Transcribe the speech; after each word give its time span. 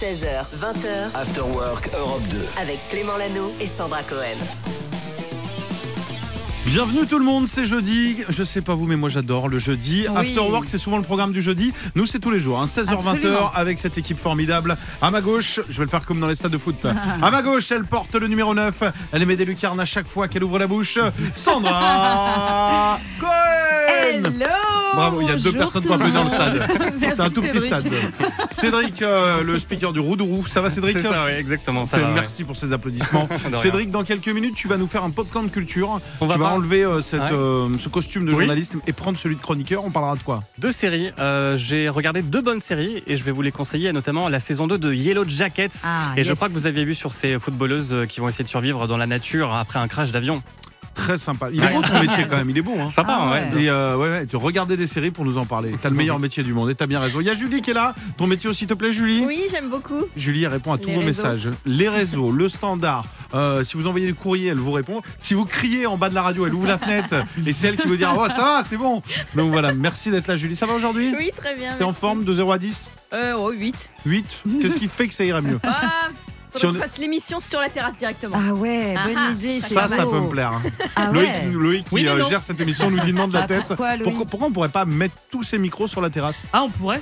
16h, 0.00 0.44
20h, 0.60 1.14
After 1.16 1.40
Work 1.42 1.90
Europe 1.98 2.22
2. 2.30 2.36
avec 2.60 2.78
Clément 2.88 3.16
Lano 3.16 3.52
et 3.60 3.66
Sandra 3.66 4.02
Cohen. 4.02 4.36
Bienvenue 6.66 7.06
tout 7.06 7.18
le 7.18 7.24
monde, 7.24 7.48
c'est 7.48 7.64
jeudi. 7.64 8.18
Je 8.28 8.44
sais 8.44 8.60
pas 8.60 8.74
vous, 8.74 8.84
mais 8.84 8.96
moi 8.96 9.08
j'adore 9.08 9.48
le 9.48 9.58
jeudi. 9.58 10.06
Oui. 10.08 10.16
After 10.16 10.40
Work, 10.40 10.68
c'est 10.68 10.78
souvent 10.78 10.98
le 10.98 11.02
programme 11.02 11.32
du 11.32 11.40
jeudi. 11.42 11.72
Nous, 11.96 12.04
c'est 12.06 12.18
tous 12.20 12.30
les 12.30 12.40
jours, 12.40 12.60
hein, 12.60 12.66
16h-20h, 12.66 13.08
Absolument. 13.08 13.50
avec 13.54 13.78
cette 13.80 13.96
équipe 13.98 14.18
formidable. 14.20 14.76
À 15.02 15.10
ma 15.10 15.20
gauche, 15.20 15.60
je 15.68 15.78
vais 15.78 15.84
le 15.84 15.90
faire 15.90 16.04
comme 16.04 16.20
dans 16.20 16.28
les 16.28 16.34
stades 16.36 16.52
de 16.52 16.58
foot. 16.58 16.86
À 17.22 17.30
ma 17.30 17.42
gauche, 17.42 17.72
elle 17.72 17.84
porte 17.84 18.14
le 18.14 18.28
numéro 18.28 18.54
9. 18.54 18.82
Elle 19.12 19.22
émet 19.22 19.36
des 19.36 19.46
lucarnes 19.46 19.80
à 19.80 19.86
chaque 19.86 20.06
fois 20.06 20.28
qu'elle 20.28 20.44
ouvre 20.44 20.58
la 20.58 20.66
bouche. 20.66 20.98
Sandra 21.34 22.98
Cohen 23.20 24.22
Hello 24.26 24.77
Bravo, 24.98 25.20
il 25.22 25.28
y 25.28 25.30
a 25.30 25.36
deux 25.36 25.52
personnes 25.52 25.82
tout 25.82 25.88
pour 25.88 25.96
applaudir 25.96 26.24
le 26.24 26.30
stade. 26.30 26.66
C'est 27.00 27.20
un 27.20 27.30
tout 27.30 27.42
petit 27.42 27.60
Cédric. 27.60 27.66
stade. 27.66 27.92
Cédric, 28.50 29.02
euh, 29.02 29.42
le 29.42 29.58
speaker 29.58 29.92
du 29.92 30.00
Roudourou. 30.00 30.46
Ça 30.46 30.60
va, 30.60 30.70
Cédric 30.70 30.96
C'est 30.96 31.02
ça, 31.02 31.24
oui, 31.26 31.32
exactement. 31.32 31.86
Ça 31.86 31.98
va, 31.98 32.08
ouais. 32.08 32.14
Merci 32.14 32.44
pour 32.44 32.56
ces 32.56 32.72
applaudissements. 32.72 33.28
De. 33.52 33.56
Cédric, 33.58 33.90
dans 33.90 34.04
quelques 34.04 34.28
minutes, 34.28 34.54
tu 34.54 34.68
vas 34.68 34.76
nous 34.76 34.86
faire 34.86 35.04
un 35.04 35.10
popcorn 35.10 35.48
culture. 35.50 36.00
On 36.20 36.26
va 36.26 36.34
tu 36.34 36.40
vas 36.40 36.46
pas- 36.48 36.54
enlever 36.54 36.84
euh, 36.84 37.00
cette, 37.00 37.20
Ouais. 37.20 37.28
euh, 37.32 37.68
ce 37.78 37.88
costume 37.88 38.24
de 38.26 38.30
Oui. 38.32 38.38
journaliste 38.38 38.74
et 38.86 38.92
prendre 38.92 39.18
celui 39.18 39.36
de 39.36 39.40
chroniqueur. 39.40 39.84
On 39.84 39.90
parlera 39.90 40.16
de 40.16 40.22
quoi? 40.22 40.42
Deux 40.58 40.72
séries. 40.72 41.10
Euh, 41.18 41.56
J'ai 41.56 41.88
regardé 41.88 42.22
deux 42.22 42.40
bonnes 42.42 42.60
séries 42.60 43.02
et 43.06 43.16
je 43.16 43.24
vais 43.24 43.32
vous 43.32 43.42
les 43.42 43.52
conseiller, 43.52 43.92
notamment 43.92 44.28
la 44.28 44.40
saison 44.40 44.66
2 44.66 44.78
de 44.78 44.92
Yellow 44.92 45.24
Jackets. 45.28 45.70
Ah, 45.84 46.12
et 46.16 46.24
je 46.24 46.32
crois 46.34 46.48
que 46.48 46.52
vous 46.54 46.66
aviez 46.66 46.84
vu 46.84 46.94
sur 46.94 47.12
ces 47.14 47.38
footballeuses 47.38 47.94
qui 48.08 48.20
vont 48.20 48.28
essayer 48.28 48.44
de 48.44 48.48
survivre 48.48 48.86
dans 48.86 48.96
la 48.96 49.06
nature 49.06 49.54
après 49.54 49.78
un 49.78 49.88
crash 49.88 50.10
d'avion. 50.12 50.42
Très 50.94 51.16
sympa. 51.16 51.48
Il 51.52 51.60
est 51.62 51.66
Ouais. 51.66 51.72
beau 51.74 51.82
ton 51.82 52.00
métier 52.00 52.26
quand 52.28 52.36
même. 52.36 52.50
Il 52.50 52.58
est 52.58 52.62
beau. 52.62 52.74
Hein. 52.80 52.90
Sympa, 52.90 53.16
Ah 53.20 53.30
ouais. 53.30 53.62
Et 53.62 53.70
euh, 53.70 53.96
ouais, 53.96 54.08
ouais, 54.10 54.26
tu 54.26 54.34
regardais 54.36 54.76
des 54.76 54.88
séries 54.88 55.12
pour 55.12 55.24
nous 55.24 55.38
en 55.38 55.46
parler. 55.46 55.74
T'as 55.80 55.90
le 55.90 55.94
meilleur 56.02 56.18
métier 56.18 56.42
du 56.42 56.52
monde 56.52 56.70
et 56.70 56.74
t'as 56.74 56.86
bien 56.86 56.98
raison. 56.98 57.20
Il 57.20 57.26
y 57.26 57.30
a 57.30 57.34
Julie 57.34 57.60
qui 57.60 57.70
est 57.70 57.74
là. 57.74 57.94
Ton 58.16 58.26
métier 58.26 58.50
aussi 58.50 58.66
te 58.66 58.74
plaît, 58.74 58.92
Julie? 58.92 59.22
Oui, 59.24 59.42
j'aime 59.50 59.70
beaucoup. 59.70 60.02
Julie 60.16 60.42
elle 60.44 60.50
répond 60.50 60.72
à 60.72 60.78
tous 60.78 60.88
Les 60.88 60.94
vos 60.94 61.00
réseaux. 61.00 61.22
messages. 61.22 61.50
Les 61.66 61.88
réseaux, 61.88 62.32
le 62.32 62.48
standard. 62.48 63.06
Euh, 63.34 63.62
si 63.62 63.76
vous 63.76 63.86
envoyez 63.86 64.06
des 64.08 64.12
courriers, 64.12 64.48
elle 64.48 64.58
vous 64.58 64.72
répond. 64.72 65.00
Si 65.22 65.34
vous 65.34 65.44
criez 65.44 65.86
en 65.86 65.96
bas 65.96 66.08
de 66.08 66.14
la 66.16 66.22
radio, 66.22 66.46
elle 66.46 66.54
ouvre 66.54 66.66
la 66.66 66.78
fenêtre 66.78 67.14
et 67.46 67.52
c'est 67.52 67.68
elle 67.68 67.76
qui 67.76 67.86
vous 67.86 67.96
dire 67.96 68.12
Oh, 68.18 68.26
ça 68.28 68.42
va, 68.42 68.62
c'est 68.64 68.76
bon. 68.76 69.00
Donc 69.36 69.52
voilà, 69.52 69.72
merci 69.74 70.10
d'être 70.10 70.26
là, 70.26 70.36
Julie. 70.36 70.56
Ça 70.56 70.66
va 70.66 70.72
aujourd'hui? 70.74 71.14
Oui, 71.16 71.30
très 71.36 71.54
bien. 71.54 71.74
T'es 71.78 71.84
en 71.84 71.88
merci. 71.88 72.00
forme? 72.00 72.24
De 72.24 72.32
0 72.32 72.50
à 72.52 72.58
10 72.58 72.90
Euh, 73.12 73.34
oh, 73.38 73.50
8. 73.50 73.90
8 74.04 74.42
Qu'est-ce 74.60 74.78
qui 74.78 74.88
fait 74.88 75.06
que 75.06 75.14
ça 75.14 75.24
irait 75.24 75.42
mieux? 75.42 75.60
Ah, 75.62 76.08
Si 76.58 76.66
on 76.66 76.74
fasse 76.74 76.98
l'émission 76.98 77.40
sur 77.40 77.60
la 77.60 77.68
terrasse 77.68 77.96
directement. 77.96 78.36
Ah 78.38 78.52
ouais, 78.54 78.94
bonne 79.06 79.14
Ah, 79.16 79.30
idée. 79.32 79.60
c'est 79.60 79.74
Ça, 79.74 79.88
ça 79.88 80.04
beau. 80.04 80.10
peut 80.12 80.20
me 80.20 80.28
plaire. 80.28 80.52
hein. 80.52 80.62
Ah 80.96 81.10
Loïc, 81.12 81.28
ouais. 81.28 81.50
Loïc 81.52 81.84
qui 81.88 81.94
Oui, 81.94 82.06
euh, 82.08 82.24
gère 82.28 82.42
cette 82.42 82.60
émission 82.60 82.90
nous 82.90 83.00
dit 83.00 83.12
non 83.12 83.28
de 83.28 83.34
la 83.34 83.42
Ah, 83.42 83.46
tête. 83.46 83.64
pourquoi, 83.68 83.90
Pourquoi, 84.02 84.24
pourquoi 84.26 84.48
on 84.48 84.52
pourrait 84.52 84.68
pas 84.68 84.84
mettre 84.84 85.14
tous 85.30 85.42
ces 85.42 85.58
micros 85.58 85.86
sur 85.88 86.00
la 86.00 86.10
terrasse? 86.10 86.42
Ah, 86.52 86.62
on 86.64 86.70
pourrait 86.70 87.00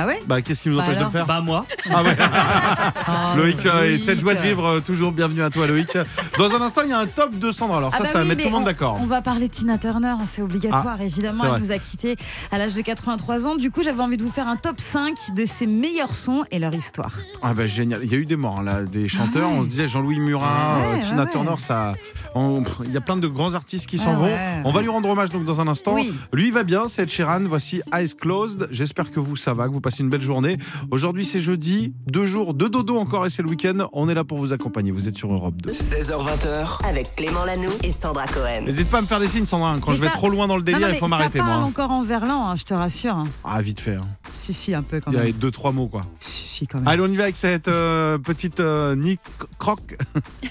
Ah 0.00 0.06
ouais 0.06 0.20
Bah 0.26 0.42
qu'est-ce 0.42 0.62
qui 0.62 0.68
nous 0.68 0.76
Bah 0.76 0.84
empêche 0.84 0.98
de 0.98 1.04
le 1.04 1.10
faire 1.10 1.26
Bah, 1.26 1.40
moi. 1.40 1.66
Ah 1.90 2.02
ouais. 2.04 2.16
Ah, 2.20 3.34
Loïc 3.36 3.64
euh, 3.66 3.82
et 3.84 3.88
Loïc. 3.90 4.00
cette 4.00 4.20
joie 4.20 4.34
de 4.34 4.42
vivre 4.42 4.64
euh, 4.66 4.80
toujours 4.80 5.12
bienvenue 5.12 5.42
à 5.42 5.50
toi 5.50 5.66
Loïc. 5.66 5.96
Dans 6.38 6.50
un 6.54 6.60
instant 6.60 6.82
il 6.84 6.90
y 6.90 6.92
a 6.92 6.98
un 7.00 7.06
top 7.06 7.36
de 7.36 7.50
Sandra. 7.50 7.78
Alors 7.78 7.90
Ah 7.94 7.96
ça 7.98 8.02
bah 8.04 8.08
ça 8.10 8.18
va 8.18 8.22
oui, 8.24 8.28
mettre 8.30 8.38
mais 8.38 8.42
tout 8.44 8.48
le 8.50 8.54
monde 8.54 8.62
on- 8.62 8.66
d'accord. 8.66 8.98
On 9.00 9.06
va 9.06 9.22
parler 9.22 9.48
de 9.48 9.52
Tina 9.52 9.76
Turner, 9.78 10.06
hein, 10.08 10.24
c'est 10.26 10.42
obligatoire 10.42 11.00
évidemment. 11.00 11.42
c'est 11.44 11.48
vrai. 11.48 11.56
Elle 11.58 11.62
nous 11.64 11.72
a 11.72 11.78
quittés 11.78 12.16
à 12.52 12.58
l'âge 12.58 12.74
de 12.74 12.80
83 12.80 13.46
ans. 13.48 13.56
Du 13.56 13.70
coup, 13.70 13.82
j'avais 13.82 14.02
envie 14.02 14.16
de 14.16 14.22
vous 14.22 14.30
faire 14.30 14.46
un 14.48 14.56
top 14.56 14.78
5 14.80 15.16
de 15.36 15.46
ses 15.46 15.66
meilleurs 15.66 16.14
sons 16.14 16.44
et 16.50 16.58
leur 16.58 16.74
histoire. 16.74 17.12
Ah 17.42 17.54
bah 17.54 17.66
génial. 17.66 18.00
Il 18.04 18.10
y 18.12 18.14
a 18.14 18.18
eu 18.18 18.24
des 18.26 18.36
morts 18.36 18.58
hein, 18.60 18.64
là, 18.64 18.82
des 18.82 19.08
chanteurs. 19.08 19.48
On 19.50 19.62
se 19.62 19.68
disait 19.68 19.88
Jean-Louis 19.88 20.20
Murat, 20.20 20.78
Ouais, 20.78 20.98
euh, 20.98 21.00
Tina 21.00 21.24
ouais. 21.24 21.30
Turner. 21.30 21.54
Ça, 21.58 21.94
on- 22.34 22.62
il 22.84 22.92
y 22.92 22.96
a 22.96 23.00
plein 23.00 23.16
de 23.16 23.26
grands 23.26 23.54
artistes 23.54 23.86
qui 23.86 23.98
s'en 23.98 24.12
Ah 24.12 24.16
vont. 24.16 24.24
ouais. 24.26 24.62
On 24.64 24.70
va 24.70 24.82
lui 24.82 24.88
rendre 24.88 25.08
hommage 25.08 25.30
donc 25.30 25.44
dans 25.44 25.60
un 25.60 25.66
instant. 25.68 25.94
Oui. 25.94 26.12
Lui 26.32 26.46
il 26.48 26.52
va 26.52 26.62
bien, 26.62 26.88
c'est 26.88 27.02
Ed 27.02 27.10
Sheeran. 27.10 27.40
Voici 27.48 27.82
Eyes 27.92 28.14
Closed. 28.20 28.68
J'espère 28.70 29.10
que 29.10 29.20
vous 29.20 29.36
ça 29.36 29.54
va, 29.54 29.66
que 29.66 29.72
vous 29.72 29.80
passez 29.88 30.02
une 30.02 30.10
belle 30.10 30.20
journée. 30.20 30.58
Aujourd'hui 30.90 31.24
c'est 31.24 31.40
jeudi, 31.40 31.94
deux 32.08 32.26
jours 32.26 32.52
de 32.52 32.68
dodo 32.68 32.98
encore 32.98 33.24
et 33.24 33.30
c'est 33.30 33.40
le 33.42 33.48
week-end. 33.48 33.88
On 33.94 34.08
est 34.10 34.14
là 34.14 34.22
pour 34.22 34.36
vous 34.36 34.52
accompagner. 34.52 34.90
Vous 34.90 35.08
êtes 35.08 35.16
sur 35.16 35.32
Europe 35.32 35.54
2. 35.62 35.72
16h20h, 35.72 36.86
Avec 36.86 37.16
Clément 37.16 37.44
Lano 37.46 37.70
et 37.82 37.90
Sandra 37.90 38.26
Cohen. 38.26 38.62
N'hésite 38.66 38.90
pas 38.90 38.98
à 38.98 39.00
me 39.00 39.06
faire 39.06 39.18
des 39.20 39.28
signes, 39.28 39.46
Sandra. 39.46 39.74
Quand 39.80 39.92
Mais 39.92 39.96
je 39.96 40.02
vais 40.02 40.08
ça- 40.08 40.12
trop 40.12 40.28
loin 40.28 40.46
dans 40.46 40.56
le 40.58 40.62
délire, 40.62 40.88
non, 40.88 40.92
il 40.94 40.98
faut 40.98 41.08
m'arrêter 41.08 41.38
parle 41.38 41.62
encore 41.64 41.90
en 41.90 42.02
verlan, 42.02 42.48
hein, 42.50 42.56
je 42.56 42.64
te 42.64 42.74
rassure. 42.74 43.14
hein. 43.14 43.24
Ah 43.44 43.62
vite 43.62 43.80
fait. 43.80 43.94
hein. 43.94 44.02
Si, 44.32 44.52
si, 44.54 44.74
un 44.74 44.82
peu 44.82 45.00
quand 45.00 45.10
Il 45.10 45.16
y 45.16 45.20
a 45.20 45.24
même. 45.24 45.32
deux 45.32 45.50
trois 45.50 45.72
mots 45.72 45.86
quoi. 45.88 46.02
Si, 46.18 46.46
si, 46.46 46.66
quand 46.66 46.78
même. 46.78 46.88
Allez, 46.88 47.02
on 47.02 47.06
y 47.12 47.16
va 47.16 47.24
avec 47.24 47.36
cette 47.36 47.68
euh, 47.68 48.18
petite 48.18 48.60
euh, 48.60 48.94
Nick 48.96 49.20
Croc 49.58 49.96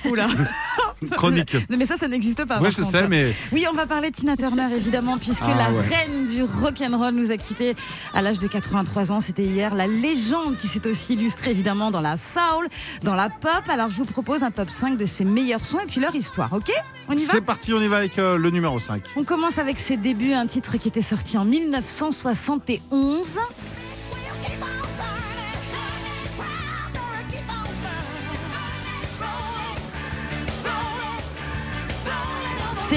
Oula. 0.10 0.28
chronique. 1.12 1.54
Non, 1.70 1.78
mais 1.78 1.86
ça, 1.86 1.96
ça 1.96 2.08
n'existe 2.08 2.44
pas. 2.46 2.60
Oui, 2.60 2.70
je 2.72 2.78
contre. 2.78 2.90
sais, 2.90 3.08
mais 3.08 3.32
Oui, 3.52 3.66
on 3.72 3.74
va 3.76 3.86
parler 3.86 4.10
de 4.10 4.16
Tina 4.16 4.36
Turner 4.36 4.68
évidemment, 4.76 5.18
puisque 5.20 5.44
Ah, 5.44 5.56
la 5.56 5.72
ouais. 5.72 5.86
reine 5.86 6.26
du 6.26 6.42
rock'n'roll 6.44 7.14
nous 7.14 7.32
a 7.32 7.38
quittés 7.38 7.76
à 8.16 8.22
l'âge 8.24 8.40
de 8.40 8.48
83 8.48 9.12
ans. 9.12 9.22
C'était 9.22 9.44
hier. 9.46 9.76
La 9.76 9.86
légende 9.86 10.58
qui 10.58 10.68
s'est 10.68 10.88
aussi 10.88 11.14
illustrée 11.14 11.52
évidemment 11.52 11.92
dans 11.92 12.02
la 12.02 12.18
soul, 12.18 12.68
dans 13.04 13.14
la 13.16 13.30
pop. 13.30 13.62
Alors 13.70 13.90
je 13.92 13.98
vous 13.98 14.06
propose 14.06 14.42
un 14.44 14.50
top 14.52 14.70
5 14.72 14.98
de 14.98 15.06
ses 15.06 15.24
meilleurs 15.24 15.64
sons 15.66 15.80
et 15.80 15.86
puis 15.86 16.00
leur 16.02 16.16
histoire. 16.16 16.52
Ok? 16.54 16.72
On 17.10 17.14
y 17.14 17.24
va? 17.24 17.32
C'est 17.34 17.42
parti, 17.42 17.74
on 17.74 17.80
y 17.82 17.88
va 17.88 17.98
avec 17.98 18.18
euh, 18.18 18.38
le 18.38 18.50
numéro 18.50 18.80
5. 18.80 19.02
On 19.16 19.24
commence 19.24 19.60
avec 19.60 19.78
ses 19.80 19.98
débuts, 19.98 20.34
un 20.34 20.48
titre 20.48 20.78
qui 20.78 20.88
était 20.88 21.02
sorti 21.04 21.38
en 21.38 21.46
1971. 21.46 23.38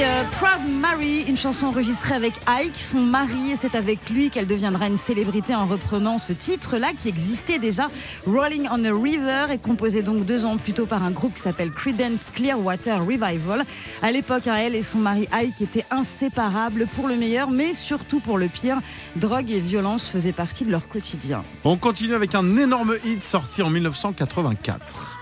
Euh, 0.02 0.24
Proud 0.32 0.68
Mary, 0.68 1.24
une 1.28 1.36
chanson 1.36 1.66
enregistrée 1.66 2.14
avec 2.14 2.32
Ike, 2.46 2.78
son 2.78 3.00
mari, 3.00 3.52
et 3.52 3.56
c'est 3.56 3.74
avec 3.74 4.08
lui 4.08 4.30
qu'elle 4.30 4.46
deviendra 4.46 4.86
une 4.86 4.96
célébrité 4.96 5.54
en 5.54 5.66
reprenant 5.66 6.16
ce 6.16 6.32
titre-là 6.32 6.92
qui 6.96 7.08
existait 7.08 7.58
déjà. 7.58 7.88
Rolling 8.26 8.68
on 8.70 8.84
a 8.84 8.92
River 8.92 9.46
est 9.50 9.62
composé 9.62 10.02
donc 10.02 10.24
deux 10.24 10.44
ans 10.44 10.56
plus 10.56 10.72
tôt 10.72 10.86
par 10.86 11.02
un 11.02 11.10
groupe 11.10 11.34
qui 11.34 11.42
s'appelle 11.42 11.70
Creedence 11.70 12.30
Clearwater 12.34 13.00
Revival. 13.00 13.64
À 14.02 14.12
l'époque, 14.12 14.46
elle 14.46 14.74
et 14.74 14.82
son 14.82 14.98
mari 14.98 15.28
Ike 15.32 15.60
étaient 15.60 15.86
inséparables 15.90 16.86
pour 16.94 17.08
le 17.08 17.16
meilleur, 17.16 17.50
mais 17.50 17.72
surtout 17.72 18.20
pour 18.20 18.38
le 18.38 18.48
pire. 18.48 18.78
Drogue 19.16 19.50
et 19.50 19.60
violence 19.60 20.08
faisaient 20.08 20.32
partie 20.32 20.64
de 20.64 20.70
leur 20.70 20.88
quotidien. 20.88 21.42
On 21.64 21.76
continue 21.76 22.14
avec 22.14 22.34
un 22.34 22.56
énorme 22.56 22.96
hit 23.04 23.22
sorti 23.22 23.62
en 23.62 23.70
1984. 23.70 25.19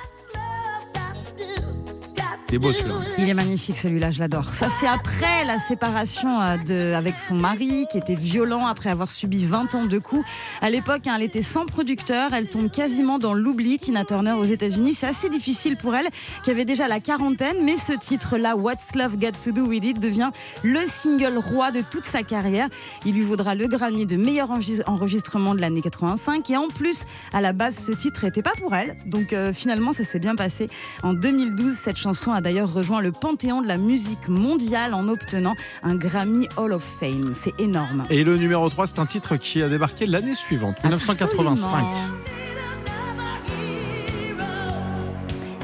Il 2.50 2.54
est 2.54 2.58
beau 2.58 2.72
celui-là. 2.72 2.94
Il 3.18 3.28
est 3.28 3.34
magnifique 3.34 3.76
celui-là, 3.76 4.10
je 4.10 4.20
l'adore. 4.20 4.48
Ça 4.54 4.68
c'est 4.70 4.86
après 4.86 5.44
la 5.44 5.58
séparation 5.60 6.40
euh, 6.40 6.56
de, 6.56 6.94
avec 6.94 7.18
son 7.18 7.34
mari 7.34 7.84
qui 7.92 7.98
était 7.98 8.14
violent 8.14 8.66
après 8.66 8.88
avoir 8.88 9.10
subi 9.10 9.44
20 9.44 9.74
ans 9.74 9.84
de 9.84 9.98
coups. 9.98 10.26
À 10.62 10.70
l'époque, 10.70 11.06
hein, 11.06 11.14
elle 11.16 11.24
était 11.24 11.42
sans 11.42 11.66
producteur, 11.66 12.32
elle 12.32 12.48
tombe 12.48 12.70
quasiment 12.70 13.18
dans 13.18 13.34
l'oubli. 13.34 13.76
Tina 13.76 14.04
Turner 14.06 14.32
aux 14.32 14.44
États-Unis, 14.44 14.94
c'est 14.94 15.06
assez 15.06 15.28
difficile 15.28 15.76
pour 15.76 15.94
elle 15.94 16.08
qui 16.42 16.50
avait 16.50 16.64
déjà 16.64 16.88
la 16.88 17.00
quarantaine, 17.00 17.56
mais 17.64 17.76
ce 17.76 17.92
titre-là, 17.92 18.56
What's 18.56 18.94
Love 18.94 19.18
Got 19.18 19.32
to 19.44 19.52
Do 19.52 19.66
with 19.66 19.84
It, 19.84 20.00
devient 20.00 20.30
le 20.64 20.80
single 20.86 21.36
roi 21.38 21.70
de 21.70 21.82
toute 21.90 22.04
sa 22.06 22.22
carrière. 22.22 22.68
Il 23.04 23.12
lui 23.14 23.22
vaudra 23.24 23.54
le 23.54 23.66
Grammy 23.68 24.06
de 24.06 24.16
meilleur 24.16 24.48
enregis- 24.50 24.82
enregistrement 24.86 25.54
de 25.54 25.60
l'année 25.60 25.82
85 25.82 26.48
et 26.48 26.56
en 26.56 26.68
plus, 26.68 27.02
à 27.34 27.42
la 27.42 27.52
base, 27.52 27.76
ce 27.78 27.92
titre 27.92 28.24
n'était 28.24 28.42
pas 28.42 28.52
pour 28.58 28.74
elle. 28.74 28.96
Donc 29.04 29.34
euh, 29.34 29.52
finalement, 29.52 29.92
ça 29.92 30.04
s'est 30.04 30.18
bien 30.18 30.34
passé. 30.34 30.68
En 31.02 31.12
2012, 31.12 31.74
cette 31.74 31.98
chanson 31.98 32.32
a 32.32 32.37
d'ailleurs 32.40 32.72
rejoint 32.72 33.00
le 33.00 33.12
panthéon 33.12 33.62
de 33.62 33.68
la 33.68 33.78
musique 33.78 34.28
mondiale 34.28 34.94
en 34.94 35.08
obtenant 35.08 35.54
un 35.82 35.96
Grammy 35.96 36.48
Hall 36.56 36.72
of 36.72 36.84
Fame. 37.00 37.32
C'est 37.34 37.58
énorme. 37.58 38.04
Et 38.10 38.24
le 38.24 38.36
numéro 38.36 38.68
3, 38.68 38.86
c'est 38.86 38.98
un 38.98 39.06
titre 39.06 39.36
qui 39.36 39.62
a 39.62 39.68
débarqué 39.68 40.06
l'année 40.06 40.34
suivante, 40.34 40.76
1985. 40.82 41.84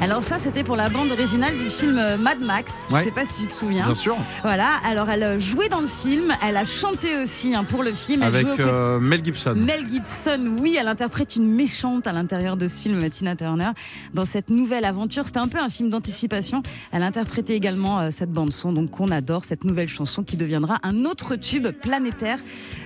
Alors 0.04 0.22
ça, 0.22 0.38
c'était 0.38 0.64
pour 0.64 0.76
la 0.76 0.90
bande 0.90 1.10
originale 1.12 1.56
du 1.56 1.70
film 1.70 1.94
Mad 2.20 2.38
Max. 2.38 2.70
Je 2.90 2.94
Ouais. 2.94 3.04
sais 3.04 3.10
pas 3.10 3.24
si 3.24 3.44
tu 3.44 3.48
te 3.48 3.54
souviens. 3.54 3.86
Bien 3.86 3.94
sûr, 3.94 4.14
Voilà. 4.42 4.72
Alors 4.84 5.08
elle 5.08 5.22
euh, 5.22 5.38
jouait 5.38 5.70
dans 5.70 5.80
le 5.80 5.86
film, 5.86 6.34
elle 6.46 6.58
a 6.58 6.66
chanté 6.66 7.16
aussi 7.22 7.54
hein, 7.54 7.64
pour 7.64 7.82
le 7.82 7.94
film. 7.94 8.20
Elle 8.22 8.28
avec 8.28 8.46
euh, 8.60 9.00
Mel 9.00 9.24
Gibson. 9.24 9.54
Mel 9.56 9.88
Gibson, 9.88 10.56
oui, 10.60 10.76
elle 10.78 10.88
interprète 10.88 11.36
une 11.36 11.50
méchante 11.50 12.06
à 12.06 12.12
l'intérieur 12.12 12.58
de 12.58 12.68
ce 12.68 12.74
film, 12.74 13.08
Tina 13.08 13.34
Turner. 13.34 13.70
Dans 14.12 14.26
cette 14.26 14.50
nouvelle 14.50 14.84
aventure, 14.84 15.24
c'était 15.24 15.38
un 15.38 15.48
peu 15.48 15.58
un 15.58 15.70
film 15.70 15.88
d'anticipation. 15.88 16.62
Elle 16.92 17.02
interprétait 17.02 17.54
également 17.56 18.00
euh, 18.00 18.10
cette 18.10 18.30
bande-son, 18.30 18.74
donc 18.74 18.90
qu'on 18.90 19.08
adore, 19.10 19.46
cette 19.46 19.64
nouvelle 19.64 19.88
chanson 19.88 20.22
qui 20.22 20.36
deviendra 20.36 20.80
un 20.82 21.06
autre 21.06 21.34
tube 21.36 21.68
planétaire 21.68 22.40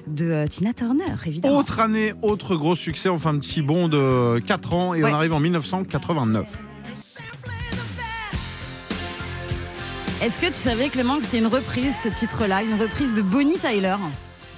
de 0.07 0.25
euh, 0.31 0.47
Tina 0.47 0.73
Turner, 0.73 1.03
évidemment. 1.27 1.59
Autre 1.59 1.81
année, 1.81 2.15
autre 2.23 2.55
gros 2.55 2.77
succès, 2.77 3.09
on 3.09 3.17
fait 3.17 3.29
un 3.29 3.39
petit 3.39 3.61
bond 3.61 3.89
de 3.89 4.39
4 4.47 4.73
ans 4.75 4.95
et 4.95 5.03
Ouais. 5.03 5.11
on 5.11 5.15
arrive 5.15 5.35
en 5.35 5.41
1989. 5.41 6.47
Est-ce 10.21 10.41
que 10.41 10.47
tu 10.47 10.55
savais, 10.55 10.89
Clément, 10.89 11.19
que 11.19 11.25
c'était 11.27 11.39
une 11.39 11.47
reprise, 11.47 11.97
ce 12.03 12.09
titre-là, 12.09 12.63
une 12.65 12.75
reprise 12.75 13.15
de 13.15 13.23
Bonnie 13.23 13.57
Tyler? 13.57 13.95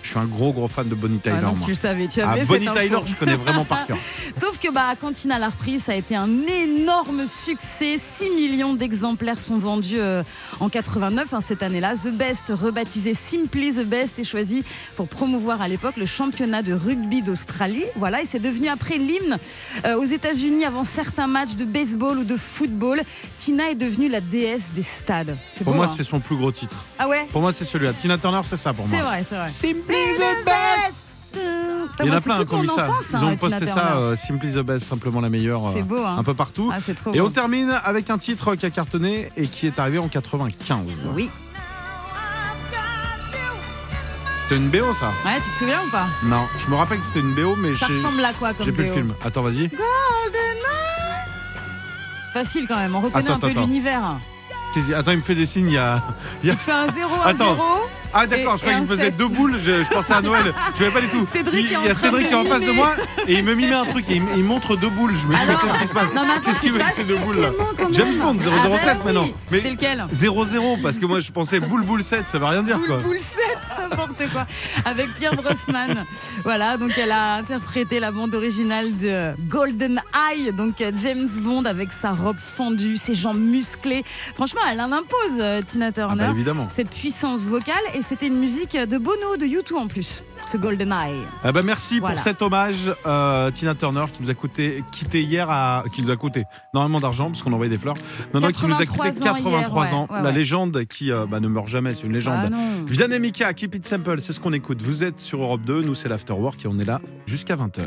Je 0.02 0.08
suis 0.10 0.18
un 0.18 0.24
gros 0.24 0.52
gros 0.52 0.66
fan 0.68 0.88
de 0.88 0.94
Bonnie 0.94 1.18
Tyler. 1.18 1.36
Ah 1.38 1.42
non, 1.42 1.50
moi. 1.52 1.58
tu 1.64 1.70
le 1.70 1.76
savais, 1.76 2.08
tu 2.08 2.20
Ah, 2.20 2.30
avais 2.30 2.44
Bonnie 2.44 2.66
cette 2.66 2.76
info. 2.76 2.80
Tyler, 2.86 2.98
je 3.06 3.14
connais 3.16 3.36
vraiment 3.36 3.64
par 3.64 3.86
cœur. 3.86 3.98
Sauf 4.34 4.58
que 4.58 4.70
bah, 4.72 4.94
quand 5.00 5.12
Tina 5.12 5.38
l'a 5.38 5.48
repris, 5.48 5.78
ça 5.80 5.92
a 5.92 5.94
été 5.94 6.16
un 6.16 6.28
énorme 6.46 7.26
succès. 7.26 7.96
6 7.98 8.30
millions 8.36 8.74
d'exemplaires 8.74 9.40
sont 9.40 9.58
vendus 9.58 9.98
euh, 9.98 10.22
en 10.60 10.68
89 10.68 11.32
hein, 11.34 11.40
cette 11.46 11.62
année-là. 11.62 11.94
The 11.96 12.08
Best, 12.08 12.44
rebaptisé 12.48 13.14
Simply 13.14 13.72
The 13.74 13.84
Best, 13.84 14.18
est 14.18 14.24
choisi 14.24 14.64
pour 14.96 15.06
promouvoir 15.08 15.60
à 15.60 15.68
l'époque 15.68 15.96
le 15.96 16.06
championnat 16.06 16.62
de 16.62 16.72
rugby 16.72 17.22
d'Australie. 17.22 17.84
Voilà, 17.96 18.22
et 18.22 18.26
c'est 18.26 18.38
devenu 18.40 18.68
après 18.68 18.96
l'hymne 18.98 19.38
euh, 19.84 19.96
aux 19.96 20.04
États-Unis 20.04 20.64
avant 20.64 20.84
certains 20.84 21.26
matchs 21.26 21.54
de 21.56 21.64
baseball 21.64 22.18
ou 22.18 22.24
de 22.24 22.36
football. 22.36 23.00
Tina 23.36 23.70
est 23.70 23.74
devenue 23.74 24.08
la 24.08 24.20
déesse 24.20 24.70
des 24.74 24.82
stades. 24.82 25.36
Pour 25.56 25.66
beau, 25.66 25.74
moi, 25.74 25.84
hein 25.86 25.92
c'est 25.94 26.04
son 26.04 26.20
plus 26.20 26.36
gros 26.36 26.52
titre. 26.52 26.76
Ah 26.98 27.06
ouais 27.08 27.26
Pour 27.30 27.42
moi, 27.42 27.52
c'est 27.52 27.64
celui-là. 27.64 27.92
Tina 27.92 28.16
Turner, 28.18 28.40
c'est 28.44 28.56
ça 28.56 28.72
pour 28.72 28.86
moi. 28.88 28.96
C'est 28.98 29.04
vrai, 29.04 29.24
c'est 29.28 29.34
vrai. 29.36 29.48
Simply 29.48 29.89
the 29.94 30.44
best. 30.44 30.94
Putain, 31.32 32.04
Il 32.04 32.06
y 32.06 32.10
en 32.10 32.16
a 32.16 32.20
plein 32.20 32.40
hein, 32.40 32.44
qui 32.44 32.54
ont 32.54 32.62
mis 32.62 32.68
ça. 32.68 32.88
enfance, 32.88 33.06
Ils 33.10 33.16
hein, 33.16 33.18
ont 33.22 33.36
Tina 33.36 33.36
posté 33.36 33.66
ça, 33.66 33.96
euh, 33.96 34.16
Simply 34.16 34.52
the 34.52 34.58
best, 34.58 34.86
simplement 34.86 35.20
la 35.20 35.28
meilleure. 35.28 35.68
euh, 35.68 35.72
C'est 35.74 35.82
beau, 35.82 36.02
hein. 36.04 36.16
Un 36.18 36.22
peu 36.24 36.34
partout. 36.34 36.70
Ah, 36.74 36.78
trop 36.94 37.12
Et 37.12 37.18
beau. 37.20 37.26
on 37.26 37.30
termine 37.30 37.70
avec 37.84 38.10
un 38.10 38.18
titre 38.18 38.54
qui 38.56 38.66
a 38.66 38.70
cartonné 38.70 39.30
et 39.36 39.46
qui 39.46 39.66
est 39.66 39.78
arrivé 39.78 39.98
en 39.98 40.08
95. 40.08 40.86
Oui. 41.14 41.30
C'est 44.48 44.56
une 44.56 44.68
BO 44.68 44.92
ça 44.94 45.06
Ouais, 45.24 45.36
tu 45.44 45.50
te 45.50 45.56
souviens 45.58 45.78
ou 45.86 45.90
pas? 45.90 46.06
Non, 46.24 46.44
je 46.58 46.68
me 46.70 46.74
rappelle 46.74 46.98
que 46.98 47.06
c'était 47.06 47.20
une 47.20 47.34
BO, 47.34 47.54
mais 47.56 47.76
Ça 47.76 47.86
ressemble 47.86 48.24
à 48.24 48.32
quoi 48.32 48.52
comme 48.52 48.66
j'ai 48.66 48.72
plus 48.72 48.86
le 48.86 48.92
film. 48.92 49.14
Attends, 49.24 49.42
vas-y. 49.42 49.70
Facile 52.32 52.66
quand 52.68 52.76
même, 52.76 52.94
on 52.94 53.00
reconnaît 53.00 53.24
Attends, 53.26 53.34
un 53.36 53.38
peu 53.40 53.46
attends. 53.48 53.60
l'univers. 53.62 54.02
Attends, 54.96 55.10
il 55.12 55.16
me 55.18 55.22
fait 55.22 55.34
des 55.34 55.46
signes. 55.46 55.66
Il 55.68 55.72
y 55.74 55.78
a. 55.78 56.02
il 56.42 56.48
y 56.48 56.50
a- 56.50 56.54
Il 56.54 56.58
fait 56.58 56.72
un 56.72 56.88
0, 56.88 57.10
un 57.24 57.26
Attends. 57.28 57.54
0. 57.56 57.62
Ah 58.12 58.26
d'accord, 58.26 58.56
je 58.56 58.60
croyais 58.62 58.78
qu'il 58.78 58.86
faisait 58.88 59.04
sept. 59.04 59.16
deux 59.16 59.28
boules. 59.28 59.58
Je, 59.58 59.84
je 59.84 59.88
pensais 59.88 60.12
à 60.14 60.20
Noël. 60.20 60.52
Je 60.74 60.78
savais 60.78 60.90
pas 60.90 61.00
du 61.00 61.08
tout. 61.08 61.26
Cédric 61.32 61.66
il, 61.70 61.86
y 61.86 61.90
a 61.90 61.94
Cédric 61.94 62.28
qui 62.28 62.32
est 62.32 62.36
en 62.36 62.44
face 62.44 62.62
de 62.62 62.72
moi 62.72 62.94
et 63.26 63.34
il 63.34 63.44
me 63.44 63.54
mimait 63.54 63.74
un 63.74 63.84
truc 63.86 64.08
et 64.10 64.20
il, 64.36 64.44
montre 64.44 64.76
deux 64.76 64.88
boules. 64.88 65.14
Je 65.14 65.26
me 65.26 65.34
dis 65.34 65.40
mais 65.46 65.54
qu'est-ce 65.54 65.78
qui 65.80 65.86
se 65.86 65.92
passe 65.92 66.10
Qu'est-ce 66.44 66.60
qu'il 66.60 66.72
veut 66.72 66.80
ces 66.94 67.04
deux 67.04 67.16
boules 67.18 67.40
là 67.40 67.50
James. 67.92 68.16
Bond 68.20 68.36
Ah 68.64 68.68
bah 68.68 68.76
007 68.76 68.96
oui. 68.98 69.04
maintenant. 69.04 69.28
Mais 69.50 69.60
C'est 69.62 69.70
lequel 69.70 70.04
0-0 70.12 70.82
parce 70.82 70.98
que 70.98 71.06
moi 71.06 71.20
je 71.20 71.30
pensais 71.30 71.60
boule 71.60 71.84
boule 71.84 72.02
7, 72.02 72.24
ça 72.28 72.38
veut 72.38 72.44
rien 72.44 72.62
dire 72.62 72.76
Boule 72.78 72.86
quoi. 72.88 72.96
Boule 72.98 73.20
7, 73.20 73.58
n'importe 73.90 74.30
quoi. 74.32 74.46
Avec 74.84 75.08
Pierre 75.16 75.34
Brosnan. 75.36 76.04
voilà, 76.44 76.76
donc 76.76 76.92
elle 76.98 77.12
a 77.12 77.34
interprété 77.36 78.00
la 78.00 78.10
bande 78.10 78.34
originale 78.34 78.96
de 78.96 79.30
Golden 79.48 80.00
Eye, 80.14 80.52
donc 80.52 80.74
James 80.96 81.28
Bond 81.40 81.64
avec 81.64 81.92
sa 81.92 82.10
robe 82.12 82.36
fendue, 82.38 82.96
ses 82.96 83.14
jambes 83.14 83.38
musclées. 83.40 84.04
Franchement, 84.34 84.60
elle 84.70 84.80
en 84.80 84.92
impose, 84.92 85.38
euh, 85.38 85.62
Tina 85.62 85.86
Ah 85.88 85.92
Turner. 85.92 86.24
bah 86.24 86.30
évidemment. 86.30 86.68
cette 86.74 86.90
puissance 86.90 87.46
vocale 87.46 87.74
et 87.94 87.99
c'était 88.02 88.26
une 88.26 88.38
musique 88.38 88.76
de 88.76 88.98
Bono 88.98 89.36
de 89.38 89.46
U2 89.46 89.74
en 89.74 89.86
plus, 89.86 90.22
ce 90.46 90.56
Golden 90.56 90.92
Eye. 90.92 91.14
Ah 91.42 91.52
bah 91.52 91.60
merci 91.64 92.00
Voilà. 92.00 92.14
pour 92.16 92.24
cet 92.24 92.42
hommage 92.42 92.92
euh, 93.06 93.50
Tina 93.50 93.74
Turner 93.74 94.04
qui 94.12 94.22
nous 94.22 94.30
a 94.30 94.34
coûté 94.34 94.82
quitté 94.92 95.22
hier 95.22 95.48
à 95.50 95.84
qui 95.94 96.02
nous 96.02 96.10
a 96.10 96.16
coûté 96.16 96.44
énormément 96.74 97.00
d'argent 97.00 97.26
parce 97.30 97.42
qu'on 97.42 97.52
envoyait 97.52 97.70
des 97.70 97.78
fleurs. 97.78 97.96
Non 98.34 98.40
non 98.40 98.50
qui 98.50 98.66
nous 98.66 98.74
a 98.74 98.84
quitté 98.84 98.98
83 98.98 99.30
ans 99.30 99.34
83 99.34 99.84
hier, 99.86 99.96
ans, 99.98 100.06
ouais, 100.10 100.16
ouais, 100.16 100.22
la 100.22 100.30
légende 100.32 100.84
qui 100.86 101.10
euh, 101.12 101.26
bah, 101.26 101.40
ne 101.40 101.48
meurt 101.48 101.68
jamais, 101.68 101.94
c'est 101.94 102.06
une 102.06 102.12
légende. 102.12 102.50
Ah. 102.52 102.56
Vianney 102.86 103.18
Mika, 103.18 103.52
Keep 103.54 103.74
It 103.76 103.86
Simple, 103.86 104.20
c'est 104.20 104.32
ce 104.32 104.40
qu'on 104.40 104.52
écoute. 104.52 104.82
Vous 104.82 105.04
êtes 105.04 105.20
sur 105.20 105.42
Europe 105.42 105.62
2, 105.62 105.82
nous 105.82 105.94
c'est 105.94 106.08
l'Afterwork 106.08 106.64
et 106.64 106.68
on 106.68 106.78
est 106.78 106.84
là 106.86 107.00
jusqu'à 107.26 107.56
20h. 107.56 107.82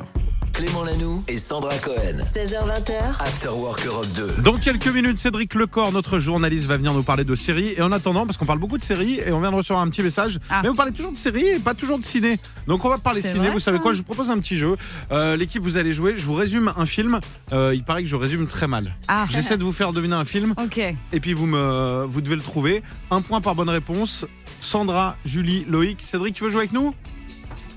Clément 0.63 0.85
Lanoux 0.85 1.21
et 1.27 1.37
Sandra 1.39 1.75
Cohen. 1.79 2.19
16h20h, 2.33 3.19
After 3.19 3.49
Work 3.49 3.85
Europe 3.85 4.07
2. 4.15 4.27
Dans 4.43 4.55
quelques 4.57 4.87
minutes, 4.87 5.17
Cédric 5.19 5.55
Lecor, 5.55 5.91
notre 5.91 6.19
journaliste, 6.19 6.67
va 6.67 6.77
venir 6.77 6.93
nous 6.93 7.03
parler 7.03 7.25
de 7.25 7.35
séries. 7.35 7.73
Et 7.75 7.81
en 7.81 7.91
attendant, 7.91 8.25
parce 8.25 8.37
qu'on 8.37 8.45
parle 8.45 8.59
beaucoup 8.59 8.77
de 8.77 8.83
séries, 8.83 9.19
et 9.25 9.33
on 9.33 9.41
vient 9.41 9.51
de 9.51 9.57
recevoir 9.57 9.81
un 9.83 9.89
petit 9.89 10.01
message, 10.01 10.39
Ah. 10.49 10.61
mais 10.63 10.69
vous 10.69 10.75
parlez 10.75 10.93
toujours 10.93 11.11
de 11.11 11.17
séries 11.17 11.47
et 11.47 11.59
pas 11.59 11.73
toujours 11.73 11.99
de 11.99 12.05
ciné. 12.05 12.39
Donc 12.65 12.85
on 12.85 12.89
va 12.89 12.97
parler 12.97 13.21
ciné. 13.21 13.39
vrai, 13.39 13.49
vous 13.49 13.59
savez 13.59 13.79
quoi? 13.79 13.91
Je 13.91 13.97
vous 13.97 14.03
propose 14.03 14.31
un 14.31 14.37
petit 14.39 14.55
jeu. 14.55 14.77
Euh, 15.11 15.35
L'équipe, 15.35 15.61
vous 15.61 15.75
allez 15.75 15.91
jouer. 15.91 16.13
Je 16.15 16.25
vous 16.25 16.33
résume 16.35 16.71
un 16.77 16.85
film. 16.85 17.19
Euh, 17.51 17.73
il 17.75 17.83
paraît 17.83 18.03
que 18.03 18.09
je 18.09 18.15
résume 18.15 18.47
très 18.47 18.67
mal. 18.67 18.95
Ah, 19.09 19.25
J'essaie 19.29 19.57
de 19.57 19.65
vous 19.65 19.73
faire 19.73 19.91
deviner 19.91 20.15
un 20.15 20.23
film, 20.25 20.53
ok. 20.63 20.77
et 20.77 21.19
puis 21.19 21.33
vous, 21.33 21.45
me, 21.45 22.05
vous 22.07 22.21
devez 22.21 22.37
le 22.37 22.41
trouver. 22.41 22.83
Un 23.11 23.19
point 23.19 23.41
par 23.41 23.53
bonne 23.55 23.69
réponse. 23.69 24.25
Sandra, 24.61 25.17
Julie, 25.25 25.65
Loïc, 25.67 26.01
Cédric, 26.01 26.35
tu 26.35 26.45
veux 26.45 26.49
jouer 26.49 26.59
avec 26.61 26.71
nous? 26.71 26.93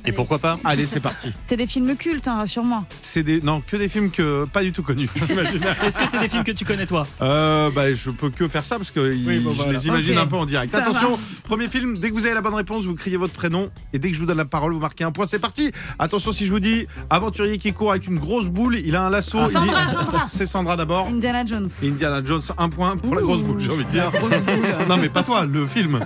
Et 0.07 0.13
pourquoi 0.13 0.39
pas 0.39 0.59
Allez, 0.65 0.87
c'est 0.87 1.01
parti. 1.01 1.33
C'est 1.47 1.57
des 1.57 1.67
films 1.67 1.97
cultes, 1.97 2.29
hein, 2.29 2.37
rassure-moi. 2.37 2.85
C'est 3.03 3.23
des 3.23 3.41
non 3.41 3.61
que 3.61 3.77
des 3.77 3.89
films 3.89 4.11
que 4.11 4.45
pas 4.45 4.63
du 4.63 4.73
tout 4.73 4.83
connus. 4.83 5.09
Est-ce 5.85 5.99
que 5.99 6.07
c'est 6.09 6.19
des 6.19 6.29
films 6.29 6.45
que 6.45 6.53
tu 6.53 6.65
connais 6.65 6.87
toi? 6.87 7.07
Euh, 7.23 7.71
bah, 7.71 7.93
je 7.93 8.11
peux 8.11 8.31
que 8.31 8.49
faire 8.49 8.65
ça 8.65 8.77
parce 8.77 8.91
que 8.91 9.01
bon, 9.01 9.51
je 9.53 9.57
voilà. 9.57 9.73
les 9.73 9.87
imagine 9.87 10.19
un 10.19 10.27
peu 10.27 10.37
en 10.37 10.47
direct. 10.47 10.73
Ça 10.73 10.79
Attention, 10.79 11.13
premier 11.45 11.69
film, 11.69 11.99
dès 11.99 12.11
que 12.11 12.15
vous 12.15 12.27
avez 12.27 12.35
la 12.35 12.41
bonne 12.41 12.55
réponse, 12.55 12.85
vous 12.85 12.95
criez 12.95 13.17
votre 13.17 13.33
prénom 13.33 13.71
et 13.93 13.99
dès 13.99 14.09
que 14.11 14.15
je 14.15 14.21
vous 14.21 14.27
donne 14.27 14.37
la 14.37 14.45
parole, 14.45 14.73
vous 14.73 14.81
marquez 14.81 15.05
un 15.05 15.13
point. 15.13 15.27
C'est 15.27 15.39
parti. 15.39 15.73
Attention, 15.99 16.33
si 16.33 16.47
je 16.47 16.53
vous 16.53 16.61
dis 16.61 16.87
aventurier 17.11 17.59
qui 17.59 17.73
court 17.73 17.91
avec 17.91 18.07
une 18.07 18.19
grosse 18.19 18.49
boule, 18.49 18.77
il 18.77 18.95
a 18.97 19.03
un 19.03 19.11
lasso. 19.11 19.39
il 19.43 19.49
Sandra. 19.49 19.81
C'est 20.29 20.47
Sandra 20.47 20.77
d'abord. 20.77 21.09
Indiana 21.09 21.45
Jones. 21.47 21.69
Indiana 21.83 22.23
Jones, 22.25 22.43
un 22.59 22.69
point 22.69 22.97
pour 22.97 23.15
la 23.15 23.23
grosse 23.23 23.43
boule, 23.43 23.61
j'ai 23.61 23.73
envie 23.73 23.85
de 23.85 23.91
dire. 23.91 24.11
la 24.13 24.19
grosse 24.19 24.41
boule. 24.41 24.77
non, 24.89 24.97
mais 24.97 25.09
pas 25.09 25.23
toi, 25.23 25.45
le 25.45 25.67
film. 25.67 26.03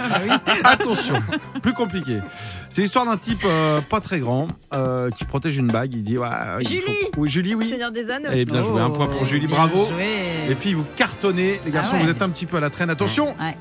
Attention, 0.64 1.14
plus 1.62 1.72
compliqué. 1.74 2.18
C'est 2.70 2.82
l'histoire 2.82 3.04
d'un 3.04 3.16
type 3.16 3.42
euh, 3.44 3.80
pas 3.90 4.00
très 4.00 4.20
grand 4.20 4.48
euh, 4.72 5.10
qui 5.10 5.24
protège 5.24 5.56
une 5.58 5.66
bague. 5.66 5.92
Il 5.94 6.02
dit 6.04 6.16
ouais, 6.16 6.28
il 6.60 6.68
Julie. 6.68 6.80
faut- 6.80 7.20
Oui, 7.20 7.28
Julie, 7.28 7.54
oui. 7.54 7.68
Seigneur 7.68 7.90
des 7.92 8.08
Anneaux. 8.08 8.30
Et 8.32 8.44
bien 8.46 8.62
joué, 8.62 8.80
un 8.80 8.88
point 8.90 9.06
pour 9.06 9.24
Julie, 9.24 9.46
Bien 9.46 9.56
bravo. 9.56 9.86
joué. 9.92 10.06
Les 10.48 10.54
filles, 10.54 10.74
vous 10.74 10.86
cartonnez. 10.96 11.60
Les 11.66 11.70
garçons, 11.70 11.90
Ah 11.94 11.96
ouais. 11.98 12.04
vous 12.04 12.10
êtes 12.10 12.22
un 12.22 12.30
petit 12.30 12.46
peu 12.46 12.56
à 12.56 12.60
la 12.60 12.70
traîne. 12.70 12.88
Attention, 12.88 13.26
Ouais. 13.40 13.56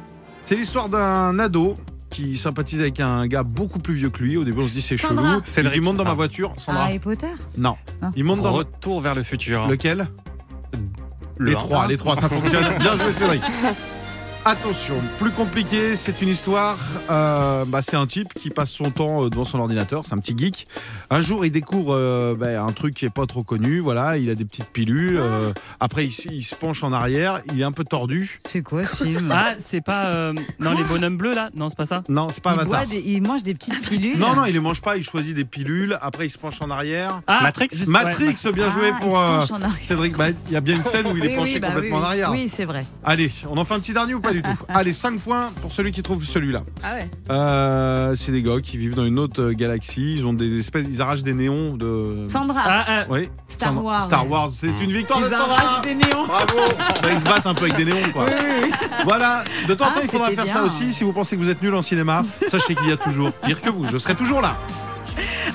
c'est 0.46 0.56
l'histoire 0.56 0.88
d'un 0.88 1.38
ado 1.40 1.76
qui 2.12 2.38
sympathise 2.38 2.80
avec 2.82 3.00
un 3.00 3.28
gars 3.28 3.44
beaucoup 3.44 3.80
plus 3.80 3.94
vieux 3.96 4.10
que 4.10 4.24
lui. 4.24 4.38
Au 4.38 4.44
début, 4.44 4.62
on 4.62 4.68
se 4.68 4.72
dit 4.74 4.82
c'est 4.82 4.98
chelou. 4.98 5.42
Cédric. 5.44 5.76
Il 5.76 5.82
monte 5.82 5.98
dans 5.98 6.04
ma 6.06 6.12
Ah. 6.12 6.16
voiture. 6.16 6.54
Sandra 6.58 6.84
Harry 6.86 7.00
Potter 7.00 7.28
Non. 7.58 7.76
Ah. 8.02 8.10
Il 8.16 8.24
monte 8.24 8.42
dans 8.42 8.52
Retour 8.52 9.02
vers 9.02 9.16
le 9.16 9.24
futur. 9.24 9.68
lequel? 9.68 10.08
Le 11.38 11.52
Les 11.52 11.54
trois, 11.56 11.88
les 11.88 11.98
trois, 11.98 12.16
ça 12.18 12.28
fonctionne. 12.30 12.66
Bien 12.80 12.96
joué, 12.98 13.12
Cédric. 13.14 13.42
Attention, 14.46 14.96
plus 15.20 15.32
compliqué, 15.32 15.96
c'est 15.98 16.22
une 16.22 16.30
histoire. 16.30 16.78
euh, 17.12 17.66
bah, 17.68 17.82
c'est 17.82 17.98
un 17.98 18.08
type 18.08 18.34
qui 18.34 18.50
passe 18.50 18.72
son 18.72 18.90
temps 18.90 19.26
euh, 19.26 19.30
devant 19.30 19.44
son 19.44 19.60
ordinateur, 19.60 20.04
c'est 20.08 20.14
un 20.14 20.18
petit 20.18 20.36
geek. 20.36 20.66
Un 21.12 21.20
jour, 21.22 21.46
il 21.46 21.52
découvre 21.52 21.94
euh, 21.94 22.36
bah, 22.36 22.64
un 22.64 22.72
truc 22.72 22.96
qui 22.96 23.06
est 23.06 23.10
pas 23.14 23.26
trop 23.26 23.44
connu. 23.44 23.80
Voilà, 23.80 24.18
il 24.18 24.30
a 24.30 24.36
des 24.36 24.46
petites 24.46 24.70
pilules. 24.72 25.18
euh, 25.20 25.52
après, 25.82 26.06
il, 26.06 26.44
se 26.44 26.56
penche 26.56 26.84
en 26.84 26.94
arrière. 26.94 27.42
Il 27.54 27.60
est 27.60 27.64
un 27.66 27.74
peu 27.74 27.84
tordu. 27.84 28.40
C'est 28.46 28.62
quoi 28.64 28.86
ce 28.86 29.04
film? 29.04 29.30
Ah, 29.32 29.54
c'est 29.60 29.82
pas. 29.82 30.06
euh, 30.06 30.34
non, 30.60 30.72
les 30.72 30.84
bonhommes 30.86 31.18
bleus 31.18 31.34
là? 31.34 31.50
Non, 31.54 31.68
c'est 31.70 31.78
pas 31.78 31.86
ça? 31.86 32.04
Non, 32.08 32.30
c'est 32.30 32.42
pas 32.42 32.52
il, 32.52 32.62
Avatar. 32.62 32.86
boit 32.86 32.86
des- 32.86 33.04
il 33.06 33.22
mange 33.22 33.44
des 33.44 33.54
petites 33.54 33.82
pilules? 33.82 34.18
Non, 34.18 34.36
non, 34.36 34.46
il 34.46 34.54
les 34.54 34.60
mange 34.62 34.82
pas. 34.82 34.96
Il 34.96 35.04
choisit 35.04 35.36
des 35.36 35.46
pilules. 35.46 35.98
Après, 36.02 36.26
il 36.28 36.30
se 36.30 36.38
penche 36.38 36.62
en 36.62 36.70
arrière. 36.72 37.20
Ah, 37.28 37.42
Matrix? 37.44 37.68
juste- 37.74 37.88
Matrix, 37.88 38.36
ouais, 38.46 38.54
bien 38.54 38.68
Ah, 38.70 38.74
joué 38.74 38.88
il 38.88 38.96
pour 39.02 39.12
se 39.18 39.22
euh, 39.22 39.40
penche 39.42 39.52
en 39.52 39.62
arrière. 39.62 39.88
Cédric. 39.88 40.18
Bah, 40.18 40.28
Il 40.48 40.54
y 40.54 40.56
a 40.56 40.62
bien 40.62 40.76
une 40.78 40.84
scène 40.86 41.08
où 41.08 41.18
il 41.18 41.26
est 41.26 41.28
Oui, 41.30 41.36
penché 41.36 41.54
oui, 41.56 41.60
bah 41.60 41.68
complètement 41.72 41.98
oui, 41.98 42.04
en 42.04 42.06
arrière. 42.06 42.32
Oui, 42.32 42.50
c'est 42.50 42.66
vrai. 42.66 42.86
Allez, 43.04 43.32
on 43.50 43.58
en 43.58 43.66
fait 43.66 43.74
un 43.74 43.80
petit 43.80 43.94
dernier 43.94 44.14
ou 44.16 44.22
pas? 44.22 44.29
Du 44.32 44.42
tout 44.42 44.50
Allez, 44.70 44.94
5 44.94 45.20
points 45.20 45.50
pour 45.62 45.72
celui 45.72 45.92
qui 45.92 46.02
trouve 46.04 46.24
celui-là. 46.26 46.64
Ah 46.84 46.96
ouais. 46.96 47.10
Euh, 47.30 48.16
c'est 48.16 48.32
des 48.32 48.42
gars 48.42 48.60
qui 48.64 48.78
vivent 48.78 48.96
dans 48.96 49.06
une 49.06 49.20
autre 49.20 49.42
euh, 49.42 49.54
galaxie. 49.54 50.16
Ils 50.16 50.26
ont 50.26 50.34
des 50.34 50.60
espèces, 50.60 50.86
ils 50.90 51.02
arrachent 51.02 51.24
des 51.24 51.34
néons 51.34 51.76
de. 51.76 52.24
Sandra, 52.28 52.62
Ah, 52.66 52.86
ah, 52.88 53.06
Oui. 53.10 53.30
Star 53.48 53.70
Sandra- 53.74 53.84
Wars. 53.84 54.02
Star 54.04 54.30
Wars, 54.30 54.50
c'est 54.52 54.68
une 54.82 54.92
victoire 54.92 55.20
de 55.22 55.26
ils 55.28 55.32
Sandra. 55.32 55.56
arrachent 55.60 55.82
des 55.82 55.96
néons. 55.96 56.26
Bravo. 56.28 56.58
Bah, 57.02 57.10
ils 57.12 57.20
se 57.20 57.26
battent 57.26 57.46
un 57.48 57.54
peu 57.54 57.66
avec 57.66 57.76
des 57.78 57.86
néons, 57.86 58.12
quoi. 58.14 58.26
Voilà. 59.06 59.44
De 59.68 59.74
temps 59.74 59.86
en 59.86 59.88
Ah, 59.92 59.96
temps, 59.96 60.02
il 60.04 60.10
faudra 60.10 60.30
faire 60.32 60.48
ça 60.48 60.64
aussi. 60.64 60.94
Si 60.94 61.04
vous 61.04 61.14
pensez 61.14 61.36
que 61.38 61.42
vous 61.42 61.50
êtes 61.50 61.62
nul 61.62 61.74
en 61.76 61.82
cinéma, 61.82 62.24
sachez 62.50 62.76
qu'il 62.76 62.88
y 62.90 62.92
a 62.92 62.98
toujours 62.98 63.32
pire 63.34 63.62
que 63.62 63.70
vous. 63.70 63.86
Je 63.88 63.98
serai 63.98 64.16
toujours 64.16 64.42
là. 64.42 64.58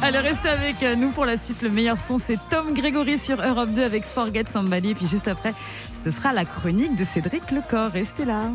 Allez, 0.02 0.18
restez 0.18 0.48
avec 0.48 0.76
nous 0.98 1.08
pour 1.10 1.24
la 1.24 1.36
suite. 1.38 1.62
Le 1.62 1.70
meilleur 1.70 1.98
son, 1.98 2.18
c'est 2.18 2.38
Tom 2.50 2.74
Grégory 2.74 3.18
sur 3.18 3.40
Europe 3.40 3.70
2 3.70 3.82
avec 3.82 4.04
Forget 4.04 4.44
Somebody. 4.52 4.90
Et 4.90 4.94
puis 4.94 5.06
juste 5.06 5.28
après, 5.28 5.54
ce 6.04 6.10
sera 6.10 6.32
la 6.32 6.44
chronique 6.44 6.96
de 6.96 7.04
Cédric 7.04 7.50
Lecor. 7.50 7.90
Restez 7.92 8.24
là. 8.24 8.50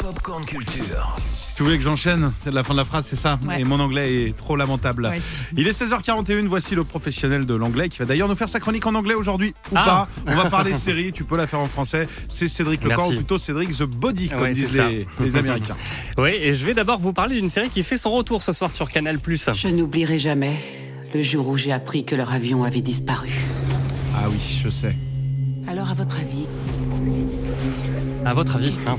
Popcorn 0.00 0.44
Culture. 0.44 1.16
Tu 1.56 1.62
voulais 1.62 1.76
que 1.76 1.84
j'enchaîne 1.84 2.32
C'est 2.42 2.50
la 2.50 2.64
fin 2.64 2.72
de 2.74 2.78
la 2.78 2.84
phrase, 2.84 3.06
c'est 3.06 3.14
ça 3.16 3.38
Ouais. 3.46 3.60
Et 3.60 3.64
mon 3.64 3.78
anglais 3.78 4.24
est 4.28 4.36
trop 4.36 4.56
lamentable. 4.56 5.06
Ouais. 5.06 5.20
Il 5.56 5.68
est 5.68 5.70
16h41, 5.78 6.46
voici 6.46 6.74
le 6.74 6.82
professionnel 6.82 7.46
de 7.46 7.54
l'anglais 7.54 7.88
qui 7.88 7.98
va 7.98 8.06
d'ailleurs 8.06 8.28
nous 8.28 8.34
faire 8.34 8.48
sa 8.48 8.58
chronique 8.58 8.86
en 8.86 8.94
anglais 8.94 9.14
aujourd'hui 9.14 9.54
ou 9.70 9.74
Ah. 9.76 10.08
pas. 10.24 10.32
On 10.32 10.34
va 10.34 10.50
parler 10.50 10.74
série, 10.74 11.12
tu 11.12 11.24
peux 11.24 11.36
la 11.36 11.46
faire 11.46 11.60
en 11.60 11.66
français. 11.68 12.08
C'est 12.28 12.48
Cédric 12.48 12.82
Lecor 12.82 12.98
Merci. 12.98 13.12
ou 13.12 13.16
plutôt 13.18 13.38
Cédric 13.38 13.70
The 13.76 13.82
Body 13.84 14.28
comme 14.30 14.40
Ouais, 14.40 14.52
disent 14.52 14.76
les, 14.76 15.06
les 15.20 15.36
Américains. 15.36 15.76
Oui, 16.18 16.30
et 16.30 16.54
je 16.54 16.64
vais 16.64 16.74
d'abord 16.74 16.98
vous 17.00 17.12
parler 17.12 17.36
d'une 17.36 17.48
série 17.48 17.68
qui 17.68 17.82
fait 17.82 17.98
son 17.98 18.10
retour 18.12 18.42
ce 18.42 18.52
soir 18.52 18.70
sur 18.72 18.88
Canal+. 18.88 19.18
Je 19.26 19.68
n'oublierai 19.68 20.18
jamais 20.18 20.54
le 21.14 21.22
jour 21.22 21.48
où 21.48 21.56
j'ai 21.56 21.72
appris 21.72 22.04
que 22.04 22.14
leur 22.16 22.32
avion 22.32 22.64
avait 22.64 22.80
disparu. 22.80 23.30
Ah 24.16 24.24
oui, 24.30 24.38
je 24.62 24.68
sais. 24.68 24.94
Alors, 25.68 25.88
à 25.90 25.94
votre 25.94 26.16
avis, 26.18 26.46
À 28.24 28.34
votre 28.34 28.56
avis 28.56 28.74
hein 28.86 28.94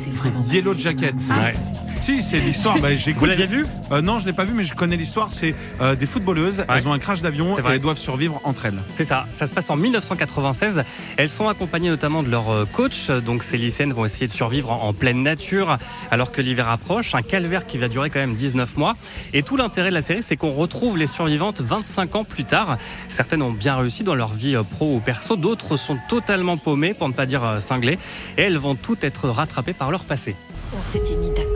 Yellow 0.52 0.74
Jacket. 0.78 1.16
Ouais. 1.30 1.56
Si, 2.02 2.22
c'est 2.22 2.40
l'histoire. 2.40 2.78
Bah, 2.82 2.94
j'écoute. 2.96 3.22
Vous 3.22 3.26
l'aviez 3.26 3.46
vu 3.48 3.66
Euh, 3.92 4.02
Non, 4.02 4.20
je 4.20 4.26
l'ai 4.26 4.34
pas 4.34 4.44
vu, 4.44 4.54
mais 4.54 4.64
je 4.64 4.76
connais 4.76 4.98
l'histoire. 4.98 5.30
C'est 5.32 5.56
euh, 5.82 5.96
des 5.96 6.06
footballeuses. 6.06 6.64
Elles 6.70 6.88
ont 6.88 6.94
un 6.94 7.00
crash 7.00 7.22
d'avion 7.22 7.54
C'est 7.56 7.62
et 7.62 7.64
vrai. 7.64 7.76
elles 7.76 7.82
doivent 7.82 7.98
survivre 7.98 8.40
entre 8.44 8.66
elles. 8.66 8.80
C'est 8.94 9.06
ça, 9.06 9.26
ça 9.32 9.48
se 9.48 9.54
passe 9.54 9.70
en 9.70 9.76
1996. 9.76 10.84
Elles 11.18 11.30
sont 11.30 11.48
accompagnées 11.48 11.90
notamment 11.90 12.22
de 12.22 12.30
leur 12.30 12.50
euh, 12.52 12.66
coach. 12.72 13.10
Donc 13.10 13.44
ces 13.44 13.58
lycéennes 13.58 13.94
vont 13.94 14.06
essayer 14.06 14.28
de 14.28 14.32
survivre 14.32 14.72
en, 14.72 14.88
en 14.90 14.94
pleine 14.94 15.24
nature 15.24 15.78
alors 16.12 16.32
que 16.32 16.42
l'hiver 16.42 16.70
approche. 16.70 17.16
Un 17.16 17.22
calvaire 17.24 17.66
qui 17.66 17.78
va 17.78 17.88
durer 17.88 18.10
quand 18.10 18.20
même 18.20 18.36
19 18.36 18.78
mois. 18.78 18.96
Et 19.34 19.42
tout 19.42 19.58
l'intérêt 19.58 19.90
de 19.90 19.96
la 19.96 20.02
série, 20.02 20.22
c'est 20.22 20.38
qu'on 20.38 20.52
retrouve 20.54 20.98
les 20.98 21.08
survivantes 21.08 21.62
25 21.62 22.16
ans 22.18 22.24
plus 22.24 22.44
tard. 22.44 22.78
Certaines 23.10 23.42
ont 23.42 23.52
bien 23.52 23.78
réussi 23.78 24.04
dans 24.04 24.16
leur 24.16 24.34
vie 24.34 24.56
euh, 24.56 24.64
pro 24.64 24.96
ou 24.96 25.00
perso. 25.00 25.36
D'autres 25.38 25.78
sont 25.78 25.98
totalement 26.10 26.58
paumées, 26.58 26.94
pour 26.94 27.08
ne 27.08 27.14
pas 27.14 27.26
dire 27.26 27.44
euh, 27.44 27.60
cinglées. 27.60 27.98
Et 28.38 28.42
elles 28.44 28.58
vont 28.58 28.76
toutes 28.76 29.04
être 29.04 29.30
rattrapées 29.30 29.74
par 29.74 29.90
leur 29.92 30.04
passé. 30.06 30.36
On 30.74 30.92
s'était 30.94 31.16
mis 31.16 31.30
d'accord. 31.30 31.55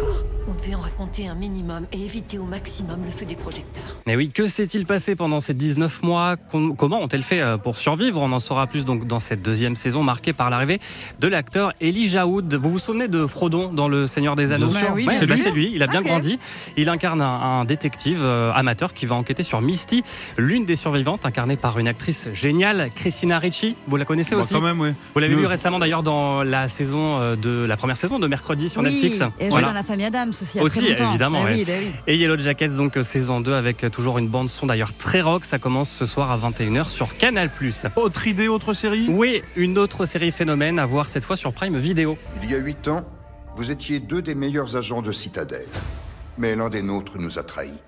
Devait 0.62 0.76
en 0.76 0.82
raconter 0.82 1.28
un 1.28 1.36
minimum 1.36 1.86
et 1.94 2.04
éviter 2.04 2.38
au 2.38 2.44
maximum 2.46 3.00
le 3.06 3.12
feu 3.12 3.26
des 3.26 3.36
projecteurs. 3.36 3.84
Mais 4.06 4.16
oui, 4.18 4.30
que 4.30 4.46
s'est-il 4.48 4.86
passé 4.86 5.16
pendant 5.16 5.40
ces 5.40 5.54
19 5.54 6.04
mois? 6.04 6.36
Com- 6.36 6.76
Comment 6.76 7.00
ont-elles 7.02 7.24
fait 7.24 7.40
euh, 7.40 7.58
pour 7.58 7.78
survivre? 7.78 8.22
On 8.22 8.32
en 8.34 8.40
saura 8.42 8.68
plus 8.68 8.84
donc 8.84 9.08
dans 9.08 9.20
cette 9.22 9.42
deuxième 9.42 9.76
saison 9.78 10.04
marquée 10.04 10.34
par 10.34 10.50
l'arrivée 10.50 10.80
de 11.20 11.28
l'acteur 11.28 11.72
Elijah 11.80 12.28
Wood. 12.28 12.54
Vous 12.56 12.70
vous 12.72 12.80
souvenez 12.80 13.08
de 13.08 13.26
Frodon 13.26 13.72
dans 13.72 13.88
Le 13.88 14.06
Seigneur 14.08 14.36
des 14.36 14.52
Anneaux? 14.52 14.68
Bah 14.68 14.80
oui, 14.94 15.06
Ouais, 15.08 15.26
bah, 15.26 15.38
c'est 15.38 15.52
lui, 15.52 15.72
il 15.74 15.82
a 15.82 15.88
bien 15.88 16.02
grandi. 16.02 16.40
Il 16.76 16.90
incarne 16.90 17.22
un, 17.22 17.60
un 17.62 17.66
détective 17.66 18.20
euh, 18.22 18.52
amateur 18.54 18.94
qui 18.94 19.06
va 19.06 19.16
enquêter 19.16 19.44
sur 19.44 19.62
Misty, 19.62 20.04
l'une 20.38 20.66
des 20.66 20.76
survivantes, 20.76 21.26
incarnée 21.26 21.56
par 21.58 21.80
une 21.80 21.88
actrice 21.88 22.28
géniale, 22.34 22.90
Christina 22.96 23.40
Ricci. 23.40 23.76
Vous 23.88 23.96
la 23.96 24.04
connaissez 24.06 24.36
Bon, 24.36 24.42
aussi? 24.42 24.54
quand 24.54 24.62
même, 24.62 24.82
oui. 24.82 24.90
Vous 25.14 25.20
l'avez 25.22 25.36
vu 25.36 25.46
récemment 25.46 25.80
d'ailleurs 25.80 26.04
dans 26.04 26.44
la 26.44 26.68
saison 26.68 27.20
euh, 27.22 27.36
de 27.38 27.66
la 27.66 27.78
première 27.78 27.98
saison 27.98 28.20
de 28.20 28.28
mercredi 28.28 28.68
sur 28.68 28.82
oui, 28.82 28.90
Netflix. 28.92 29.22
Et 29.40 29.48
Voilà. 29.50 29.68
dans 29.68 29.74
la 29.74 29.84
famille 29.84 30.06
Adams 30.06 30.30
aussi. 30.30 30.49
Il 30.54 30.58
y 30.58 30.62
a 30.62 30.64
Aussi, 30.64 30.80
très 30.80 30.90
longtemps. 30.90 31.10
évidemment, 31.10 31.44
ouais. 31.44 31.54
oui, 31.56 31.66
bah 31.66 31.74
oui. 31.80 31.92
Et 32.08 32.18
Yellow 32.18 32.38
Jackets, 32.38 32.70
donc 32.70 32.98
euh, 32.98 33.04
saison 33.04 33.42
2 33.42 33.54
avec 33.54 33.84
euh, 33.84 33.90
toujours 33.90 34.18
une 34.18 34.28
bande 34.28 34.50
son 34.50 34.66
d'ailleurs 34.66 34.94
très 34.94 35.22
rock. 35.22 35.46
Ça 35.46 35.60
commence 35.60 35.90
ce 35.90 36.06
soir 36.06 36.32
à 36.32 36.38
21h 36.38 36.86
sur 36.86 37.18
Canal+. 37.18 37.50
Autre 37.96 38.28
idée, 38.28 38.48
autre 38.48 38.74
série? 38.74 39.08
Oui, 39.10 39.42
une 39.56 39.78
autre 39.78 40.06
série 40.06 40.32
phénomène 40.32 40.80
à 40.80 40.86
voir 40.86 41.06
cette 41.06 41.24
fois 41.24 41.36
sur 41.38 41.54
Prime 41.54 41.78
Video. 41.78 42.18
Il 42.44 42.52
y 42.52 42.56
a 42.56 42.58
huit 42.58 42.88
ans, 42.88 43.04
vous 43.56 43.72
étiez 43.72 44.00
deux 44.00 44.22
des 44.22 44.36
meilleurs 44.36 44.76
agents 44.76 45.02
de 45.02 45.12
Citadel. 45.12 45.66
Mais 46.38 46.56
l'un 46.56 46.70
des 46.70 46.82
nôtres 46.82 47.18
nous 47.18 47.38
a 47.38 47.44
trahis. 47.44 47.82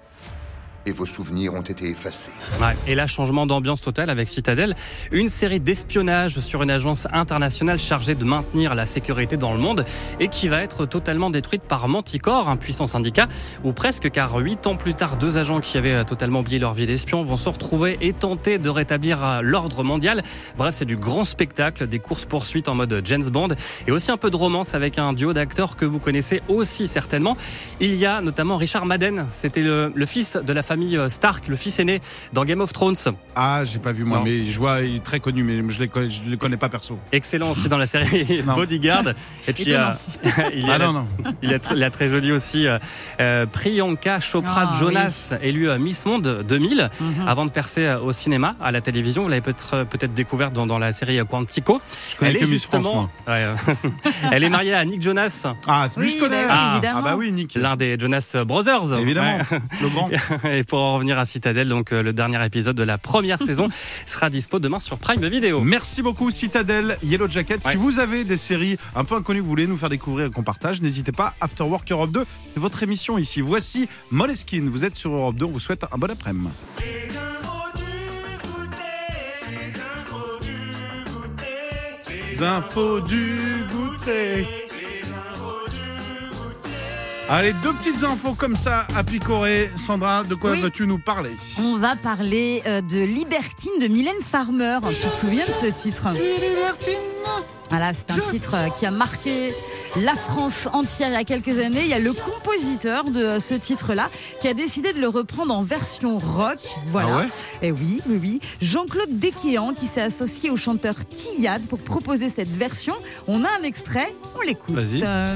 Et 0.85 0.91
vos 0.91 1.05
souvenirs 1.05 1.53
ont 1.53 1.61
été 1.61 1.89
effacés. 1.89 2.31
Ouais, 2.59 2.75
et 2.87 2.95
là, 2.95 3.05
changement 3.05 3.45
d'ambiance 3.45 3.81
totale 3.81 4.09
avec 4.09 4.27
Citadel, 4.27 4.75
une 5.11 5.29
série 5.29 5.59
d'espionnage 5.59 6.39
sur 6.39 6.63
une 6.63 6.71
agence 6.71 7.07
internationale 7.13 7.77
chargée 7.77 8.15
de 8.15 8.25
maintenir 8.25 8.73
la 8.73 8.85
sécurité 8.85 9.37
dans 9.37 9.53
le 9.53 9.59
monde 9.59 9.85
et 10.19 10.27
qui 10.27 10.47
va 10.47 10.61
être 10.61 10.85
totalement 10.85 11.29
détruite 11.29 11.63
par 11.63 11.87
Manticore, 11.87 12.49
un 12.49 12.57
puissant 12.57 12.87
syndicat, 12.87 13.27
ou 13.63 13.73
presque 13.73 14.09
car 14.09 14.35
huit 14.37 14.65
ans 14.65 14.75
plus 14.75 14.93
tard, 14.93 15.17
deux 15.17 15.37
agents 15.37 15.59
qui 15.59 15.77
avaient 15.77 16.03
totalement 16.03 16.39
oublié 16.39 16.59
leur 16.59 16.73
vie 16.73 16.87
d'espion 16.87 17.23
vont 17.23 17.37
se 17.37 17.49
retrouver 17.49 17.97
et 18.01 18.13
tenter 18.13 18.57
de 18.57 18.69
rétablir 18.69 19.23
euh, 19.23 19.41
l'ordre 19.41 19.83
mondial. 19.83 20.23
Bref, 20.57 20.75
c'est 20.75 20.85
du 20.85 20.97
grand 20.97 21.25
spectacle, 21.25 21.87
des 21.87 21.99
courses-poursuites 21.99 22.69
en 22.69 22.75
mode 22.75 23.01
James 23.05 23.29
Bond 23.29 23.49
et 23.87 23.91
aussi 23.91 24.11
un 24.11 24.17
peu 24.17 24.31
de 24.31 24.35
romance 24.35 24.73
avec 24.73 24.97
un 24.97 25.13
duo 25.13 25.33
d'acteurs 25.33 25.75
que 25.75 25.85
vous 25.85 25.99
connaissez 25.99 26.41
aussi 26.47 26.87
certainement. 26.87 27.37
Il 27.79 27.95
y 27.95 28.05
a 28.05 28.21
notamment 28.21 28.57
Richard 28.57 28.85
Madden, 28.85 29.27
c'était 29.31 29.61
le, 29.61 29.91
le 29.93 30.05
fils 30.05 30.37
de 30.37 30.53
la 30.53 30.63
famille 30.71 30.95
euh, 30.95 31.09
Stark, 31.09 31.49
le 31.49 31.57
fils 31.57 31.79
aîné 31.79 31.99
dans 32.31 32.45
Game 32.45 32.61
of 32.61 32.71
Thrones. 32.71 32.95
Ah, 33.35 33.63
j'ai 33.65 33.77
pas 33.79 33.91
vu 33.91 34.05
moi, 34.05 34.19
Non. 34.19 34.23
mais 34.23 34.45
je 34.45 34.57
vois, 34.57 34.79
il 34.81 34.95
est 34.97 35.03
très 35.03 35.19
connu, 35.19 35.43
mais 35.43 35.57
je 35.69 35.83
ne 35.83 36.09
je 36.09 36.29
le 36.29 36.37
connais 36.37 36.55
pas 36.55 36.69
perso. 36.69 36.97
Excellent 37.11 37.51
aussi 37.51 37.67
dans 37.67 37.77
la 37.77 37.87
série. 37.87 38.41
Bodyguard. 38.55 39.03
Et 39.49 39.51
puis 39.53 39.73
euh, 39.73 39.89
il, 40.55 40.69
a 40.69 40.75
Ah 40.75 40.77
la, 40.77 40.85
non, 40.85 40.93
non. 40.93 41.07
il, 41.43 41.53
a, 41.53 41.57
tr- 41.57 41.73
il 41.75 41.83
a 41.83 41.89
très 41.89 42.07
joli 42.07 42.31
aussi 42.31 42.67
euh, 42.67 42.79
euh, 43.19 43.45
Priyanka 43.45 44.21
Chopra 44.21 44.69
Ah, 44.73 44.77
Jonas, 44.79 45.33
élue 45.41 45.67
Miss 45.77 46.05
Monde 46.05 46.45
2000, 46.47 46.89
Mhm. 47.01 47.27
avant 47.27 47.45
de 47.45 47.51
percer 47.51 47.93
au 48.01 48.13
cinéma, 48.13 48.55
à 48.61 48.71
la 48.71 48.79
télévision. 48.79 49.23
Vous 49.23 49.27
l'avez 49.29 49.41
peut-être 49.41 49.83
peut-être 49.89 50.13
découverte 50.13 50.53
dans, 50.53 50.65
dans 50.67 50.79
la 50.79 50.93
série 50.93 51.19
Quantico. 51.27 51.81
Je 52.11 52.15
connais 52.15 52.31
Elle 52.31 52.37
que 52.37 52.43
est 52.45 52.47
Miss 52.47 52.63
France, 52.63 52.83
justement, 52.83 53.09
moi. 53.27 53.33
Ouais, 53.35 53.43
euh, 53.43 53.89
elle 54.31 54.43
est 54.45 54.49
mariée 54.49 54.73
à 54.73 54.85
Nick 54.85 55.01
Jonas, 55.01 55.47
Ah, 55.67 55.87
Oui, 55.97 56.07
je 56.15 56.17
connais. 56.23 56.45
bah 56.45 56.49
oui, 56.49 56.57
Ah. 56.57 56.71
évidemment. 56.77 56.99
Ah 57.03 57.09
bah 57.09 57.15
oui, 57.17 57.31
Nick. 57.33 57.55
l'un 57.55 57.75
des 57.75 57.97
Jonas 57.99 58.35
Brothers. 58.45 58.93
Évidemment, 58.97 59.37
Ouais. 59.51 59.59
le 59.81 59.89
grand. 59.89 60.09
Et 60.61 60.63
pour 60.63 60.77
en 60.77 60.93
revenir 60.93 61.17
à 61.17 61.25
Citadel, 61.25 61.69
donc 61.69 61.91
euh, 61.91 62.03
le 62.03 62.13
dernier 62.13 62.45
épisode 62.45 62.75
de 62.75 62.83
la 62.83 62.99
première 62.99 63.39
saison 63.43 63.67
sera 64.05 64.29
dispo 64.29 64.59
demain 64.59 64.79
sur 64.79 64.99
Prime 64.99 65.27
Video. 65.27 65.59
Merci 65.61 66.03
beaucoup 66.03 66.29
Citadel, 66.29 66.99
Yellow 67.01 67.27
Jacket. 67.27 67.65
Ouais. 67.65 67.71
Si 67.71 67.77
vous 67.77 67.97
avez 67.97 68.25
des 68.25 68.37
séries 68.37 68.77
un 68.95 69.03
peu 69.03 69.15
inconnues 69.15 69.39
que 69.39 69.43
vous 69.43 69.49
voulez 69.49 69.65
nous 69.65 69.75
faire 69.75 69.89
découvrir 69.89 70.27
et 70.27 70.29
qu'on 70.29 70.43
partage, 70.43 70.79
n'hésitez 70.79 71.11
pas. 71.11 71.33
After 71.41 71.63
Work 71.63 71.91
Europe 71.91 72.11
2, 72.11 72.25
c'est 72.53 72.59
votre 72.59 72.83
émission 72.83 73.17
ici. 73.17 73.41
Voici 73.41 73.89
Moleskine. 74.11 74.69
Vous 74.69 74.85
êtes 74.85 74.95
sur 74.95 75.11
Europe 75.13 75.35
2. 75.35 75.45
On 75.45 75.49
vous 75.49 75.59
souhaite 75.59 75.83
un 75.91 75.97
bon 75.97 76.11
après-midi. 76.11 76.49
Infos 82.39 83.01
du 83.01 83.65
goûter. 83.71 84.60
Allez, 87.33 87.53
deux 87.63 87.71
petites 87.71 88.03
infos 88.03 88.33
comme 88.33 88.57
ça 88.57 88.85
à 88.93 89.05
picorer. 89.05 89.71
Sandra, 89.77 90.25
de 90.25 90.35
quoi 90.35 90.51
Oui. 90.51 90.61
vas-tu 90.61 90.85
nous 90.85 90.97
parler? 90.97 91.31
On 91.59 91.77
va 91.77 91.95
parler 91.95 92.61
euh, 92.65 92.81
de 92.81 93.05
Libertine 93.05 93.71
de 93.79 93.87
Mylène 93.87 94.21
Farmer. 94.29 94.79
Tu 94.89 94.95
te 95.07 95.15
souviens 95.15 95.45
de 95.45 95.51
ce 95.53 95.67
titre? 95.67 96.07
Voilà, 97.69 97.93
c'est 97.93 98.11
un 98.11 98.19
titre 98.19 98.55
euh, 98.55 98.67
qui 98.71 98.85
a 98.85 98.91
marqué 98.91 99.55
la 99.95 100.13
France 100.15 100.67
entière 100.73 101.07
il 101.07 101.13
y 101.13 101.15
a 101.15 101.23
quelques 101.23 101.57
années. 101.57 101.83
Il 101.83 101.87
y 101.87 101.93
a 101.93 101.99
le 101.99 102.11
compositeur 102.11 103.05
de 103.05 103.39
ce 103.39 103.53
titre-là 103.53 104.09
qui 104.41 104.49
a 104.49 104.53
décidé 104.53 104.91
de 104.91 104.99
le 104.99 105.07
reprendre 105.07 105.55
en 105.55 105.63
version 105.63 106.17
rock. 106.17 106.59
Voilà. 106.87 107.11
Ah 107.13 107.17
ouais? 107.19 107.27
Et 107.61 107.71
oui, 107.71 108.01
oui, 108.09 108.19
oui. 108.21 108.39
Jean-Claude 108.61 109.17
Desquéant 109.19 109.73
qui 109.73 109.85
s'est 109.85 110.01
associé 110.01 110.49
au 110.49 110.57
chanteur 110.57 110.95
Tillade 111.05 111.65
pour 111.67 111.79
proposer 111.79 112.29
cette 112.29 112.51
version. 112.51 112.95
On 113.29 113.45
a 113.45 113.49
un 113.57 113.63
extrait, 113.63 114.13
on 114.37 114.41
l'écoute. 114.41 114.75
Vas-y. 114.75 115.01
Euh, 115.01 115.35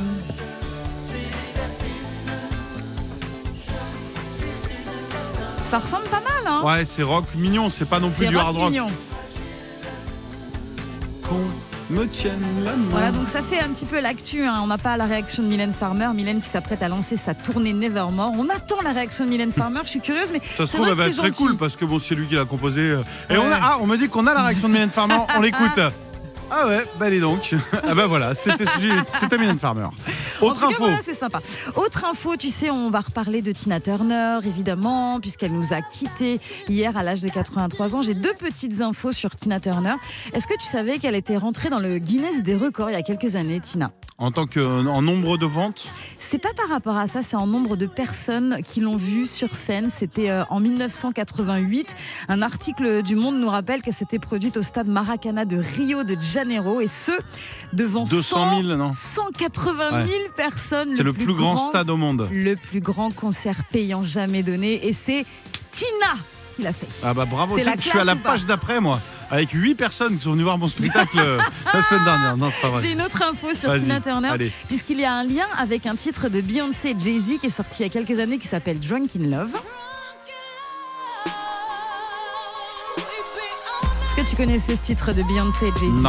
Ça 5.66 5.80
ressemble 5.80 6.04
pas 6.06 6.22
mal, 6.22 6.46
hein 6.48 6.62
Ouais, 6.64 6.86
c'est 6.86 7.04
rock 7.04 7.26
mignon, 7.36 7.70
c'est 7.70 7.86
pas 7.90 8.00
non 8.00 8.10
plus 8.10 8.28
du 8.28 8.36
rock 8.38 8.46
hard 8.46 8.56
rock. 8.58 8.70
mignon. 8.70 8.88
Qu'on 11.28 11.42
me 11.94 12.06
tienne 12.08 12.40
la 12.64 12.72
main. 12.76 12.86
Voilà, 12.92 13.12
donc 13.12 13.28
ça 13.28 13.42
fait 13.42 13.60
un 13.60 13.70
petit 13.70 13.86
peu 13.86 14.00
l'actu. 14.00 14.44
hein. 14.46 14.60
On 14.64 14.68
n'a 14.68 14.78
pas 14.78 14.96
la 14.96 15.06
réaction 15.06 15.42
de 15.44 15.48
Mylène 15.48 15.74
Farmer. 15.74 16.08
Mylène 16.14 16.42
qui 16.42 16.50
s'apprête 16.50 16.84
à 16.84 16.88
lancer 16.88 17.18
sa 17.18 17.34
tournée 17.34 17.74
Nevermore. 17.74 18.32
On 18.38 18.48
attend 18.50 18.82
la 18.84 18.92
réaction 18.94 19.26
de 19.26 19.30
Mylène 19.32 19.52
Farmer. 19.52 19.80
Je 19.84 19.90
suis 19.90 20.00
curieuse, 20.02 20.30
mais 20.32 20.40
Ça 20.56 20.66
se 20.66 20.72
c'est 20.72 20.78
trouve, 20.78 20.90
elle 20.90 20.96
va 20.96 21.08
être 21.08 21.18
très 21.18 21.28
gentil. 21.28 21.44
cool 21.44 21.58
parce 21.58 21.76
que 21.76 21.86
bon, 21.86 21.98
c'est 22.00 22.14
lui 22.16 22.28
qui 22.28 22.36
l'a 22.36 22.46
composé. 22.46 22.82
euh. 22.82 23.02
Et 23.30 23.34
Ouais. 23.38 23.44
on 23.44 23.52
a, 23.52 23.60
ah, 23.62 23.78
on 23.82 23.88
me 23.88 23.98
dit 23.98 24.08
qu'on 24.08 24.28
a 24.28 24.34
la 24.36 24.44
réaction 24.44 24.68
de 24.68 24.74
Mylène 24.74 24.92
Farmer, 24.92 25.18
on 25.36 25.42
l'écoute. 25.42 25.80
Ah 26.52 26.68
ouais, 26.68 26.84
bah 27.00 27.08
allez 27.08 27.20
donc. 27.20 27.54
Ah 27.88 27.94
bah 27.94 28.08
voilà, 28.08 28.34
c'était 28.34 28.66
c'était 29.20 29.38
Mylène 29.38 29.60
Farmer. 29.60 29.88
En 30.42 30.46
Autre 30.46 30.60
tout 30.62 30.66
info. 30.68 30.76
voilà, 30.80 31.00
c'est 31.02 31.14
sympa. 31.14 31.40
Autre 31.76 32.06
info, 32.06 32.36
tu 32.38 32.50
sais, 32.50 32.70
on 32.70 32.90
va 32.90 33.00
reparler 33.02 33.42
de 33.42 33.52
Tina 33.52 33.80
Turner, 33.80 34.40
évidemment, 34.46 35.20
puisqu'elle 35.20 35.52
nous 35.54 35.74
a 35.74 35.82
quittés 35.82 36.40
hier 36.68 36.96
à 36.98 37.04
l'âge 37.04 37.22
de 37.22 37.30
83 37.30 37.96
ans. 37.96 38.02
J'ai 38.02 38.14
deux 38.14 38.34
petites 38.34 38.82
infos 38.82 39.12
sur 39.12 39.36
Tina 39.36 39.60
Turner. 39.60 39.94
Est-ce 40.34 40.48
que 40.48 40.54
tu 40.60 40.66
savais 40.66 40.98
qu'elle 41.00 41.16
était 41.16 41.38
rentrée 41.38 41.70
dans 41.70 41.80
le 41.80 41.98
Guinness 42.00 42.44
des 42.44 42.56
records 42.56 42.90
il 42.90 42.94
y 42.94 42.98
a 42.98 43.02
quelques 43.04 43.36
années, 43.36 43.60
Tina? 43.60 43.92
En 44.18 44.32
tant 44.32 44.46
que 44.46 44.88
en 44.88 45.02
nombre 45.02 45.38
de 45.38 45.46
ventes, 45.46 45.88
C'est 46.20 46.38
pas 46.38 46.54
par 46.56 46.70
rapport 46.70 46.96
à 46.96 47.06
ça, 47.08 47.22
c'est 47.22 47.36
en 47.36 47.48
nombre 47.48 47.76
de 47.76 47.86
personnes 47.86 48.60
qui 48.66 48.80
l'ont 48.80 48.96
vue 48.96 49.26
sur 49.26 49.56
scène. 49.58 49.90
C'était 49.90 50.30
euh, 50.30 50.44
en 50.50 50.62
1988. 50.62 51.94
Un 52.30 52.42
article 52.42 53.04
du 53.04 53.16
Monde 53.18 53.36
nous 53.40 53.50
rappelle 53.50 53.82
qu'elle 53.82 53.94
s'était 53.94 54.20
produite 54.20 54.56
au 54.56 54.62
stade 54.62 54.88
Maracana 54.88 55.44
de 55.44 55.58
Rio 55.58 56.04
de 56.04 56.16
Janeiro 56.22 56.35
et 56.38 56.88
ce 56.88 57.12
devant 57.74 58.04
200 58.04 58.62
000, 58.64 58.78
non 58.78 58.92
180 58.92 60.08
000 60.08 60.20
personnes. 60.36 60.94
C'est 60.96 61.04
le 61.04 61.14
plus 61.14 61.34
grand 61.34 61.70
stade 61.70 61.90
au 61.90 61.98
monde. 61.98 62.30
Le 62.32 62.56
plus 62.56 62.80
grand 62.80 63.12
concert 63.12 63.58
payant 63.72 64.04
jamais 64.04 64.44
donné 64.44 64.88
et 64.88 64.94
c'est 64.94 65.26
Tina 65.72 66.16
qui 66.56 66.62
l'a 66.62 66.74
fait. 66.74 66.88
Ah 67.04 67.14
bah 67.14 67.26
bravo, 67.26 67.56
que 67.56 67.62
je 67.62 67.82
suis 67.82 68.00
à 68.00 68.04
la 68.06 68.16
page 68.16 68.46
d'après 68.46 68.80
moi, 68.80 69.00
avec 69.30 69.52
8 69.52 69.76
personnes 69.76 70.18
qui 70.18 70.24
sont 70.24 70.32
venues 70.32 70.44
voir 70.44 70.58
mon 70.58 70.70
spectacle 70.70 71.20
euh, 71.20 71.38
la 71.74 71.82
semaine 71.84 72.04
dernière. 72.06 72.38
Non, 72.38 72.50
c'est 72.50 72.62
pas 72.62 72.80
J'ai 72.80 72.88
vrai. 72.88 72.92
une 72.94 73.02
autre 73.02 73.22
info 73.24 73.54
sur 73.54 73.76
Tina 73.76 74.00
Turner, 74.00 74.30
puisqu'il 74.68 75.00
y 75.00 75.06
a 75.06 75.14
un 75.14 75.26
lien 75.26 75.48
avec 75.58 75.86
un 75.86 75.96
titre 75.96 76.30
de 76.30 76.40
Beyoncé 76.40 76.92
et 76.92 76.96
Jay-Z 77.00 77.40
qui 77.40 77.48
est 77.48 77.50
sorti 77.50 77.84
il 77.84 77.84
y 77.84 77.90
a 77.90 77.90
quelques 77.90 78.20
années 78.20 78.38
qui 78.38 78.48
s'appelle 78.48 78.80
Drunk 78.80 79.12
in 79.18 79.28
Love. 79.28 79.52
Tu 84.36 84.42
connaissais 84.42 84.76
ce 84.76 84.82
titre 84.82 85.14
de 85.14 85.24
Beyoncé 85.24 85.68
et 85.68 85.80
Jay-Z? 85.80 86.04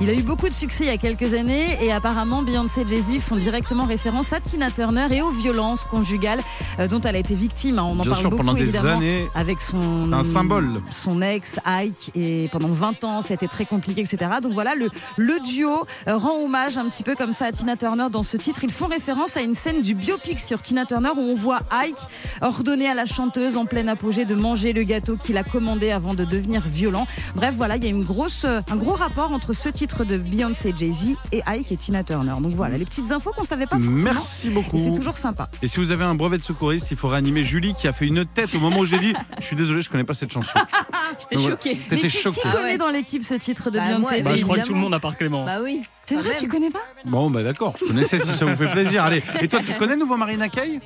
Il 0.00 0.08
a 0.10 0.14
eu 0.14 0.22
beaucoup 0.22 0.48
de 0.48 0.54
succès 0.54 0.84
il 0.84 0.86
y 0.86 0.90
a 0.90 0.96
quelques 0.96 1.34
années 1.34 1.76
et 1.82 1.90
apparemment 1.90 2.42
Beyoncé 2.42 2.82
et 2.82 2.88
Jay-Z 2.88 3.18
font 3.20 3.34
directement 3.34 3.84
référence 3.84 4.32
à 4.32 4.38
Tina 4.38 4.70
Turner 4.70 5.08
et 5.10 5.22
aux 5.22 5.32
violences 5.32 5.82
conjugales 5.84 6.38
euh, 6.78 6.86
dont 6.86 7.00
elle 7.00 7.16
a 7.16 7.18
été 7.18 7.34
victime. 7.34 7.80
hein. 7.80 7.82
On 7.84 7.98
en 7.98 8.02
Bien 8.02 8.04
parle 8.12 8.20
sûr, 8.20 8.30
beaucoup 8.30 8.36
pendant 8.44 8.52
des 8.54 8.60
évidemment 8.62 8.96
années, 8.96 9.26
avec 9.34 9.60
son 9.60 10.12
un 10.12 10.22
symbole. 10.22 10.82
son 10.90 11.20
ex 11.20 11.58
Ike 11.64 12.12
et 12.14 12.48
pendant 12.52 12.68
20 12.68 13.02
ans 13.02 13.22
ça 13.22 13.32
a 13.32 13.34
été 13.34 13.48
très 13.48 13.64
compliqué 13.64 14.00
etc. 14.02 14.18
Donc 14.40 14.52
voilà 14.52 14.76
le, 14.76 14.88
le 15.16 15.40
duo 15.44 15.84
euh, 16.06 16.16
rend 16.16 16.44
hommage 16.44 16.78
un 16.78 16.88
petit 16.88 17.02
peu 17.02 17.16
comme 17.16 17.32
ça 17.32 17.46
à 17.46 17.52
Tina 17.52 17.76
Turner 17.76 18.06
dans 18.12 18.22
ce 18.22 18.36
titre. 18.36 18.60
Ils 18.62 18.70
font 18.70 18.86
référence 18.86 19.36
à 19.36 19.40
une 19.40 19.56
scène 19.56 19.82
du 19.82 19.96
biopic 19.96 20.38
sur 20.38 20.62
Tina 20.62 20.86
Turner 20.86 21.10
où 21.16 21.20
on 21.20 21.34
voit 21.34 21.58
Ike 21.72 21.98
ordonner 22.40 22.88
à 22.88 22.94
la 22.94 23.04
chanteuse 23.04 23.56
en 23.56 23.66
pleine 23.66 23.88
apogée 23.88 24.24
de 24.26 24.36
manger 24.36 24.72
le 24.72 24.84
gâteau 24.84 25.16
qu'il 25.16 25.36
a 25.36 25.42
commandé 25.42 25.90
avant 25.90 26.14
de 26.14 26.24
devenir 26.24 26.62
violent. 26.64 27.08
Bref 27.34 27.54
voilà 27.56 27.76
il 27.76 27.82
y 27.82 27.88
a 27.88 27.90
une 27.90 28.04
grosse, 28.04 28.44
euh, 28.44 28.60
un 28.70 28.76
gros 28.76 28.94
rapport 28.94 29.32
entre 29.32 29.52
ce 29.52 29.68
titre 29.68 29.87
de 30.04 30.16
Beyoncé 30.16 30.74
Jay-Z 30.76 31.16
et 31.32 31.42
Ike 31.46 31.72
et 31.72 31.76
Tina 31.76 32.04
Turner. 32.04 32.34
Donc 32.40 32.54
voilà 32.54 32.76
les 32.78 32.84
petites 32.84 33.10
infos 33.10 33.32
qu'on 33.32 33.44
savait 33.44 33.66
pas 33.66 33.76
forcément. 33.76 33.96
Merci 34.12 34.50
beaucoup. 34.50 34.78
C'est 34.78 34.92
toujours 34.92 35.16
sympa. 35.16 35.48
Et 35.62 35.68
si 35.68 35.78
vous 35.80 35.90
avez 35.90 36.04
un 36.04 36.14
brevet 36.14 36.38
de 36.38 36.42
secouriste, 36.42 36.88
il 36.90 36.96
faut 36.96 37.08
réanimer 37.08 37.44
Julie 37.44 37.74
qui 37.74 37.88
a 37.88 37.92
fait 37.92 38.06
une 38.06 38.24
tête 38.26 38.54
au 38.54 38.60
moment 38.60 38.78
où 38.80 38.84
j'ai 38.84 38.98
dit 38.98 39.12
Je 39.40 39.44
suis 39.44 39.56
désolé, 39.56 39.80
je 39.82 39.90
connais 39.90 40.04
pas 40.04 40.14
cette 40.14 40.32
chanson. 40.32 40.58
J'étais 41.20 41.36
voilà. 41.36 41.50
choquée. 41.56 41.74
Mais 41.90 41.96
T'étais 41.96 42.08
qui, 42.08 42.16
choquée. 42.18 42.40
qui 42.40 42.48
Ah 42.48 42.52
connaît 42.56 42.78
dans 42.78 42.88
l'équipe 42.90 43.22
ce 43.24 43.34
titre 43.34 43.70
de 43.70 43.78
Bah, 43.78 43.86
Beyoncé 43.88 44.22
moi, 44.22 44.30
Bah, 44.30 44.36
je 44.36 44.44
crois 44.44 44.58
que 44.58 44.66
tout 44.66 44.74
le 44.74 44.80
monde 44.80 44.94
à 44.94 45.00
part 45.00 45.16
Clément. 45.16 45.44
Bah 45.44 45.58
oui. 45.62 45.82
C'est 46.06 46.14
vrai, 46.16 46.30
même. 46.30 46.38
tu 46.38 46.48
connais 46.48 46.70
pas? 46.70 46.80
Bon, 47.04 47.30
bah 47.30 47.42
d'accord, 47.42 47.74
je 47.78 47.84
connaissais 47.84 48.18
si 48.18 48.32
ça 48.32 48.46
vous 48.46 48.56
fait 48.56 48.70
plaisir. 48.70 49.04
Allez, 49.04 49.22
et 49.42 49.48
toi, 49.48 49.60
tu 49.66 49.74
connais 49.74 49.92
le 49.94 50.00
nouveau 50.00 50.16
Marina 50.16 50.48
Kaye? 50.48 50.80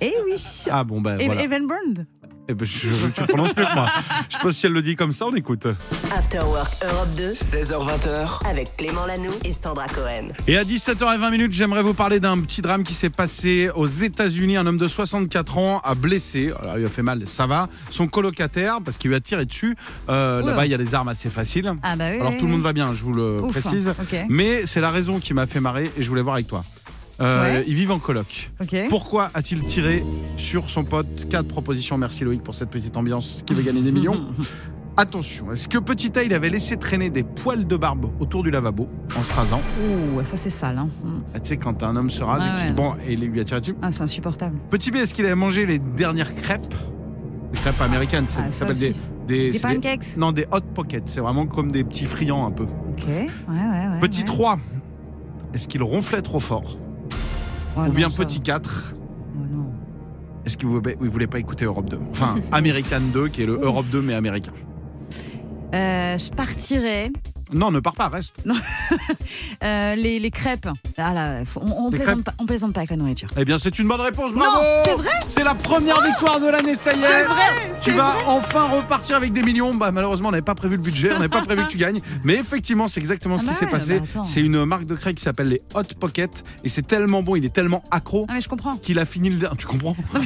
Eh 0.00 0.14
oui. 0.24 0.36
Ah 0.70 0.84
bon, 0.84 1.00
bah 1.00 1.16
Et- 1.18 1.26
voilà. 1.26 1.42
Evan 1.42 1.66
Byrne 1.66 2.06
Eh 2.48 2.54
ben, 2.54 2.64
je, 2.64 2.88
je- 2.88 3.06
tu 3.06 3.22
prononces 3.22 3.56
mieux 3.56 3.64
que 3.64 3.74
moi. 3.74 3.86
Je 4.28 4.36
sais 4.36 4.42
pas 4.42 4.52
si 4.52 4.66
elle 4.66 4.72
le 4.72 4.82
dit 4.82 4.96
comme 4.96 5.12
ça, 5.12 5.26
on 5.26 5.34
écoute. 5.34 5.66
After 6.16 6.40
Work 6.40 6.72
Europe 6.84 7.08
2 7.16 7.32
16h20h, 7.34 8.46
avec 8.48 8.76
Clément 8.76 9.06
Lanoux 9.06 9.30
et 9.44 9.52
Sandra 9.52 9.86
Cohen. 9.86 10.28
Et 10.48 10.56
à 10.58 10.64
17h20, 10.64 11.52
j'aimerais 11.52 11.82
vous 11.82 11.94
parler 11.94 12.18
d'un 12.18 12.40
petit 12.40 12.60
drame 12.60 12.82
qui 12.82 12.94
s'est 12.94 13.10
passé 13.10 13.70
aux 13.76 13.86
États-Unis. 13.86 14.56
Un 14.56 14.66
homme 14.66 14.76
de 14.78 14.88
64 14.88 15.56
ans 15.56 15.80
a 15.84 15.94
blessé, 15.94 16.52
alors 16.62 16.78
il 16.78 16.84
a 16.84 16.88
fait 16.88 17.02
mal, 17.02 17.22
ça 17.28 17.46
va, 17.46 17.68
son 17.90 18.08
colocataire 18.08 18.78
parce 18.84 18.96
qu'il 18.98 19.10
lui 19.10 19.16
a 19.16 19.20
tiré 19.20 19.44
dessus. 19.46 19.76
Euh. 20.08 20.42
Là-bas, 20.44 20.66
il 20.66 20.72
y 20.72 20.74
a 20.74 20.78
des 20.78 20.94
armes 20.96 21.08
assez 21.08 21.28
faciles. 21.30 21.72
Ah 21.84 21.94
bah 21.94 22.06
oui. 22.10 22.16
Alors 22.18 22.32
oui, 22.32 22.38
tout 22.38 22.46
le 22.46 22.52
monde 22.52 22.62
va 22.62 22.72
bien, 22.72 22.92
je 22.92 23.04
vous 23.04 23.12
le 23.12 23.40
Ouf, 23.40 23.52
précise. 23.52 23.92
Mais 24.28 24.66
c'est 24.66 24.80
la 24.80 24.90
raison 24.90 25.20
qui 25.20 25.32
m'a 25.32 25.46
fait 25.46 25.60
marrer 25.60 25.90
et 25.96 26.02
je 26.02 26.08
voulais 26.08 26.22
voir 26.22 26.34
avec 26.34 26.48
toi. 26.48 26.64
Euh, 27.20 27.42
Ouais. 27.58 27.64
Ils 27.66 27.74
vivent 27.74 27.90
en 27.92 27.98
coloc. 27.98 28.50
Pourquoi 28.88 29.30
a-t-il 29.34 29.62
tiré 29.62 30.02
sur 30.36 30.68
son 30.70 30.84
pote 30.84 31.26
Quatre 31.28 31.46
propositions. 31.48 31.98
Merci 31.98 32.24
Loïc 32.24 32.42
pour 32.42 32.54
cette 32.54 32.70
petite 32.70 32.96
ambiance 32.96 33.42
qui 33.46 33.54
va 33.54 33.62
gagner 33.62 33.82
des 33.82 33.92
millions. 33.92 34.20
Attention, 34.96 35.50
est-ce 35.52 35.68
que 35.68 35.78
Petit 35.78 36.12
A, 36.18 36.22
il 36.22 36.34
avait 36.34 36.50
laissé 36.50 36.76
traîner 36.76 37.08
des 37.08 37.22
poils 37.22 37.66
de 37.66 37.76
barbe 37.76 38.10
autour 38.20 38.42
du 38.42 38.50
lavabo 38.50 38.88
en 39.16 39.22
se 39.22 39.32
rasant 39.32 39.62
Ouh, 39.80 40.22
ça 40.22 40.36
c'est 40.36 40.50
sale. 40.50 40.76
Hein. 40.76 40.88
Ah, 41.34 41.40
Tu 41.40 41.48
sais, 41.48 41.56
quand 41.56 41.82
un 41.82 41.96
homme 41.96 42.10
se 42.10 42.22
rase 42.22 42.42
Ouais, 42.42 42.64
et 42.64 42.68
ouais. 42.68 42.72
bon, 42.74 42.92
et 43.06 43.14
il 43.14 43.20
lui 43.20 43.40
a 43.40 43.44
tiré 43.44 43.60
dessus. 43.60 43.74
Ah, 43.80 43.90
c'est 43.90 44.02
insupportable. 44.02 44.58
Petit 44.68 44.90
B, 44.90 44.96
est-ce 44.96 45.14
qu'il 45.14 45.24
avait 45.24 45.34
mangé 45.34 45.64
les 45.64 45.78
dernières 45.78 46.34
crêpes? 46.34 46.74
Les 47.54 47.58
crêpes 47.58 47.80
américaines, 47.80 48.26
c'est- 48.28 48.38
Ah, 48.40 48.52
ça 48.52 48.66
ça 48.66 48.74
s'appelle 48.74 48.92
des, 49.26 49.50
des- 49.52 49.58
pancakes? 49.58 50.16
Non, 50.18 50.30
des 50.30 50.44
hot 50.52 50.60
pockets. 50.74 51.04
C'est 51.06 51.20
vraiment 51.20 51.46
comme 51.46 51.70
des 51.72 51.84
petits 51.84 52.04
friands 52.04 52.46
un 52.46 52.50
peu. 52.50 52.64
Ok. 52.64 53.06
Ouais, 53.08 53.28
ouais, 53.48 53.88
ouais. 53.94 54.00
Petit 54.02 54.20
ouais. 54.20 54.26
3, 54.26 54.58
est-ce 55.54 55.68
qu'il 55.68 55.82
ronflait 55.82 56.20
trop 56.20 56.40
fort? 56.40 56.76
Oh 57.76 57.80
Ou 57.80 57.86
non, 57.86 57.90
bien 57.92 58.10
ça- 58.10 58.16
petit 58.24 58.40
4, 58.40 58.94
Oh 58.94 59.38
non. 59.50 59.66
est-ce 60.44 60.56
qu'il 60.56 60.68
voulait, 60.68 60.96
il 61.00 61.08
voulait 61.08 61.26
pas 61.26 61.38
écouter 61.38 61.64
Europe 61.64 61.88
2 61.88 61.98
Enfin, 62.10 62.36
American 62.52 63.00
2, 63.12 63.28
qui 63.28 63.42
est 63.42 63.46
le 63.46 63.54
Europe 63.60 63.86
2 63.90 64.02
mais 64.02 64.14
américain. 64.14 64.52
Euh, 65.74 66.18
je 66.18 66.30
partirais. 66.30 67.10
Non, 67.50 67.70
ne 67.70 67.80
pars 67.80 67.94
pas, 67.94 68.08
reste. 68.08 68.34
Euh, 69.64 69.94
les, 69.94 70.18
les 70.18 70.30
crêpes. 70.32 70.68
Ah 70.98 71.14
là, 71.14 71.44
faut- 71.44 71.60
on, 71.64 71.86
on 71.86 71.90
Les 71.90 71.96
plaisante 71.98 72.14
crêpes 72.24 72.24
pas, 72.24 72.34
on 72.42 72.46
plaisante 72.46 72.72
pas 72.72 72.80
avec 72.80 72.90
la 72.90 72.96
nourriture. 72.96 73.28
Eh 73.36 73.44
bien, 73.44 73.58
c'est 73.58 73.78
une 73.78 73.86
bonne 73.86 74.00
réponse, 74.00 74.32
bravo 74.32 74.56
Non, 74.56 74.62
c'est 74.84 74.94
vrai 74.96 75.10
C'est 75.28 75.44
la 75.44 75.54
première 75.54 76.00
victoire 76.02 76.40
de 76.40 76.46
l'année, 76.48 76.74
ça 76.74 76.92
y 76.92 76.98
est 76.98 77.02
C'est 77.06 77.24
vrai, 77.24 77.71
Tu 77.82 77.90
vas 77.90 78.14
enfin 78.26 78.68
repartir 78.68 79.16
avec 79.16 79.32
des 79.32 79.42
millions. 79.42 79.74
Bah, 79.74 79.90
malheureusement, 79.90 80.28
on 80.28 80.30
n'avait 80.32 80.40
pas 80.42 80.54
prévu 80.54 80.76
le 80.76 80.82
budget, 80.82 81.10
on 81.12 81.16
n'avait 81.16 81.28
pas 81.28 81.42
prévu 81.42 81.64
que 81.66 81.70
tu 81.70 81.78
gagnes. 81.78 82.00
Mais 82.22 82.34
effectivement, 82.34 82.86
c'est 82.86 83.00
exactement 83.00 83.38
ce 83.38 83.44
Ah 83.44 83.48
qui 83.48 83.52
bah 83.52 83.58
s'est 83.58 83.64
ouais, 83.66 83.70
passé. 83.72 83.98
bah 84.00 84.06
attends. 84.08 84.22
c'est 84.22 84.40
une 84.40 84.64
marque 84.64 84.84
de 84.86 84.94
crêpes 84.94 85.16
qui 85.16 85.24
s'appelle 85.24 85.48
les 85.48 85.62
Hot 85.74 85.82
Pocket. 85.98 86.44
Et 86.62 86.68
c'est 86.68 86.86
tellement 86.86 87.22
bon, 87.24 87.34
il 87.34 87.44
est 87.44 87.52
tellement 87.52 87.82
accro 87.90 88.26
Ah 88.28 88.34
mais 88.34 88.40
je 88.40 88.48
comprends. 88.48 88.76
qu'il 88.76 88.98
a 89.00 89.04
fini 89.04 89.30
le. 89.30 89.48
Tu 89.58 89.66
comprends 89.66 89.96
non 90.14 90.20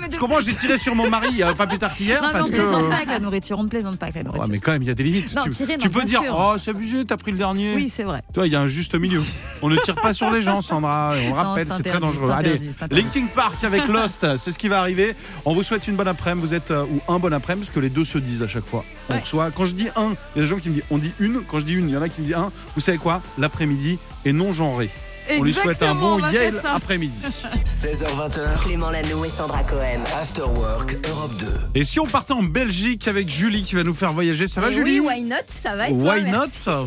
mais, 0.00 0.08
de- 0.08 0.14
Je 0.16 0.18
comprends, 0.18 0.40
j'ai 0.40 0.54
tiré 0.54 0.76
sur 0.78 0.94
mon 0.96 1.08
mari 1.08 1.42
euh, 1.42 1.52
pas 1.54 1.66
plus 1.68 1.78
tard 1.78 1.94
qu'hier. 1.94 2.20
non, 2.20 2.28
mais 2.28 2.32
parce 2.32 2.48
on 2.48 2.52
que. 2.52 2.56
plaisante 2.56 2.88
pas 2.90 2.96
avec 2.96 3.08
la 3.08 3.18
nourriture. 3.20 3.58
On 3.58 3.64
ne 3.64 3.68
plaisante 3.68 3.96
pas 3.98 4.06
avec 4.06 4.16
la 4.16 4.22
Ouais, 4.22 4.26
nourriture. 4.36 4.52
mais 4.52 4.58
quand 4.58 4.72
même, 4.72 4.82
il 4.82 4.88
y 4.88 4.90
a 4.90 4.94
des 4.94 5.04
limites. 5.04 5.34
Non, 5.36 5.42
tu, 5.44 5.50
tirer, 5.50 5.74
non, 5.76 5.82
tu 5.82 5.88
peux 5.90 6.00
bien 6.00 6.04
dire, 6.08 6.22
sûr. 6.22 6.34
oh, 6.36 6.54
c'est 6.58 6.70
abusé, 6.70 7.04
t'as 7.04 7.16
pris 7.16 7.30
le 7.30 7.38
dernier. 7.38 7.74
Oui, 7.76 7.88
c'est 7.88 8.02
vrai. 8.02 8.22
Toi, 8.34 8.46
il 8.48 8.52
y 8.52 8.56
a 8.56 8.60
un 8.60 8.66
juste 8.66 8.94
milieu. 8.96 9.22
On 9.62 9.68
ne 9.68 9.76
tire 9.76 9.94
pas 9.94 10.12
sur 10.12 10.30
les 10.30 10.40
gens, 10.42 10.60
Sandra. 10.62 11.10
On 11.12 11.14
le 11.16 11.28
Non, 11.28 11.34
rappelle, 11.34 11.66
c'est 11.68 11.74
c'est 11.76 11.82
très 11.84 11.90
interdit, 11.96 12.06
dangereux. 12.18 12.28
c'est 12.30 12.34
Allez, 12.36 12.48
interdit, 12.50 12.70
c'est 12.76 12.84
interdit. 12.84 13.02
Linkin 13.04 13.26
Park 13.34 13.62
avec 13.64 13.86
Lost, 13.88 14.26
c'est 14.38 14.50
ce 14.50 14.58
qui 14.58 14.66
va 14.68 14.80
arriver. 14.80 15.14
On 15.44 15.54
vous 15.54 15.62
souhaite 15.62 15.86
une 15.86 15.94
bonne 15.96 16.08
après-midi. 16.08 16.46
Vous 16.46 16.54
êtes 16.54 16.55
euh, 16.70 16.84
ou 16.84 17.00
un 17.12 17.18
bon 17.18 17.32
après-midi 17.32 17.66
parce 17.66 17.74
que 17.74 17.80
les 17.80 17.90
deux 17.90 18.04
se 18.04 18.18
disent 18.18 18.42
à 18.42 18.48
chaque 18.48 18.66
fois. 18.66 18.84
On 19.08 19.14
Ouais. 19.14 19.20
reçoit. 19.20 19.50
Quand 19.50 19.66
je 19.66 19.72
dis 19.74 19.88
un, 19.96 20.14
il 20.34 20.38
y 20.38 20.40
a 20.40 20.42
des 20.42 20.46
gens 20.46 20.58
qui 20.58 20.68
me 20.70 20.74
disent 20.74 20.84
on 20.90 20.98
dit 20.98 21.12
une. 21.20 21.42
Quand 21.48 21.58
je 21.60 21.64
dis 21.64 21.74
une, 21.74 21.88
il 21.88 21.94
y 21.94 21.96
en 21.96 22.02
a 22.02 22.08
qui 22.08 22.20
me 22.20 22.26
disent 22.26 22.36
un. 22.36 22.50
Vous 22.74 22.80
savez 22.80 22.98
quoi? 22.98 23.22
L'après-midi 23.38 23.98
est 24.24 24.32
non 24.32 24.52
genré. 24.52 24.90
On 25.38 25.42
lui 25.42 25.52
souhaite 25.52 25.82
un 25.82 25.90
Exactement, 25.90 26.18
bon 26.20 26.28
Yale 26.30 26.60
après-midi. 26.64 27.14
16h20h, 27.64 28.62
Clément 28.64 28.90
Lanoux 28.90 29.24
et 29.24 29.28
Sandra 29.28 29.64
Cohen. 29.64 30.00
After 30.20 30.42
Work 30.42 30.96
Europe 31.08 31.32
2. 31.40 31.46
Et 31.74 31.82
si 31.84 31.98
on 31.98 32.06
partait 32.06 32.32
en 32.32 32.44
Belgique 32.44 33.08
avec 33.08 33.28
Julie 33.28 33.64
qui 33.64 33.74
va 33.74 33.82
nous 33.82 33.94
faire 33.94 34.12
voyager, 34.12 34.46
ça 34.46 34.60
va 34.60 34.68
Et 34.68 34.72
Julie? 34.72 35.00
Oui, 35.00 35.06
why 35.08 35.22
not? 35.22 35.36
Ça 35.62 35.74
va 35.74 35.88
et 35.88 35.98
toi? 35.98 36.14
Why 36.14 36.22
merci. 36.24 36.68
not 36.68 36.86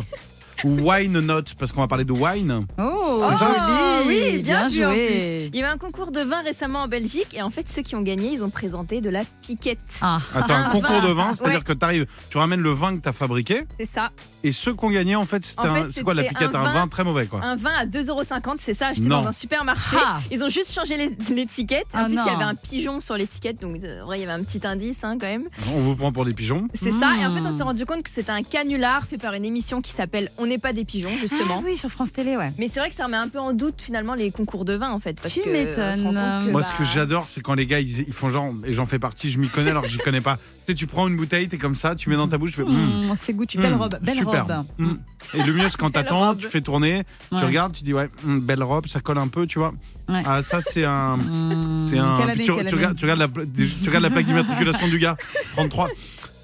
wine 0.64 1.18
not 1.20 1.42
Parce 1.58 1.72
qu'on 1.72 1.80
va 1.80 1.88
parler 1.88 2.04
de 2.04 2.12
wine. 2.12 2.66
Oh, 2.78 3.24
joli, 3.38 4.06
oui, 4.06 4.42
bien, 4.42 4.68
vu 4.68 4.84
en 4.84 4.88
joué. 4.92 5.06
plus. 5.06 5.50
Il 5.52 5.56
y 5.60 5.62
a 5.62 5.68
eu 5.68 5.70
un 5.70 5.78
concours 5.78 6.10
de 6.10 6.20
vin 6.20 6.42
récemment 6.42 6.82
en 6.82 6.88
Belgique 6.88 7.34
et 7.34 7.42
en 7.42 7.50
fait 7.50 7.68
ceux 7.68 7.82
qui 7.82 7.94
ont 7.96 8.02
gagné, 8.02 8.30
ils 8.32 8.44
ont 8.44 8.50
présenté 8.50 9.00
de 9.00 9.10
la 9.10 9.22
piquette. 9.42 9.78
Ah, 10.00 10.18
Attends, 10.34 10.54
un 10.54 10.64
Un 10.64 10.70
concours 10.70 11.00
vin. 11.00 11.08
de 11.08 11.12
vin, 11.12 11.32
c'est-à-dire 11.32 11.58
Ouais. 11.58 11.64
que 11.64 11.72
tu 11.72 11.84
arrives, 11.84 12.06
tu 12.30 12.38
ramènes 12.38 12.60
le 12.60 12.70
vin 12.70 12.96
que 12.96 13.02
tu 13.02 13.08
as 13.08 13.12
fabriqué, 13.12 13.62
C'est 13.78 13.88
ça. 13.88 14.10
et 14.44 14.52
ceux 14.52 14.74
qui 14.74 14.84
ont 14.84 14.90
gagné, 14.90 15.16
en 15.16 15.24
fait, 15.26 15.42
En 15.58 15.90
c'est 15.90 16.02
quoi 16.02 16.14
la 16.14 16.22
piquette 16.24 16.54
un 16.54 16.60
Un 16.64 16.72
vin- 16.72 16.88
très 16.88 17.04
mauvais, 17.04 17.26
quoi. 17.26 17.40
Un 17.42 17.56
vin 17.56 17.72
à 17.78 17.86
2,50€, 17.86 18.56
c'est 18.60 18.74
ça, 18.74 18.88
acheté 18.88 19.06
Non. 19.06 19.22
dans 19.22 19.28
un 19.28 19.32
supermarché. 19.32 19.96
Ah. 20.00 20.20
Ils 20.30 20.42
ont 20.44 20.48
juste 20.48 20.72
changé 20.72 20.96
l'étiquette. 21.30 21.86
En 21.94 21.98
Ah 22.00 22.04
plus, 22.06 22.14
il 22.14 22.26
y 22.26 22.34
avait 22.34 22.44
un 22.44 22.54
pigeon 22.54 23.00
sur 23.00 23.16
l'étiquette, 23.16 23.60
donc 23.60 23.82
euh, 23.82 24.02
en 24.02 24.06
vrai, 24.06 24.18
il 24.18 24.20
y 24.20 24.24
avait 24.24 24.32
un 24.40 24.42
petit 24.44 24.66
indice 24.66 25.02
hein, 25.04 25.16
quand 25.20 25.26
même. 25.26 25.48
On 25.74 25.80
vous 25.80 25.96
prend 25.96 26.12
pour 26.12 26.24
des 26.24 26.34
pigeons. 26.34 26.68
C'est 26.74 26.92
ça. 26.92 27.12
Et 27.20 27.26
en 27.26 27.32
fait, 27.34 27.40
on 27.46 27.50
Mm. 27.52 27.56
s'est 27.56 27.62
rendu 27.62 27.84
compte 27.86 28.02
que 28.02 28.10
c'était 28.10 28.30
un 28.32 28.42
canular 28.42 29.04
fait 29.06 29.18
par 29.18 29.34
une 29.34 29.44
émission 29.44 29.80
qui 29.80 29.92
s'appelle 29.92 30.30
On 30.38 30.49
n'est 30.50 30.58
pas 30.58 30.72
des 30.72 30.84
pigeons, 30.84 31.10
justement. 31.20 31.56
Ah 31.60 31.62
oui, 31.64 31.76
sur 31.76 31.90
France 31.90 32.12
Télé, 32.12 32.36
ouais. 32.36 32.52
Mais 32.58 32.68
c'est 32.72 32.80
vrai 32.80 32.90
que 32.90 32.96
ça 32.96 33.06
remet 33.06 33.16
un 33.16 33.28
peu 33.28 33.38
en 33.40 33.52
doute 33.52 33.80
finalement 33.80 34.14
les 34.14 34.30
concours 34.30 34.64
de 34.64 34.74
vin 34.74 34.90
en 34.90 35.00
fait. 35.00 35.18
Parce 35.20 35.32
Tu 35.34 35.40
que, 35.40 35.48
euh, 35.48 35.52
m'étonnes. 35.52 35.98
que, 36.46 36.50
Moi, 36.50 36.60
bah, 36.60 36.68
ce 36.70 36.76
que 36.78 36.84
j'adore, 36.84 37.24
c'est 37.28 37.40
quand 37.40 37.54
les 37.54 37.66
gars, 37.66 37.80
ils, 37.80 38.00
ils 38.00 38.12
font 38.12 38.28
genre, 38.28 38.52
et 38.64 38.72
j'en 38.72 38.86
fais 38.86 38.98
partie, 38.98 39.30
je 39.30 39.38
m'y 39.38 39.48
connais 39.48 39.70
alors 39.70 39.82
que 39.82 39.88
j'y 39.88 39.98
connais 39.98 40.20
pas. 40.20 40.36
Tu 40.36 40.72
sais, 40.72 40.74
tu 40.74 40.86
prends 40.86 41.08
une 41.08 41.16
bouteille, 41.16 41.48
t'es 41.48 41.56
comme 41.58 41.74
ça, 41.76 41.94
tu 41.94 42.10
mets 42.10 42.16
dans 42.16 42.28
ta 42.28 42.36
bouche, 42.38 42.50
tu 42.50 42.56
fais. 42.58 42.64
mm, 42.64 43.10
Mmh, 43.10 43.14
c'est 43.16 43.32
goût, 43.32 43.46
tu 43.46 43.58
belle 43.58 43.74
mm, 43.74 43.80
robe, 43.80 43.98
belle 44.02 44.14
super, 44.16 44.46
robe. 44.46 44.64
mm. 44.78 44.92
Et 45.34 45.42
le 45.42 45.52
mieux, 45.54 45.68
c'est 45.68 45.76
quand 45.76 45.90
t'attends, 45.90 46.34
tu 46.34 46.46
fais 46.46 46.60
tourner, 46.60 47.04
tu 47.30 47.36
regardes, 47.44 47.72
tu 47.72 47.82
dis, 47.84 47.94
ouais, 47.94 48.08
belle 48.24 48.62
robe, 48.62 48.86
ça 48.86 49.00
colle 49.00 49.18
un 49.18 49.28
peu, 49.28 49.46
tu 49.46 49.58
vois. 49.58 49.72
Ouais. 50.08 50.22
Ah, 50.26 50.42
ça, 50.42 50.60
c'est 50.60 50.84
un. 50.84 51.16
Mmh, 51.16 51.86
C'est 51.88 51.98
un. 51.98 52.16
année, 52.18 52.34
tu, 52.38 52.44
tu 52.44 52.50
regardes, 52.52 52.96
tu 52.96 53.04
regardes 53.04 53.20
la, 53.20 53.28
tu 53.28 53.86
regardes 53.86 54.02
la 54.04 54.10
plaque 54.10 54.26
d'immatriculation 54.26 54.88
du 54.88 54.98
gars. 54.98 55.16
33. 55.52 55.88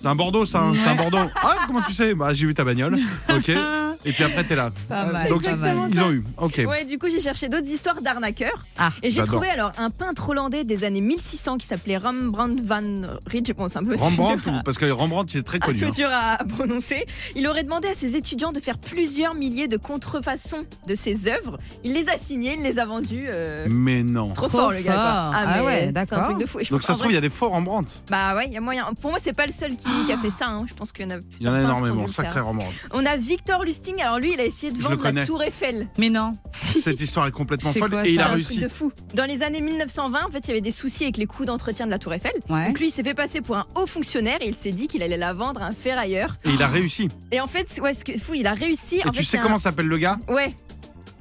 C'est 0.00 0.06
un 0.08 0.14
Bordeaux, 0.14 0.44
ça. 0.44 0.60
hein, 0.60 0.74
C'est 0.80 0.88
un 0.88 0.94
Bordeaux. 0.94 1.28
Ah, 1.36 1.56
comment 1.66 1.80
tu 1.82 1.92
sais? 1.92 2.14
Bah, 2.14 2.32
j'ai 2.32 2.46
vu 2.46 2.54
ta 2.54 2.64
bagnole. 2.64 2.96
Ok. 3.30 3.50
Et 4.06 4.12
puis 4.12 4.24
après, 4.24 4.44
t'es 4.44 4.54
là. 4.56 4.70
Pas 4.88 5.04
mal, 5.06 5.28
Donc, 5.28 5.42
pas 5.42 5.56
mal. 5.56 5.76
ils 5.90 6.00
ont 6.00 6.10
eu. 6.12 6.24
Ok. 6.38 6.62
Ouais, 6.68 6.84
du 6.84 6.98
coup, 6.98 7.08
j'ai 7.10 7.20
cherché 7.20 7.48
d'autres 7.48 7.66
histoires 7.66 8.00
d'arnaqueurs. 8.00 8.62
Ah, 8.78 8.90
et 9.02 9.10
j'ai 9.10 9.22
trouvé 9.24 9.48
alors 9.50 9.72
un 9.78 9.90
peintre 9.90 10.28
hollandais 10.30 10.64
des 10.64 10.84
années 10.84 11.00
1600 11.00 11.58
qui 11.58 11.66
s'appelait 11.66 11.96
Rembrandt 11.98 12.62
van 12.62 12.80
Rijn. 13.26 13.42
Bon, 13.56 13.68
c'est 13.68 13.78
un 13.78 13.84
peu 13.84 13.94
Rembrandt, 13.96 14.46
ou- 14.48 14.62
parce 14.64 14.78
que 14.78 14.86
Rembrandt, 14.90 15.32
il 15.34 15.40
est 15.40 15.42
très 15.42 15.56
un 15.56 15.60
connu. 15.66 15.78
peu 15.80 15.86
hein. 15.86 15.90
dur 15.90 16.08
à 16.12 16.38
prononcer. 16.44 17.04
Il 17.34 17.46
aurait 17.48 17.64
demandé 17.64 17.88
à 17.88 17.94
ses 17.94 18.16
étudiants 18.16 18.52
de 18.52 18.60
faire 18.60 18.78
plusieurs 18.78 19.34
milliers 19.34 19.68
de 19.68 19.76
contrefaçons 19.76 20.64
de 20.86 20.94
ses 20.94 21.28
œuvres. 21.28 21.58
Il 21.84 21.92
les 21.94 22.08
a 22.08 22.16
signées, 22.16 22.54
il 22.56 22.62
les 22.62 22.78
a 22.78 22.86
vendues. 22.86 23.24
euh, 23.26 23.66
Mais 23.70 24.02
non. 24.02 24.30
Trop, 24.32 24.46
Trop 24.48 24.58
fort, 24.58 24.70
le 24.72 24.80
gars. 24.82 24.92
quoi. 24.92 24.94
fort. 24.94 25.32
Ah 25.34 25.54
mais 25.58 25.64
ouais, 25.64 25.80
C'est 25.82 25.88
un 25.88 25.92
d'accord. 25.92 26.22
truc 26.22 26.38
de 26.38 26.46
fou. 26.46 26.60
Et 26.60 26.64
je 26.64 26.70
Donc, 26.70 26.80
pense 26.80 26.86
ça 26.86 26.92
qu'en 26.92 26.94
se 26.94 27.00
trouve, 27.00 27.12
il 27.12 27.16
y 27.16 27.18
a 27.18 27.22
des 27.22 27.30
faux 27.30 27.48
Rembrandt. 27.48 28.02
Bah 28.10 28.34
ouais, 28.36 28.46
il 28.46 28.52
y 28.52 28.56
a 28.56 28.60
moyen. 28.60 28.86
Pour 29.00 29.10
moi, 29.10 29.18
c'est 29.22 29.32
pas 29.36 29.46
le 29.46 29.52
seul 29.52 29.70
qui, 29.76 29.88
qui 30.06 30.12
a 30.12 30.16
fait 30.18 30.30
ça. 30.30 30.46
hein. 30.48 30.64
Je 30.68 30.74
pense 30.74 30.92
qu'il 30.92 31.08
y 31.08 31.12
en 31.12 31.16
a. 31.16 31.20
Il 31.40 31.46
y 31.46 31.48
en 31.48 31.52
a 31.54 31.58
plein 31.58 31.62
d'autres 31.66 31.76
qui 31.76 31.82
ont 31.82 31.86
énormément. 31.86 32.00
dû 32.02 32.06
le 32.08 32.12
faire. 32.12 32.24
Sacré 32.26 32.40
Rembrandt. 32.40 32.72
On 32.92 33.04
a 33.06 33.16
Victor 33.16 33.64
Lustig. 33.64 33.95
Alors 34.02 34.18
lui, 34.18 34.32
il 34.34 34.40
a 34.40 34.44
essayé 34.44 34.72
de 34.72 34.76
Je 34.78 34.82
vendre 34.82 34.96
connais. 34.96 35.20
la 35.20 35.26
Tour 35.26 35.42
Eiffel. 35.42 35.88
mais 35.98 36.08
non. 36.10 36.32
Cette 36.52 37.00
histoire 37.00 37.26
est 37.26 37.30
complètement 37.30 37.72
C'est 37.72 37.78
folle. 37.80 37.90
quoi, 37.90 38.06
Et 38.06 38.12
il 38.12 38.16
ça 38.16 38.22
a 38.22 38.24
C'est 38.26 38.30
un 38.30 38.34
réussi. 38.34 38.48
truc 38.58 38.62
de 38.64 38.68
fou. 38.68 38.92
Dans 39.14 39.24
les 39.24 39.42
années 39.42 39.60
1920, 39.60 40.26
en 40.26 40.30
fait, 40.30 40.38
il 40.44 40.48
y 40.48 40.50
avait 40.52 40.60
des 40.60 40.70
soucis 40.70 41.04
avec 41.04 41.16
les 41.16 41.26
coûts 41.26 41.44
d'entretien 41.44 41.86
de 41.86 41.90
la 41.90 41.98
Tour 41.98 42.12
Eiffel. 42.14 42.32
Ouais. 42.48 42.66
Donc 42.68 42.78
lui, 42.78 42.88
il 42.88 42.90
s'est 42.90 43.02
fait 43.02 43.14
passer 43.14 43.40
pour 43.40 43.56
un 43.56 43.66
haut 43.74 43.86
fonctionnaire 43.86 44.38
et 44.40 44.48
il 44.48 44.54
s'est 44.54 44.72
dit 44.72 44.86
qu'il 44.88 45.02
allait 45.02 45.16
la 45.16 45.32
vendre 45.32 45.62
à 45.62 45.66
un 45.66 45.70
ferrailleur. 45.70 46.36
Et 46.44 46.50
il 46.50 46.62
a 46.62 46.68
réussi. 46.68 47.08
Et 47.32 47.40
en 47.40 47.46
fait, 47.46 47.68
ouais, 47.82 47.94
ce 47.94 48.04
que 48.04 48.16
fou, 48.18 48.34
il 48.34 48.46
a 48.46 48.52
réussi. 48.54 48.96
Et 48.98 49.06
en 49.06 49.10
tu 49.10 49.18
fait, 49.18 49.24
sais 49.24 49.36
c'est 49.36 49.42
comment 49.42 49.56
un- 49.56 49.58
s'appelle 49.58 49.86
le 49.86 49.98
gars? 49.98 50.18
Ouais. 50.28 50.54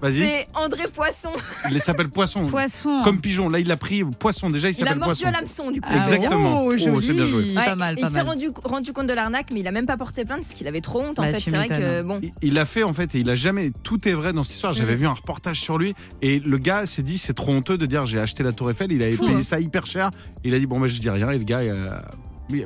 Vas-y. 0.06 0.18
C'est 0.18 0.48
André 0.54 0.84
Poisson. 0.94 1.30
Il 1.72 1.82
s'appelle 1.82 2.10
Poisson. 2.10 2.46
Poisson. 2.48 3.02
Comme 3.04 3.20
pigeon. 3.20 3.50
Là, 3.50 3.60
il 3.60 3.72
a 3.72 3.78
pris 3.78 4.04
Poisson. 4.04 4.50
Déjà, 4.50 4.70
il 4.70 4.72
Il 4.78 4.82
a 4.84 4.86
s'appelle 4.86 5.00
mordu 5.00 5.22
Poisson. 5.22 5.28
à 5.28 5.32
l'hameçon 5.32 5.72
du 5.72 5.82
coup. 5.82 5.90
Ah, 5.92 5.98
Exactement. 5.98 6.62
Oh, 6.66 6.72
Oh, 6.74 6.78
joli. 6.78 7.06
c'est 7.08 7.14
bien 7.14 7.28
joué. 7.28 7.54
Pas 7.54 7.66
Ouais, 7.70 7.76
mal, 7.76 7.96
il 7.98 8.08
s'est 8.10 8.22
rendu, 8.22 8.50
rendu 8.64 8.94
compte 8.94 9.08
de 9.08 9.14
l'arnaque, 9.14 9.48
mais 9.54 9.60
il 9.62 9.68
a 9.68 9.72
même 9.72 9.86
pas 9.86 9.98
porté 9.98 10.26
plainte 10.26 10.42
parce 10.42 10.54
qu'il 10.54 10.68
avait 10.68 10.82
trop 10.82 11.02
honte. 11.02 11.20
En 11.20 11.24
Bah, 11.24 11.34
fait, 11.34 11.40
c'est 11.40 11.52
vrai 11.52 11.68
que 11.68 12.02
bon. 12.02 12.20
Il- 12.22 12.34
Il 12.42 12.60
a 12.60 12.66
fait 12.66 12.84
en 12.84 12.94
fait 12.94 13.16
et 13.16 13.20
il 13.20 13.30
a 13.30 13.36
jamais 13.36 13.72
tout 13.84 14.08
est 14.08 14.14
vrai 14.14 14.32
dans 14.34 14.44
cette 14.44 14.56
histoire. 14.56 14.74
J'avais 14.74 14.94
Mhm. 14.94 15.00
vu 15.00 15.08
un 15.08 15.14
reportage 15.14 15.60
sur 15.62 15.78
lui 15.78 15.96
et 16.22 16.40
le 16.40 16.58
gars 16.58 16.86
s'est 16.86 17.02
dit 17.04 17.18
c'est 17.18 17.34
trop 17.34 17.52
honteux 17.54 17.78
de 17.78 17.86
dire 17.86 18.06
j'ai 18.06 18.20
acheté 18.20 18.44
la 18.44 18.52
Tour 18.52 18.70
Eiffel. 18.70 18.92
Il 18.92 19.02
avait 19.02 19.14
Fou, 19.14 19.26
payé 19.26 19.38
hein. 19.38 19.44
ça 19.44 19.60
hyper 19.60 19.86
cher. 19.86 20.12
Il 20.44 20.54
a 20.54 20.60
dit 20.60 20.66
bon 20.68 20.80
bah 20.80 20.88
je 20.88 21.00
dis 21.00 21.10
rien 21.10 21.32
et 21.32 21.38
le 21.38 21.44
gars 21.44 21.60
euh, 21.60 21.98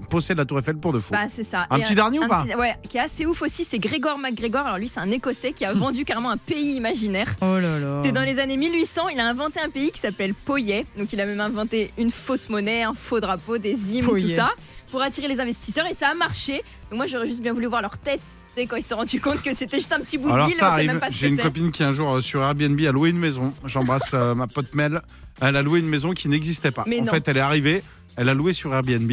possède 0.09 0.37
la 0.37 0.45
Tour 0.45 0.59
Eiffel 0.59 0.77
pour 0.77 0.93
de 0.93 0.99
faux. 0.99 1.11
Bah, 1.13 1.25
c'est 1.33 1.43
ça. 1.43 1.67
Un 1.69 1.77
Et 1.77 1.83
petit 1.83 1.95
dernier 1.95 2.19
ou 2.19 2.27
pas 2.27 2.43
petit- 2.43 2.55
Ouais, 2.55 2.75
qui 2.89 2.97
est 2.97 3.01
assez 3.01 3.25
ouf 3.25 3.41
aussi, 3.41 3.65
c'est 3.65 3.79
Grégor 3.79 4.17
MacGregor. 4.17 4.61
Alors 4.65 4.77
lui, 4.77 4.87
c'est 4.87 4.99
un 4.99 5.09
Écossais 5.11 5.53
qui 5.53 5.65
a 5.65 5.73
vendu 5.75 6.05
carrément 6.05 6.29
un 6.31 6.37
pays 6.37 6.75
imaginaire. 6.75 7.35
Oh 7.41 7.57
là 7.59 7.79
là. 7.79 8.01
C'était 8.03 8.13
dans 8.13 8.23
les 8.25 8.39
années 8.39 8.57
1800, 8.57 9.09
il 9.09 9.19
a 9.19 9.27
inventé 9.27 9.59
un 9.59 9.69
pays 9.69 9.91
qui 9.91 9.99
s'appelle 9.99 10.33
Poyet. 10.33 10.85
Donc 10.97 11.11
il 11.13 11.19
a 11.21 11.25
même 11.25 11.39
inventé 11.41 11.91
une 11.97 12.11
fausse 12.11 12.49
monnaie, 12.49 12.83
un 12.83 12.93
faux 12.93 13.19
drapeau, 13.19 13.57
des 13.57 13.73
hymnes, 13.73 14.05
Poyet. 14.05 14.27
tout 14.27 14.35
ça, 14.35 14.51
pour 14.91 15.01
attirer 15.01 15.27
les 15.27 15.39
investisseurs 15.39 15.85
et 15.85 15.93
ça 15.95 16.09
a 16.09 16.13
marché. 16.13 16.61
Donc 16.89 16.97
moi 16.97 17.07
j'aurais 17.07 17.27
juste 17.27 17.41
bien 17.41 17.53
voulu 17.53 17.67
voir 17.67 17.81
leur 17.81 17.97
tête 17.97 18.21
quand 18.69 18.75
ils 18.75 18.81
se 18.83 18.89
sont 18.89 18.97
rendus 18.97 19.21
compte 19.21 19.41
que 19.41 19.55
c'était 19.55 19.77
juste 19.77 19.93
un 19.93 20.01
petit 20.01 20.17
bout 20.17 20.27
de 20.27 20.33
Alors 20.33 20.51
ça 20.51 20.73
arrive. 20.73 20.99
J'ai 21.11 21.29
une 21.29 21.37
copine 21.37 21.71
qui 21.71 21.81
un 21.81 21.93
jour 21.93 22.15
euh, 22.15 22.19
sur 22.19 22.41
Airbnb 22.41 22.77
a 22.81 22.91
loué 22.91 23.09
une 23.09 23.17
maison. 23.17 23.53
J'embrasse 23.63 24.09
euh, 24.13 24.35
ma 24.35 24.47
pote 24.47 24.73
Mel. 24.75 25.01
Elle 25.39 25.55
a 25.55 25.61
loué 25.61 25.79
une 25.79 25.87
maison 25.87 26.11
qui 26.11 26.27
n'existait 26.27 26.71
pas. 26.71 26.83
Mais 26.85 26.99
en 26.99 27.05
non. 27.05 27.11
fait, 27.13 27.25
elle 27.29 27.37
est 27.37 27.41
arrivée. 27.41 27.81
Elle 28.17 28.27
a 28.27 28.33
loué 28.33 28.51
sur 28.51 28.73
Airbnb. 28.73 29.09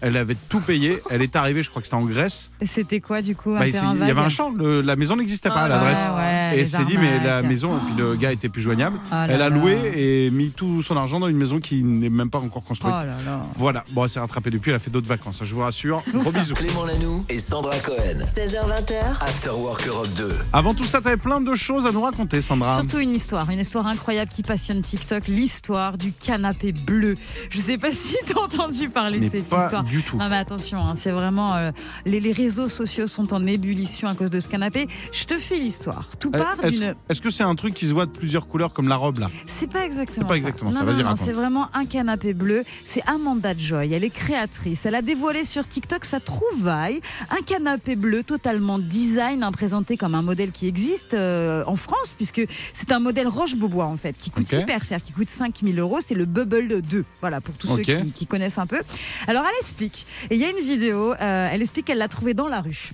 Elle 0.00 0.16
avait 0.16 0.36
tout 0.48 0.60
payé. 0.60 0.98
Elle 1.10 1.22
est 1.22 1.34
arrivée, 1.36 1.62
je 1.62 1.70
crois 1.70 1.80
que 1.82 1.86
c'était 1.86 1.96
en 1.96 2.04
Grèce. 2.04 2.50
Et 2.60 2.66
C'était 2.66 3.00
quoi 3.00 3.22
du 3.22 3.34
coup 3.34 3.54
un 3.54 3.58
Bah, 3.60 3.66
il 3.66 3.72
terrain 3.72 3.94
il 3.98 4.06
y 4.06 4.10
avait 4.10 4.20
un 4.20 4.28
champ. 4.28 4.50
le- 4.50 4.80
la 4.82 4.96
maison 4.96 5.16
n'existait 5.16 5.48
pas 5.48 5.62
à 5.62 5.66
Oh, 5.66 5.68
l'adresse. 5.68 5.98
ouais, 6.16 6.54
ouais, 6.56 6.60
Et 6.60 6.66
s'est 6.66 6.84
dit, 6.84 6.96
mais 6.98 7.22
la 7.24 7.42
maison, 7.42 7.76
et 7.76 7.80
puis 7.86 7.94
le 7.96 8.14
gars 8.16 8.32
était 8.32 8.48
plus 8.48 8.62
joignable. 8.62 8.98
Là 9.10 9.26
elle 9.28 9.42
a 9.42 9.48
là. 9.48 9.56
loué 9.56 9.76
et 9.96 10.30
mis 10.30 10.50
tout 10.50 10.82
son 10.82 10.96
argent 10.96 11.18
dans 11.20 11.28
une 11.28 11.36
maison 11.36 11.60
qui 11.60 11.82
n'est 11.82 12.08
même 12.10 12.30
pas 12.30 12.38
encore 12.38 12.62
Oh 12.64 12.68
construite. 12.68 12.92
là 12.92 13.04
là. 13.24 13.46
Voilà, 13.56 13.84
bon, 13.92 14.04
elle 14.04 14.10
s'est 14.10 14.20
rattrapée 14.20 14.50
depuis, 14.50 14.70
elle 14.70 14.76
a 14.76 14.78
fait 14.80 14.90
d'autres 14.90 15.08
vacances, 15.08 15.40
je 15.42 15.54
vous 15.54 15.60
rassure. 15.62 16.02
Gros 16.14 16.30
bisous. 16.32 16.54
Clément 16.54 16.84
Lanoux 16.84 17.24
et 17.28 17.38
Sandra 17.40 17.76
Cohen. 17.78 18.18
16h20h, 18.36 19.20
After 19.20 19.50
Work 19.50 19.86
Europe 19.88 20.08
2. 20.16 20.28
Avant 20.52 20.74
tout 20.74 20.84
ça, 20.84 21.00
t'avais 21.00 21.16
plein 21.16 21.40
de 21.40 21.54
choses 21.54 21.86
à 21.86 21.92
nous 21.92 22.00
raconter, 22.02 22.40
Sandra. 22.40 22.74
Surtout 22.76 22.98
une 22.98 23.12
histoire, 23.12 23.48
une 23.50 23.58
histoire 23.60 23.86
incroyable 23.86 24.30
qui 24.30 24.42
passionne 24.42 24.82
TikTok, 24.82 25.26
l'histoire 25.28 25.98
du 25.98 26.12
canapé 26.12 26.72
bleu. 26.72 27.14
Je 27.50 27.60
sais 27.60 27.78
pas 27.78 27.90
si 27.92 28.14
t'as 28.26 28.40
entendu 28.40 28.88
parler 28.88 29.18
mais 29.18 29.26
de 29.26 29.32
cette 29.32 29.48
pas 29.48 29.64
histoire. 29.64 29.85
Du 29.88 30.02
tout. 30.02 30.16
Non 30.16 30.28
mais 30.28 30.36
attention, 30.36 30.78
hein, 30.78 30.94
c'est 30.96 31.10
vraiment 31.10 31.54
euh, 31.54 31.70
les, 32.04 32.20
les 32.20 32.32
réseaux 32.32 32.68
sociaux 32.68 33.06
sont 33.06 33.32
en 33.32 33.46
ébullition 33.46 34.08
à 34.08 34.14
cause 34.14 34.30
de 34.30 34.40
ce 34.40 34.48
canapé. 34.48 34.88
Je 35.12 35.24
te 35.24 35.38
fais 35.38 35.58
l'histoire. 35.58 36.08
Tout 36.20 36.30
Euh, 36.34 36.38
part 36.38 36.56
Est-ce 36.62 36.76
d'une. 36.78 36.94
est-ce 37.08 37.20
que 37.20 37.30
c'est 37.30 37.42
un 37.42 37.54
truc 37.54 37.74
qui 37.74 37.86
se 37.86 37.92
voit 37.94 38.06
de 38.06 38.10
plusieurs 38.10 38.46
couleurs 38.48 38.72
comme 38.72 38.88
la 38.88 38.96
robe 38.96 39.18
là? 39.18 39.30
C'est 39.46 39.70
pas 39.70 39.84
exactement 39.84 40.26
C'est 40.26 40.28
pas 40.28 40.36
exactement 40.36 40.72
ça, 40.72 40.80
Non, 40.80 40.84
vas-y, 40.92 41.04
non, 41.04 41.16
c'est 41.16 41.32
vraiment 41.32 41.68
un 41.74 41.86
canapé 41.86 42.34
bleu. 42.34 42.64
C'est 42.84 43.02
Amanda 43.08 43.56
Joy. 43.56 43.92
Elle 43.92 44.04
est 44.04 44.10
créatrice. 44.10 44.86
Elle 44.86 44.94
a 44.94 45.02
dévoilé 45.02 45.44
sur 45.44 45.66
TikTok 45.66 46.04
sa 46.04 46.20
trouvaille. 46.20 47.00
Un 47.30 47.42
canapé 47.42 47.96
bleu 47.96 48.22
totalement 48.22 48.78
design, 48.78 49.42
hein, 49.42 49.52
présenté 49.52 49.96
comme 49.96 50.14
un 50.14 50.22
modèle 50.22 50.50
qui 50.50 50.66
existe 50.66 51.14
euh, 51.14 51.62
en 51.66 51.76
France, 51.76 52.12
puisque 52.16 52.42
c'est 52.74 52.92
un 52.92 52.98
modèle 52.98 53.28
Roche-Beaubois 53.28 53.86
en 53.86 53.96
fait, 53.96 54.16
qui 54.18 54.30
coûte 54.30 54.48
super 54.48 54.84
cher, 54.84 55.02
qui 55.02 55.12
coûte 55.12 55.30
5000 55.30 55.78
euros. 55.78 55.98
C'est 56.04 56.14
le 56.14 56.24
Bubble 56.24 56.82
2. 56.82 57.04
Voilà, 57.20 57.40
pour 57.40 57.54
tous 57.54 57.68
ceux 57.76 57.82
qui, 57.82 58.12
qui 58.12 58.26
connaissent 58.26 58.58
un 58.58 58.66
peu. 58.66 58.80
Alors 59.26 59.44
elle 59.46 59.64
Et 59.80 59.90
il 60.30 60.36
y 60.36 60.44
a 60.44 60.50
une 60.50 60.64
vidéo, 60.64 61.14
euh, 61.14 61.48
elle 61.50 61.62
explique 61.62 61.86
qu'elle 61.86 61.98
l'a 61.98 62.08
trouvé 62.08 62.34
dans 62.34 62.48
la 62.48 62.60
rue. 62.60 62.92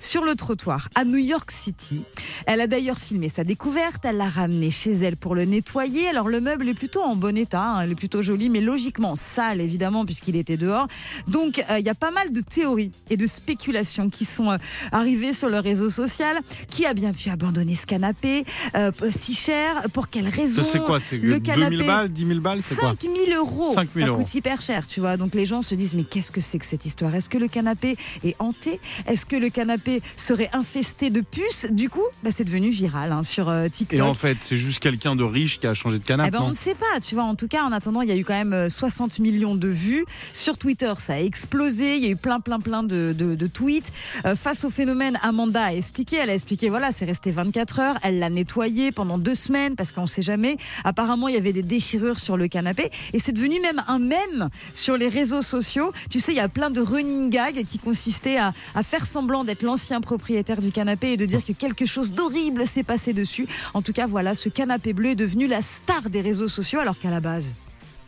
Sur 0.00 0.24
le 0.24 0.34
trottoir 0.34 0.88
à 0.94 1.04
New 1.04 1.16
York 1.18 1.50
City. 1.50 2.04
Elle 2.46 2.60
a 2.60 2.66
d'ailleurs 2.66 2.98
filmé 2.98 3.28
sa 3.28 3.44
découverte, 3.44 4.04
elle 4.04 4.16
l'a 4.18 4.28
ramené 4.28 4.70
chez 4.70 4.92
elle 4.92 5.16
pour 5.16 5.34
le 5.34 5.44
nettoyer. 5.44 6.08
Alors 6.08 6.28
le 6.28 6.40
meuble 6.40 6.68
est 6.68 6.74
plutôt 6.74 7.02
en 7.02 7.16
bon 7.16 7.36
état, 7.36 7.62
hein, 7.62 7.84
il 7.86 7.92
est 7.92 7.96
plutôt 7.96 8.22
joli, 8.22 8.48
mais 8.48 8.60
logiquement 8.60 9.16
sale 9.16 9.60
évidemment 9.60 10.04
puisqu'il 10.04 10.36
était 10.36 10.56
dehors. 10.56 10.88
Donc 11.28 11.58
euh, 11.70 11.78
il 11.78 11.84
y 11.86 11.90
a 11.90 11.94
pas 11.94 12.10
mal 12.10 12.32
de 12.32 12.40
théories 12.40 12.90
et 13.10 13.16
de 13.16 13.26
spéculations 13.26 14.10
qui 14.10 14.24
sont 14.24 14.50
euh, 14.50 14.56
arrivées 14.92 15.32
sur 15.32 15.48
le 15.48 15.58
réseau 15.58 15.90
social. 15.90 16.38
Qui 16.68 16.86
a 16.86 16.94
bien 16.94 17.12
pu 17.12 17.30
abandonner 17.30 17.74
ce 17.74 17.86
canapé 17.86 18.44
euh, 18.76 18.90
si 19.10 19.34
cher? 19.34 19.84
Pour 19.92 20.08
quelle 20.08 20.28
raison? 20.28 20.62
C'est 20.62 20.80
quoi? 20.80 21.00
C'est 21.00 21.16
le 21.18 21.38
2000 21.40 21.42
canapé- 21.42 21.86
balles, 21.86 22.08
10 22.10 22.26
000 22.26 22.40
balles 22.40 22.60
C'est 22.62 22.74
quoi? 22.76 22.94
5000 23.00 23.32
euros. 23.34 23.70
5 23.72 23.88
000 23.92 24.04
ça 24.06 24.10
euros. 24.10 24.18
coûte 24.20 24.34
hyper 24.34 24.60
cher, 24.62 24.86
tu 24.86 25.00
vois. 25.00 25.16
Donc 25.16 25.34
les 25.34 25.46
gens 25.46 25.62
se 25.62 25.74
disent 25.74 25.94
mais 25.94 26.04
qu'est-ce 26.04 26.32
que 26.32 26.40
c'est 26.40 26.58
que 26.58 26.66
cette 26.66 26.84
histoire? 26.84 27.14
Est-ce 27.14 27.28
que 27.28 27.38
le 27.38 27.48
canapé 27.48 27.96
est 28.24 28.34
hanté? 28.38 28.80
Est-ce 29.06 29.26
que 29.26 29.36
le 29.36 29.50
canapé 29.50 29.73
serait 30.16 30.50
infesté 30.52 31.10
de 31.10 31.20
puces 31.20 31.66
Du 31.70 31.88
coup, 31.90 32.02
bah, 32.22 32.30
c'est 32.34 32.44
devenu 32.44 32.70
viral 32.70 33.12
hein, 33.12 33.22
sur 33.24 33.48
euh, 33.48 33.68
TikTok. 33.68 33.98
Et 33.98 34.02
en 34.02 34.14
fait, 34.14 34.36
c'est 34.42 34.56
juste 34.56 34.78
quelqu'un 34.80 35.16
de 35.16 35.24
riche 35.24 35.60
qui 35.60 35.66
a 35.66 35.74
changé 35.74 35.98
de 35.98 36.02
Eh 36.04 36.08
canapé. 36.08 36.30
ben, 36.30 36.42
on 36.42 36.48
ne 36.50 36.54
sait 36.54 36.74
pas, 36.74 37.00
tu 37.00 37.14
vois. 37.14 37.24
En 37.24 37.34
tout 37.34 37.48
cas, 37.48 37.62
en 37.62 37.72
attendant, 37.72 38.02
il 38.02 38.08
y 38.08 38.12
a 38.12 38.16
eu 38.16 38.24
quand 38.24 38.34
même 38.34 38.52
euh, 38.52 38.68
60 38.68 39.18
millions 39.18 39.54
de 39.54 39.68
vues. 39.68 40.04
Sur 40.32 40.56
Twitter, 40.58 40.92
ça 40.98 41.14
a 41.14 41.18
explosé. 41.20 41.96
Il 41.96 42.04
y 42.04 42.06
a 42.06 42.10
eu 42.10 42.16
plein, 42.16 42.40
plein, 42.40 42.60
plein 42.60 42.82
de, 42.82 43.14
de- 43.16 43.34
de 43.34 43.46
tweets. 43.46 43.92
Euh, 44.26 44.36
face 44.36 44.64
au 44.64 44.70
phénomène, 44.70 45.18
Amanda 45.22 45.62
a 45.64 45.72
expliqué. 45.72 46.16
Elle 46.16 46.30
a 46.30 46.34
expliqué, 46.34 46.68
voilà, 46.70 46.92
c'est 46.92 47.04
resté 47.04 47.30
24 47.30 47.78
heures. 47.80 47.98
Elle 48.02 48.18
l'a 48.18 48.30
nettoyé 48.30 48.92
pendant 48.92 49.18
deux 49.18 49.34
semaines 49.34 49.76
parce 49.76 49.92
qu'on 49.92 50.02
ne 50.02 50.06
sait 50.06 50.22
jamais. 50.22 50.56
Apparemment, 50.84 51.28
il 51.28 51.34
y 51.34 51.38
avait 51.38 51.52
des 51.52 51.62
déchirures 51.62 52.18
sur 52.18 52.36
le 52.36 52.48
canapé. 52.48 52.90
Et 53.12 53.18
c'est 53.18 53.32
devenu 53.32 53.60
même 53.60 53.82
un 53.88 53.98
mème 53.98 54.48
sur 54.72 54.96
les 54.96 55.08
réseaux 55.08 55.42
sociaux. 55.42 55.92
Tu 56.10 56.18
sais, 56.20 56.32
il 56.32 56.36
y 56.36 56.40
a 56.40 56.48
plein 56.48 56.70
de 56.70 56.80
running 56.80 57.30
gags 57.30 57.64
qui 57.64 57.78
consistaient 57.78 58.36
à, 58.38 58.52
à 58.74 58.82
faire 58.82 59.06
semblant 59.06 59.44
d'être 59.44 59.62
l'ancien 59.64 60.00
propriétaire 60.00 60.60
du 60.60 60.70
canapé 60.70 61.12
et 61.12 61.16
de 61.16 61.26
dire 61.26 61.44
que 61.44 61.52
quelque 61.52 61.86
chose 61.86 62.12
d'horrible 62.12 62.66
s'est 62.66 62.82
passé 62.84 63.12
dessus. 63.12 63.46
En 63.74 63.82
tout 63.82 63.92
cas, 63.92 64.06
voilà, 64.06 64.34
ce 64.34 64.48
canapé 64.48 64.92
bleu 64.92 65.10
est 65.10 65.14
devenu 65.16 65.46
la 65.46 65.62
star 65.62 66.02
des 66.10 66.20
réseaux 66.20 66.48
sociaux, 66.48 66.80
alors 66.80 66.98
qu'à 66.98 67.10
la 67.10 67.20
base, 67.20 67.56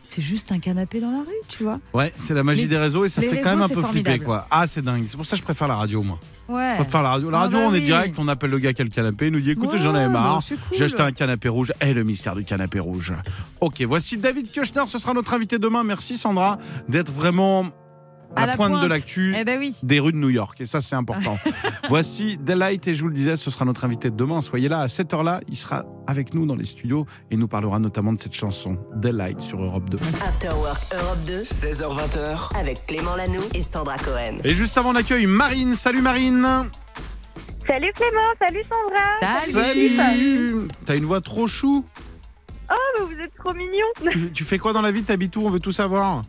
c'est 0.09 0.21
juste 0.21 0.53
un 0.53 0.59
canapé 0.59 1.01
dans 1.01 1.11
la 1.11 1.19
rue, 1.19 1.25
tu 1.49 1.63
vois. 1.63 1.81
Ouais, 1.93 2.13
c'est 2.15 2.33
la 2.33 2.41
magie 2.41 2.61
Les- 2.61 2.67
des 2.67 2.77
réseaux 2.77 3.03
et 3.03 3.09
ça 3.09 3.21
fait 3.21 3.41
quand 3.41 3.49
même 3.49 3.61
un 3.61 3.67
peu 3.67 3.81
flipper 3.83 4.19
quoi. 4.19 4.47
Ah, 4.49 4.65
c'est 4.65 4.81
dingue. 4.81 5.03
C'est 5.09 5.17
pour 5.17 5.25
ça 5.25 5.35
que 5.35 5.39
je 5.41 5.43
préfère 5.43 5.67
la 5.67 5.75
radio 5.75 6.01
moi. 6.01 6.17
Ouais. 6.47 6.69
Je 6.77 6.81
préfère 6.83 7.03
la 7.03 7.09
radio. 7.09 7.29
La 7.29 7.39
Ah 7.39 7.41
radio, 7.41 7.57
bah 7.59 7.65
on 7.67 7.73
est 7.73 7.81
direct, 7.81 8.15
on 8.17 8.29
appelle 8.29 8.51
le 8.51 8.59
gars 8.59 8.71
qui 8.71 8.81
a 8.81 8.85
le 8.85 8.89
canapé, 8.89 9.27
il 9.27 9.33
nous 9.33 9.41
dit 9.41 9.51
écoutez, 9.51 9.73
Ouais, 9.73 9.77
j'en 9.79 9.93
avais 9.93 10.07
marre. 10.07 10.39
bah, 10.39 10.55
cool. 10.69 10.77
J'ai 10.77 10.85
acheté 10.85 11.01
un 11.01 11.11
canapé 11.11 11.49
rouge. 11.49 11.73
Et 11.81 11.93
le 11.93 12.05
mystère 12.05 12.35
du 12.35 12.45
canapé 12.45 12.79
rouge. 12.79 13.13
Ok, 13.59 13.81
voici 13.81 14.15
David 14.15 14.49
Kushner, 14.49 14.83
ce 14.87 14.97
sera 14.97 15.13
notre 15.13 15.33
invité 15.33 15.59
demain. 15.59 15.83
Merci 15.83 16.15
Sandra 16.17 16.57
d'être 16.87 17.11
vraiment 17.11 17.65
à, 18.37 18.43
À 18.43 18.45
la, 18.45 18.51
la 18.53 18.55
pointe, 18.55 18.81
de 18.81 18.87
l'actu 18.87 19.33
Eh 19.37 19.43
ben 19.43 19.59
oui. 19.59 19.75
des 19.83 19.99
rues 19.99 20.11
de 20.11 20.17
New 20.17 20.29
York. 20.29 20.59
Et 20.61 20.65
ça, 20.65 20.81
c'est 20.81 20.95
important. 20.95 21.37
Voici 21.89 22.37
Delight 22.37 22.87
et 22.87 22.93
je 22.93 23.01
vous 23.01 23.07
le 23.09 23.13
disais, 23.13 23.35
ce 23.37 23.49
sera 23.51 23.65
notre 23.65 23.83
invité 23.85 24.09
de 24.09 24.15
demain. 24.15 24.41
Soyez 24.41 24.69
là 24.69 24.81
à 24.81 24.89
cette 24.89 25.13
heure-là. 25.13 25.41
Il 25.49 25.55
sera 25.57 25.83
avec 26.07 26.33
nous 26.33 26.45
dans 26.45 26.55
les 26.55 26.65
studios 26.65 27.05
et 27.31 27.37
nous 27.37 27.47
parlera 27.47 27.79
notamment 27.79 28.13
de 28.13 28.19
cette 28.19 28.33
chanson 28.33 28.77
Delight 28.95 29.41
sur 29.41 29.61
Europe 29.61 29.89
2. 29.89 29.97
After 30.27 30.49
Work 30.49 30.81
Europe 30.93 31.19
2 31.25 31.41
16h20h. 31.43 32.57
avec 32.57 32.85
Clément 32.87 33.15
Lanoux 33.15 33.43
et 33.53 33.61
Sandra 33.61 33.97
Cohen. 33.97 34.37
Et 34.43 34.53
juste 34.53 34.77
avant, 34.77 34.91
on 34.91 34.95
accueille 34.95 35.25
Marine. 35.27 35.75
Salut 35.75 36.01
Marine. 36.01 36.45
Salut 37.67 37.91
Clément, 37.93 38.21
salut 38.39 38.63
Sandra. 38.69 39.63
Salut. 39.67 40.67
T'as 40.85 40.95
une 40.95 41.03
voix 41.05 41.19
trop 41.21 41.47
chou. 41.47 41.83
Oh, 42.71 42.73
mais 42.99 43.05
vous 43.15 43.21
êtes 43.21 43.33
trop 43.35 43.53
mignons. 43.53 44.11
Tu, 44.11 44.31
tu 44.31 44.43
fais 44.43 44.57
quoi 44.57 44.71
dans 44.73 44.81
la 44.81 44.91
vie? 44.91 45.03
T'habites 45.03 45.35
où? 45.35 45.41
On 45.45 45.49
veut 45.49 45.59
tout 45.59 45.71
savoir. 45.71 46.21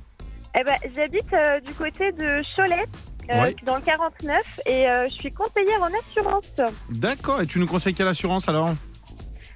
Eh 0.57 0.65
ben, 0.65 0.75
j'habite 0.95 1.33
euh, 1.33 1.61
du 1.61 1.73
côté 1.75 2.13
de 2.13 2.43
Cholet, 2.57 2.85
euh, 3.31 3.43
Ouais. 3.43 3.57
dans 3.65 3.77
le 3.77 3.83
49, 3.83 4.37
et 4.67 4.89
euh, 4.89 5.07
je 5.09 5.13
suis 5.15 5.33
conseillère 5.33 5.83
en 5.83 5.89
assurance. 6.07 6.51
D'accord. 6.91 7.43
Et 7.43 7.47
tu 7.47 7.59
nous 7.59 7.67
conseilles 7.67 7.95
quelle 7.95 8.09
assurance 8.09 8.49
alors? 8.49 8.71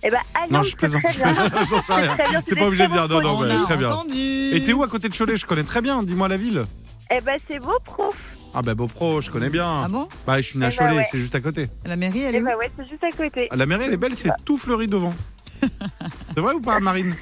Eh 0.05 0.11
ben, 0.11 0.18
Allianz, 0.35 0.50
Non, 0.52 0.62
je 0.62 0.70
c'est 0.70 0.76
plaisante. 0.76 1.02
très 1.02 1.14
bien. 1.16 1.35
J'en 1.70 1.76
sais 1.76 1.83
C'est 1.87 1.94
rien. 1.94 2.09
très 2.16 2.28
bien, 2.28 2.42
T'es 2.42 2.50
c'est 2.50 2.55
pas 2.57 2.61
des 2.62 2.66
obligé 2.66 2.87
de 2.87 2.92
dire 2.92 3.09
non, 3.09 3.20
non, 3.20 3.40
mais 3.40 3.52
a 3.55 3.62
très 3.64 3.76
bien. 3.76 3.90
entendu. 3.92 4.50
Et 4.55 4.62
t'es 4.62 4.72
où 4.72 4.83
à 4.83 4.88
côté 4.88 5.09
de 5.09 5.14
Cholet? 5.16 5.37
Je 5.37 5.46
connais 5.46 5.62
très 5.64 5.81
bien. 5.81 6.02
Dis-moi 6.02 6.28
la 6.28 6.37
ville. 6.37 6.64
Eh 7.11 7.20
ben, 7.20 7.37
c'est 7.48 7.59
beau, 7.59 7.78
prof. 7.85 8.14
Ah 8.55 8.61
bah 8.61 8.74
Beaupro, 8.74 9.20
je 9.22 9.31
connais 9.31 9.48
bien. 9.48 9.83
Ah 9.85 9.88
bon? 9.88 10.07
Bah 10.26 10.37
je 10.40 10.46
suis 10.48 10.59
né 10.59 10.66
à 10.66 10.68
Eh 10.68 10.76
ben 10.76 10.85
Cholet, 10.87 10.96
ouais. 10.98 11.07
c'est 11.11 11.16
juste 11.18 11.35
à 11.35 11.40
côté. 11.40 11.68
La 11.87 11.96
mairie, 11.96 12.20
elle 12.22 12.35
Eh 12.35 12.38
est 12.38 12.42
où? 12.42 12.44
ben, 12.44 12.57
ouais, 12.57 12.70
c'est 12.76 12.87
juste 12.88 13.02
à 13.05 13.11
côté. 13.11 13.48
La 13.50 13.64
mairie 13.64 13.85
elle 13.87 13.94
est 13.94 13.96
belle, 13.96 14.14
c'est 14.16 14.31
tout 14.44 14.59
fleuri 14.59 14.88
devant. 14.88 15.14
c'est 16.35 16.40
vrai 16.40 16.52
ou 16.55 16.61
pas 16.61 16.78
Marine? 16.81 17.14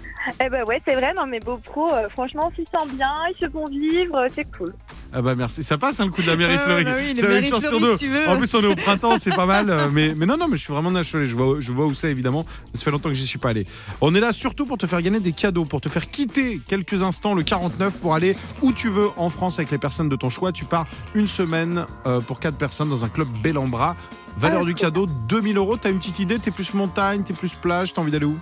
Eh 0.44 0.48
ben, 0.50 0.64
ouais, 0.64 0.82
c'est 0.86 0.94
vrai, 0.94 1.12
non, 1.16 1.26
mais 1.26 1.40
beau 1.40 1.56
pro, 1.56 1.92
euh, 1.92 2.08
franchement, 2.10 2.50
on 2.50 2.54
s'y 2.54 2.64
sent 2.70 2.94
bien, 2.94 3.12
ils 3.30 3.44
se 3.44 3.50
font 3.50 3.66
vivre, 3.66 4.16
euh, 4.16 4.28
c'est 4.30 4.44
cool. 4.56 4.74
Ah 5.12 5.22
bah 5.22 5.34
merci, 5.34 5.62
ça 5.64 5.76
passe 5.78 5.98
hein, 5.98 6.04
le 6.04 6.10
coup 6.12 6.22
de 6.22 6.26
la 6.28 6.36
mairie 6.36 6.54
Ouais, 6.56 6.62
fleurie. 6.64 6.84
bah 6.84 6.90
oui, 6.98 7.14
J'avais 7.16 7.40
une 7.40 7.48
chance 7.48 7.66
sur 7.66 7.80
deux. 7.80 7.94
si 7.96 8.04
tu 8.04 8.10
veux. 8.10 8.28
En 8.28 8.36
plus 8.36 8.54
on 8.54 8.60
est 8.60 8.66
au 8.66 8.74
printemps, 8.76 9.18
c'est 9.18 9.34
pas 9.34 9.46
mal. 9.46 9.68
euh, 9.70 9.88
Mais, 9.92 10.14
mais 10.16 10.26
non, 10.26 10.36
non, 10.36 10.46
mais 10.46 10.56
je 10.56 10.62
suis 10.62 10.72
vraiment 10.72 10.90
Cholet. 11.02 11.26
Je 11.26 11.34
vois, 11.34 11.56
je 11.58 11.72
vois 11.72 11.86
où 11.86 11.94
c'est 11.94 12.10
évidemment. 12.10 12.44
Ça 12.74 12.84
fait 12.84 12.90
longtemps 12.92 13.08
que 13.08 13.14
j'y 13.16 13.26
suis 13.26 13.38
pas 13.38 13.48
allé. 13.50 13.66
On 14.00 14.14
est 14.14 14.20
là 14.20 14.32
surtout 14.32 14.66
pour 14.66 14.78
te 14.78 14.86
faire 14.86 15.02
gagner 15.02 15.18
des 15.20 15.32
cadeaux, 15.32 15.64
pour 15.64 15.80
te 15.80 15.88
faire 15.88 16.08
quitter 16.10 16.60
quelques 16.64 17.02
instants 17.02 17.34
le 17.34 17.42
49 17.42 17.96
pour 17.98 18.14
aller 18.14 18.36
où 18.62 18.72
tu 18.72 18.88
veux 18.88 19.08
en 19.16 19.30
France 19.30 19.58
avec 19.58 19.70
les 19.72 19.78
personnes 19.78 20.08
de 20.08 20.16
ton 20.16 20.28
choix. 20.28 20.52
Tu 20.52 20.64
pars 20.64 20.86
une 21.14 21.26
semaine 21.26 21.86
euh, 22.06 22.20
pour 22.20 22.38
quatre 22.38 22.56
personnes 22.58 22.88
dans 22.90 23.04
un 23.04 23.08
club 23.08 23.28
bel 23.42 23.58
en 23.58 23.66
bras. 23.66 23.96
Valeur 24.36 24.60
Ah, 24.62 24.64
du 24.64 24.74
cool. 24.74 24.80
cadeau 24.80 25.06
2000 25.28 25.56
euros. 25.56 25.76
T'as 25.76 25.90
une 25.90 25.98
petite 25.98 26.20
idée? 26.20 26.38
T'es 26.38 26.52
plus 26.52 26.72
montagne, 26.74 27.24
t'es 27.24 27.32
plus 27.34 27.54
plage, 27.54 27.94
t'as 27.94 28.00
envie 28.02 28.12
d'aller 28.12 28.26
où? 28.26 28.38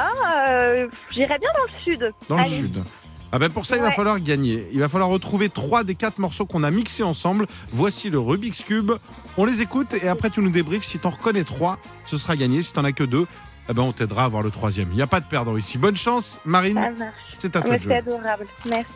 Ah, 0.00 0.50
euh, 0.50 0.88
j'irais 1.12 1.38
bien 1.38 1.48
dans 1.56 1.64
le 1.64 1.82
sud. 1.84 2.12
Dans 2.28 2.36
le 2.36 2.42
Allez. 2.42 2.50
sud. 2.56 2.84
Ah 3.30 3.38
ben 3.38 3.50
pour 3.50 3.66
ça, 3.66 3.76
il 3.76 3.82
va 3.82 3.88
Ouais. 3.88 3.94
falloir 3.94 4.18
gagner. 4.20 4.66
Il 4.72 4.80
va 4.80 4.88
falloir 4.88 5.10
retrouver 5.10 5.48
trois 5.50 5.84
des 5.84 5.94
quatre 5.94 6.18
morceaux 6.18 6.46
qu'on 6.46 6.62
a 6.62 6.70
mixés 6.70 7.02
ensemble. 7.02 7.46
Voici 7.72 8.08
le 8.08 8.18
Rubik's 8.18 8.62
Cube. 8.64 8.92
On 9.36 9.44
les 9.44 9.60
écoute 9.60 9.92
et 10.02 10.08
après 10.08 10.30
tu 10.30 10.40
nous 10.40 10.50
débriefes. 10.50 10.84
Si 10.84 10.98
t'en 10.98 11.10
reconnais 11.10 11.44
trois, 11.44 11.78
ce 12.06 12.16
sera 12.16 12.36
gagné. 12.36 12.62
Si 12.62 12.72
t'en 12.72 12.84
as 12.84 12.92
que 12.92 13.04
deux, 13.04 13.26
eh 13.68 13.74
ben 13.74 13.82
on 13.82 13.92
t'aidera 13.92 14.22
à 14.22 14.24
avoir 14.24 14.42
le 14.42 14.50
troisième. 14.50 14.88
Il 14.92 14.96
n'y 14.96 15.02
a 15.02 15.06
pas 15.06 15.20
de 15.20 15.26
perdant 15.26 15.56
ici. 15.58 15.76
Bonne 15.76 15.96
chance, 15.98 16.40
Marine. 16.46 16.80
Ça 16.82 16.90
marche. 16.90 17.14
C'est 17.38 17.54
à 17.56 17.60
toi 17.60 17.70
Mais 17.72 17.76
de 17.78 17.82
c'est 17.82 17.88
jouer. 17.88 17.96
adorable. 17.96 18.46
Merci. 18.64 18.86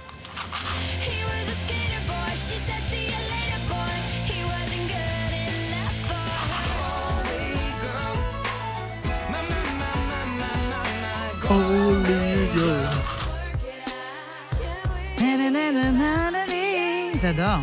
J'adore. 17.22 17.60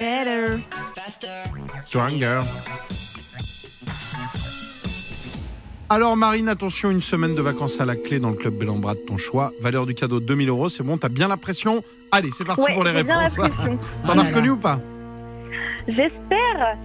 Better. 0.00 0.58
Stronger. 1.86 2.40
Alors 5.88 6.16
Marine, 6.16 6.48
attention, 6.48 6.90
une 6.90 7.00
semaine 7.00 7.36
de 7.36 7.40
vacances 7.40 7.80
à 7.80 7.84
la 7.84 7.94
clé 7.94 8.18
dans 8.18 8.30
le 8.30 8.34
club 8.34 8.54
Bellambra 8.54 8.94
de 8.94 9.00
ton 9.06 9.16
choix. 9.16 9.52
Valeur 9.60 9.86
du 9.86 9.94
cadeau 9.94 10.18
2000 10.18 10.48
euros, 10.48 10.68
c'est 10.68 10.82
bon, 10.82 10.98
t'as 10.98 11.08
bien 11.08 11.28
la 11.28 11.36
pression 11.36 11.84
Allez, 12.10 12.30
c'est 12.36 12.44
parti 12.44 12.62
Ouais, 12.62 12.74
pour 12.74 12.82
les 12.82 12.90
réponses. 12.90 13.36
T'en 14.06 14.18
as 14.18 14.24
reconnu 14.24 14.50
ou 14.50 14.56
pas? 14.56 14.80
J'espère. 15.86 16.78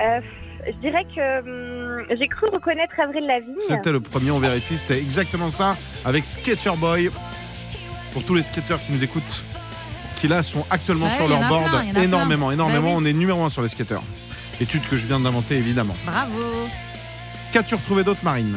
Euh, 0.00 0.20
je 0.66 0.76
dirais 0.80 1.04
que 1.14 2.00
hum, 2.00 2.06
j'ai 2.18 2.26
cru 2.26 2.48
reconnaître 2.48 2.98
Avril 2.98 3.26
Lavigne. 3.28 3.54
C'était 3.60 3.92
le 3.92 4.00
premier, 4.00 4.32
on 4.32 4.40
vérifie, 4.40 4.76
c'était 4.76 4.98
exactement 4.98 5.50
ça 5.50 5.76
avec 6.04 6.24
Skater 6.24 6.72
Boy. 6.76 7.10
Pour 8.16 8.24
tous 8.24 8.34
les 8.34 8.42
skateurs 8.42 8.82
qui 8.82 8.92
nous 8.92 9.04
écoutent, 9.04 9.42
qui 10.18 10.26
là 10.26 10.42
sont 10.42 10.64
actuellement 10.70 11.04
Ouais, 11.04 11.14
sur 11.14 11.28
leur 11.28 11.46
board, 11.48 11.68
plein, 11.68 12.00
énormément, 12.00 12.46
plein. 12.46 12.54
énormément. 12.54 12.92
Bah 12.94 12.96
oui. 12.96 13.02
On 13.02 13.04
est 13.04 13.12
numéro 13.12 13.44
un 13.44 13.50
sur 13.50 13.60
les 13.60 13.68
skateurs. 13.68 14.02
Étude 14.58 14.86
que 14.88 14.96
je 14.96 15.06
viens 15.06 15.20
d'inventer 15.20 15.58
évidemment. 15.58 15.94
Bravo. 16.06 16.40
Qu'as-tu 17.52 17.74
retrouvé 17.74 18.04
d'autre, 18.04 18.20
Marine? 18.22 18.56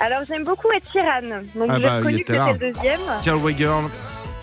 Alors 0.00 0.22
j'aime 0.26 0.44
beaucoup 0.44 0.68
Ed 0.72 0.82
Sheeran. 0.90 1.42
Donc 1.54 1.66
Ah 1.68 1.76
j'ai 1.76 1.82
bah, 1.82 2.10
était 2.10 2.24
que 2.24 2.64
le 2.64 2.72
deuxième. 2.72 3.00
Galway 3.22 3.54
Girl, 3.54 3.90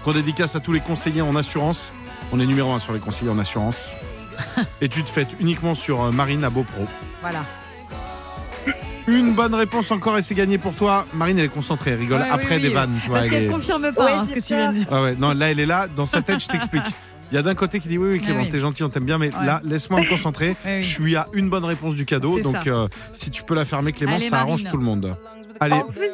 qu'on 0.03 0.11
dédicace 0.11 0.55
à 0.55 0.59
tous 0.59 0.71
les 0.71 0.81
conseillers 0.81 1.23
en 1.23 1.35
assurance. 1.35 1.91
On 2.31 2.39
est 2.39 2.45
numéro 2.45 2.73
un 2.73 2.79
sur 2.79 2.93
les 2.93 2.99
conseillers 2.99 3.31
en 3.31 3.39
assurance. 3.39 3.95
Étude 4.81 5.07
faite 5.09 5.29
uniquement 5.39 5.73
sur 5.73 6.03
euh, 6.03 6.11
Marine 6.11 6.43
à 6.43 6.51
Beaupro. 6.51 6.85
Voilà. 7.21 7.43
Une 9.07 9.33
bonne 9.35 9.53
réponse 9.53 9.91
encore 9.91 10.17
et 10.17 10.21
c'est 10.23 10.33
gagné 10.35 10.57
pour 10.57 10.73
toi. 10.73 11.05
Marine, 11.13 11.37
elle 11.37 11.45
est 11.45 11.49
concentrée, 11.49 11.91
elle 11.91 11.99
rigole 11.99 12.21
Ouais, 12.21 12.29
après 12.31 12.55
oui, 12.55 12.61
des 12.63 12.67
oui. 12.69 12.73
vannes. 12.73 12.97
Tu 13.01 13.07
vois, 13.07 13.17
Parce 13.17 13.25
elle 13.27 13.31
qu'elle 13.33 13.43
est- 13.45 13.47
confirme 13.51 13.91
pas 13.93 14.05
Ouais, 14.05 14.11
hein, 14.11 14.25
ce 14.25 14.33
que 14.33 14.39
tu 14.39 14.55
viens 14.55 14.71
de 14.71 14.77
dire. 14.77 14.87
Ah 14.91 15.01
ouais, 15.03 15.15
non, 15.15 15.33
là, 15.33 15.51
elle 15.51 15.59
est 15.59 15.65
là. 15.67 15.87
Dans 15.87 16.05
sa 16.07 16.21
tête, 16.21 16.39
je 16.41 16.47
t'explique. 16.47 16.85
Il 17.31 17.35
y 17.35 17.37
a 17.37 17.41
d'un 17.41 17.55
côté 17.55 17.79
qui 17.79 17.87
dit 17.87 17.97
oui, 17.97 18.09
oui, 18.13 18.19
Clément, 18.19 18.41
oui. 18.41 18.49
t'es 18.49 18.59
gentil, 18.59 18.83
on 18.83 18.89
t'aime 18.89 19.03
bien, 19.05 19.17
mais 19.17 19.33
Ouais. 19.35 19.45
là, 19.45 19.59
laisse-moi 19.63 19.99
me 20.01 20.09
concentrer. 20.09 20.55
Oui. 20.65 20.81
Je 20.83 20.87
suis 20.93 21.15
à 21.15 21.27
une 21.33 21.49
bonne 21.49 21.65
réponse 21.65 21.95
du 21.95 22.05
cadeau, 22.05 22.39
donc 22.39 22.67
euh, 22.67 22.87
si 23.13 23.29
tu 23.31 23.43
peux 23.43 23.55
la 23.55 23.65
fermer, 23.65 23.93
Clément, 23.93 24.15
Allez, 24.15 24.29
ça 24.29 24.39
arrange 24.39 24.63
tout 24.63 24.77
le 24.77 24.83
monde. 24.83 25.15
Allez, 25.59 25.75
En 25.75 25.83
plus 25.87 26.09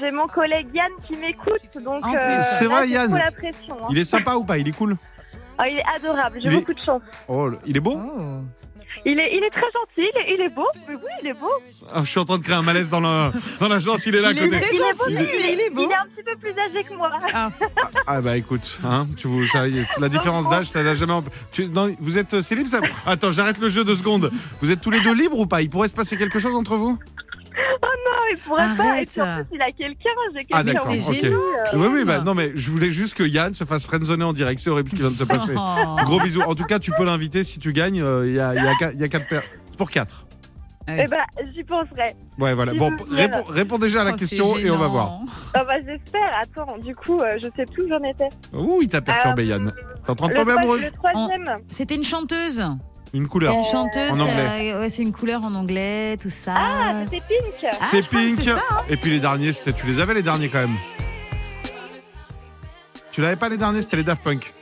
j'ai 0.00 0.10
mon, 0.10 0.26
collègue 0.26 0.68
Yann 0.74 0.90
qui 1.06 1.16
m'écoute. 1.16 1.60
Donc 1.84 2.02
euh, 2.06 2.38
C'est 2.58 2.64
vrai, 2.66 2.88
Yann. 2.88 3.08
trop 3.10 3.18
la 3.18 3.30
pression. 3.30 3.74
hein. 3.82 3.86
il 3.90 3.98
est 3.98 4.04
sympa 4.04 4.34
ou 4.36 4.44
pas? 4.44 4.56
Il 4.58 4.66
est 4.68 4.72
cool? 4.72 4.96
Ah, 5.58 5.68
il 5.68 5.76
est 5.78 5.84
adorable. 5.96 6.38
J'ai 6.42 6.48
Il 6.48 6.52
est- 6.54 6.56
beaucoup 6.56 6.74
de 6.74 6.80
chance. 6.84 7.02
Oh, 7.28 7.50
il 7.66 7.76
est 7.76 7.80
beau? 7.80 8.00
Oh. 8.00 8.40
Il 9.04 9.18
est, 9.20 9.36
il 9.36 9.44
est 9.44 9.50
très 9.50 9.60
gentil. 9.62 10.10
Il 10.14 10.18
est, 10.20 10.34
il 10.34 10.40
est 10.40 10.54
beau. 10.54 10.66
Oui, 10.88 10.94
oui, 10.94 11.10
il 11.22 11.28
est 11.28 11.34
beau. 11.34 11.50
Ah, 11.92 12.02
Je 12.02 12.10
suis 12.10 12.18
en 12.20 12.24
train 12.24 12.38
de 12.38 12.42
créer 12.42 12.56
un 12.56 12.62
malaise 12.62 12.90
dans 12.90 13.00
le- 13.00 13.30
dans 13.60 13.68
l'agence, 13.68 14.04
il 14.06 14.14
est 14.14 14.20
là 14.20 14.28
à 14.28 14.32
Il 14.32 14.38
est 14.38 14.48
côté. 14.48 14.60
très 14.60 14.70
Il 14.72 14.76
est 14.76 14.78
gentil, 14.78 15.32
mais 15.38 15.52
il 15.52 15.60
est 15.60 15.70
beau. 15.70 15.82
Il 15.86 15.90
est 15.92 15.94
un 15.94 16.06
petit 16.06 16.22
peu 16.22 16.36
plus 16.36 16.58
âgé 16.58 16.82
que 16.84 16.94
moi. 16.94 17.10
Ah 18.06 18.20
bah 18.20 18.36
écoute, 18.36 18.78
hein, 18.84 19.06
tu 19.16 19.28
vous, 19.28 19.46
ça, 19.46 19.64
la 19.98 20.08
différence 20.08 20.48
d'âge, 20.48 20.66
ça 20.66 20.82
l'a 20.82 20.94
jamais. 20.94 21.12
Tu, 21.52 21.66
non, 21.68 21.94
vous 22.00 22.18
êtes 22.18 22.34
euh, 22.34 22.42
c'est 22.42 22.54
libre 22.54 22.68
ça 22.70 22.80
Attends, 23.06 23.32
j'arrête 23.32 23.58
le 23.58 23.68
jeu 23.68 23.84
deux 23.84 23.96
secondes. 23.96 24.30
Vous 24.60 24.70
êtes 24.70 24.80
tous 24.80 24.90
les 24.90 25.00
deux 25.00 25.14
libres 25.14 25.38
ou 25.38 25.46
pas? 25.46 25.62
Il 25.62 25.70
pourrait 25.70 25.88
se 25.88 25.94
passer 25.94 26.16
quelque 26.16 26.38
chose 26.38 26.54
entre 26.54 26.76
vous? 26.76 26.98
Non, 28.06 28.12
il 28.32 28.38
pourrait 28.38 28.62
pas. 28.76 28.84
Et 28.84 28.88
Arrête. 28.88 29.10
puis, 29.10 29.20
en 29.20 29.34
plus, 29.36 29.44
il 29.52 29.62
a 29.62 29.70
quelqu'un. 29.72 30.10
J'ai 30.34 30.40
quelqu'un. 30.44 30.56
Ah 30.58 30.62
d'accord, 30.62 30.86
c'est 30.90 31.08
ok. 31.08 31.14
gênant. 31.22 31.36
Oui 31.74 31.86
oui, 31.92 32.04
bah 32.04 32.20
non 32.20 32.34
mais 32.34 32.52
je 32.54 32.70
voulais 32.70 32.90
juste 32.90 33.14
que 33.14 33.24
Yann 33.24 33.52
se 33.54 33.64
fasse 33.64 33.84
friendzoner 33.86 34.24
en 34.24 34.32
direct. 34.32 34.60
C'est 34.60 34.70
horrible 34.70 34.88
ce 34.88 34.94
qui 34.94 35.00
vient 35.02 35.10
de 35.10 35.16
se 35.16 35.24
passer. 35.24 35.54
Oh. 35.56 35.96
Gros 36.04 36.20
bisous. 36.20 36.42
En 36.42 36.54
tout 36.54 36.64
cas, 36.64 36.78
tu 36.78 36.92
peux 36.92 37.04
l'inviter 37.04 37.42
si 37.42 37.58
tu 37.58 37.72
gagnes. 37.72 38.00
euh, 38.02 38.28
Il 38.28 38.34
y, 38.34 38.40
a, 38.40 38.54
y 38.54 38.58
a 38.58 38.74
qua- 38.74 38.92
il 38.92 39.00
y 39.00 39.04
a 39.04 39.08
quatre 39.08 39.26
paires. 39.26 39.42
C'est 39.70 39.76
pour 39.76 39.90
quatre. 39.90 40.24
Eh 40.88 41.04
ben, 41.06 41.18
j'y 41.52 41.64
penserai. 41.64 42.14
Ouais 42.38 42.54
voilà. 42.54 42.72
Bon, 42.74 42.92
réponds, 43.10 43.42
réponds 43.48 43.78
déjà 43.78 44.02
à 44.02 44.04
la 44.04 44.12
Oh, 44.12 44.16
question 44.16 44.56
et 44.56 44.70
on 44.70 44.78
va 44.78 44.86
voir. 44.86 45.18
Ah 45.54 45.64
bah, 45.64 45.74
j'espère. 45.84 46.30
Attends, 46.40 46.78
du 46.78 46.94
coup, 46.94 47.18
euh, 47.18 47.36
je 47.42 47.48
sais 47.56 47.64
plus 47.66 47.84
où 47.84 47.88
j'en 47.88 48.02
étais. 48.08 48.28
Ouh, 48.52 48.78
il 48.82 48.88
t'a 48.88 49.00
perturbé 49.00 49.42
Euh, 49.42 49.46
Yann. 49.46 49.72
T'es 50.04 50.10
en 50.10 50.14
train 50.14 50.28
de 50.28 50.34
tomber 50.34 50.52
amoureuse 50.52 50.84
le 50.84 50.90
troisième. 50.92 51.56
C'était 51.70 51.96
une 51.96 52.04
chanteuse. 52.04 52.62
Une 53.16 53.28
couleur. 53.28 53.54
Une 53.54 53.64
chanteuse. 53.64 54.10
En 54.12 54.20
anglais. 54.24 54.72
euh, 54.74 54.80
ouais, 54.80 54.90
c'est 54.90 55.00
une 55.00 55.12
couleur 55.12 55.42
en 55.42 55.54
anglais, 55.54 56.18
tout 56.18 56.28
ça. 56.28 56.52
Ah, 56.54 57.04
c'était 57.04 57.22
Pink. 57.26 57.72
Ah, 57.80 57.86
c'est 57.90 58.06
Pink. 58.06 58.38
c'est 58.38 58.50
ça, 58.50 58.58
hein. 58.70 58.82
Et 58.90 58.96
puis 58.96 59.10
les 59.10 59.20
derniers, 59.20 59.54
c'était. 59.54 59.72
Tu 59.72 59.86
les 59.86 60.00
avais 60.00 60.12
les 60.12 60.22
derniers 60.22 60.50
quand 60.50 60.60
même. 60.60 60.76
Tu 63.12 63.22
l'avais 63.22 63.36
pas 63.36 63.48
les 63.48 63.56
derniers, 63.56 63.80
c'était 63.80 63.96
les 63.96 64.02
Daft 64.04 64.22
Punk. 64.22 64.52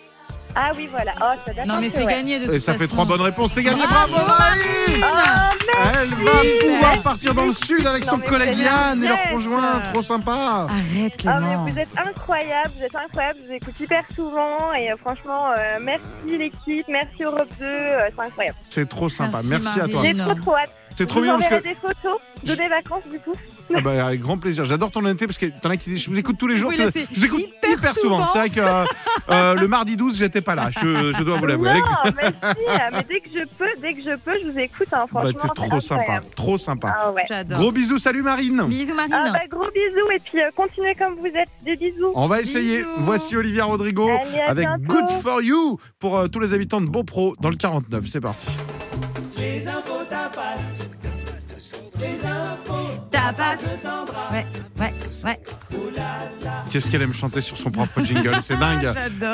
Ah 0.57 0.71
oui, 0.77 0.89
voilà. 0.91 1.13
Oh, 1.21 1.35
ça 1.47 1.53
date 1.53 1.67
Non, 1.67 1.79
mais 1.81 1.89
c'est 1.89 2.05
ouais. 2.05 2.13
gagné 2.13 2.39
de 2.39 2.45
Et 2.45 2.49
toute 2.49 2.59
ça 2.61 2.75
fait 2.75 2.87
trois 2.87 3.05
bonnes 3.05 3.21
réponses. 3.21 3.53
C'est 3.55 3.63
gagné. 3.63 3.83
Bravo, 3.87 4.13
Bravo 4.15 4.29
Marine 4.29 5.03
Oh, 5.03 5.79
Elle 6.01 6.09
va 6.11 6.75
pouvoir 6.75 7.03
partir 7.03 7.35
dans 7.35 7.47
le 7.47 7.53
sud 7.53 7.85
avec 7.87 8.05
Non, 8.07 8.13
son 8.15 8.19
collègue 8.21 8.57
Yann 8.59 9.03
et 9.03 9.09
leur 9.09 9.19
conjoint. 9.31 9.81
Trop 9.93 10.03
sympa. 10.03 10.33
Arrête, 10.33 10.71
Ah, 10.73 10.77
mais 10.77 11.11
Clément. 11.11 11.67
vous 11.67 11.79
êtes 11.79 11.89
incroyable, 11.97 12.71
vous 12.79 12.85
êtes 12.85 12.95
incroyable, 12.95 13.39
je 13.43 13.49
vous 13.49 13.53
écoute 13.55 13.75
hyper 13.81 14.05
souvent 14.15 14.73
et 14.75 14.93
euh, 14.93 14.97
franchement, 14.97 15.51
euh, 15.59 15.79
merci 15.81 16.05
l'équipe, 16.39 16.87
merci 16.89 17.23
Europe 17.25 17.49
2, 17.59 17.65
euh, 17.65 18.09
c'est 18.15 18.23
incroyable. 18.23 18.57
C'est 18.69 18.89
trop 18.89 19.09
sympa. 19.09 19.41
Merci, 19.45 19.65
Merci, 19.77 19.81
à 19.81 19.89
toi. 19.89 20.03
J'ai 20.05 20.15
trop 20.17 20.35
trop 20.35 20.57
hâte. 20.57 20.71
C'est 20.97 21.07
trop 21.07 21.19
vous 21.19 21.25
bien 21.25 21.39
parce 21.39 21.49
que. 21.49 21.63
des 21.69 21.75
photos 21.75 22.19
de 22.45 22.55
mes 22.55 22.69
vacances 22.69 23.03
du 23.11 23.19
coup. 23.19 23.35
Ah 23.75 23.81
bah, 23.81 24.07
avec 24.07 24.21
grand 24.21 24.39
plaisir. 24.39 24.65
J'adore 24.65 24.91
ton 24.91 25.01
honnêteté 25.01 25.27
parce 25.27 25.39
que 25.39 25.47
t'en 25.63 25.71
as 25.71 25.77
qui 25.77 25.91
disent 25.91 26.03
je 26.03 26.11
vous 26.11 26.19
écoute 26.19 26.37
tous 26.39 26.47
les 26.47 26.57
jours. 26.57 26.71
Oui, 26.71 26.77
là, 26.77 26.87
je 26.95 27.19
vous 27.21 27.25
écoute 27.25 27.41
hyper 27.41 27.71
hyper, 27.71 27.93
souvent. 27.95 28.17
souvent. 28.19 28.29
C'est 28.33 28.39
vrai 28.39 28.51
que 28.51 28.61
euh, 28.61 28.85
euh, 29.31 29.55
le 29.55 29.69
mardi 29.69 29.97
12, 29.97 30.17
j'étais 30.17 30.41
pas 30.41 30.55
là. 30.55 30.71
Je, 30.71 31.13
je 31.17 31.23
dois 31.23 31.37
vous 31.39 31.47
l'avouer. 31.47 31.75
Non, 31.75 32.13
mais 32.17 32.29
si, 32.29 32.67
mais 32.93 33.05
dès 33.09 33.21
que 33.21 33.29
je 33.35 33.45
peux, 33.57 33.81
dès 33.81 33.95
que 33.95 34.01
je 34.03 34.17
peux, 34.17 34.33
je 34.43 34.51
vous 34.51 34.59
écoute, 34.59 34.89
hein, 34.93 35.07
Bah, 35.13 35.23
franchement. 35.23 35.41
t'es 35.55 35.69
trop 35.69 35.81
sympa. 35.81 36.01
incroyable. 36.03 36.27
Trop 36.37 36.59
sympa. 36.59 36.97
Ah 36.99 37.11
ouais. 37.13 37.25
J'adore. 37.29 37.59
Gros 37.59 37.73
bisous. 37.73 37.99
Salut 37.99 38.23
Marine. 38.23 38.63
Bisous, 38.69 38.95
Marine. 38.95 39.13
Ah 39.15 39.31
bah 39.33 39.39
gros 39.51 39.71
bisous 39.71 40.11
et 40.15 40.19
puis 40.21 40.41
euh, 40.43 40.51
continuez 40.57 40.95
comme 40.95 41.15
vous 41.17 41.27
êtes, 41.27 41.49
des 41.65 41.77
bisous. 41.77 42.13
On 42.15 42.27
va 42.27 42.41
essayer. 42.41 42.79
Bisous. 42.79 42.91
Voici 42.99 43.37
Olivia 43.37 43.65
Rodrigo 43.65 44.09
Allez, 44.09 44.41
avec 44.47 44.67
bientôt. 44.69 44.85
Good 44.95 45.11
for 45.23 45.43
You 45.43 45.79
pour 45.99 46.17
euh, 46.19 46.29
tous 46.29 46.41
les 46.41 46.53
habitants 46.53 46.81
de 46.81 46.87
Beaupro 46.87 47.35
dans 47.41 47.51
le 47.51 47.57
49. 47.57 48.05
C'est 48.07 48.21
parti. 48.21 48.49
Tapas. 50.11 50.59
Ouais, 54.33 54.47
ouais, 54.81 54.95
ouais. 55.25 55.41
Qu'est-ce 56.71 56.91
qu'elle 56.91 57.03
aime 57.03 57.15
chanter 57.15 57.41
sur 57.41 57.57
son 57.57 57.71
propre 57.71 58.03
jingle, 58.03 58.37
c'est 58.43 58.57
dingue. 58.59 58.93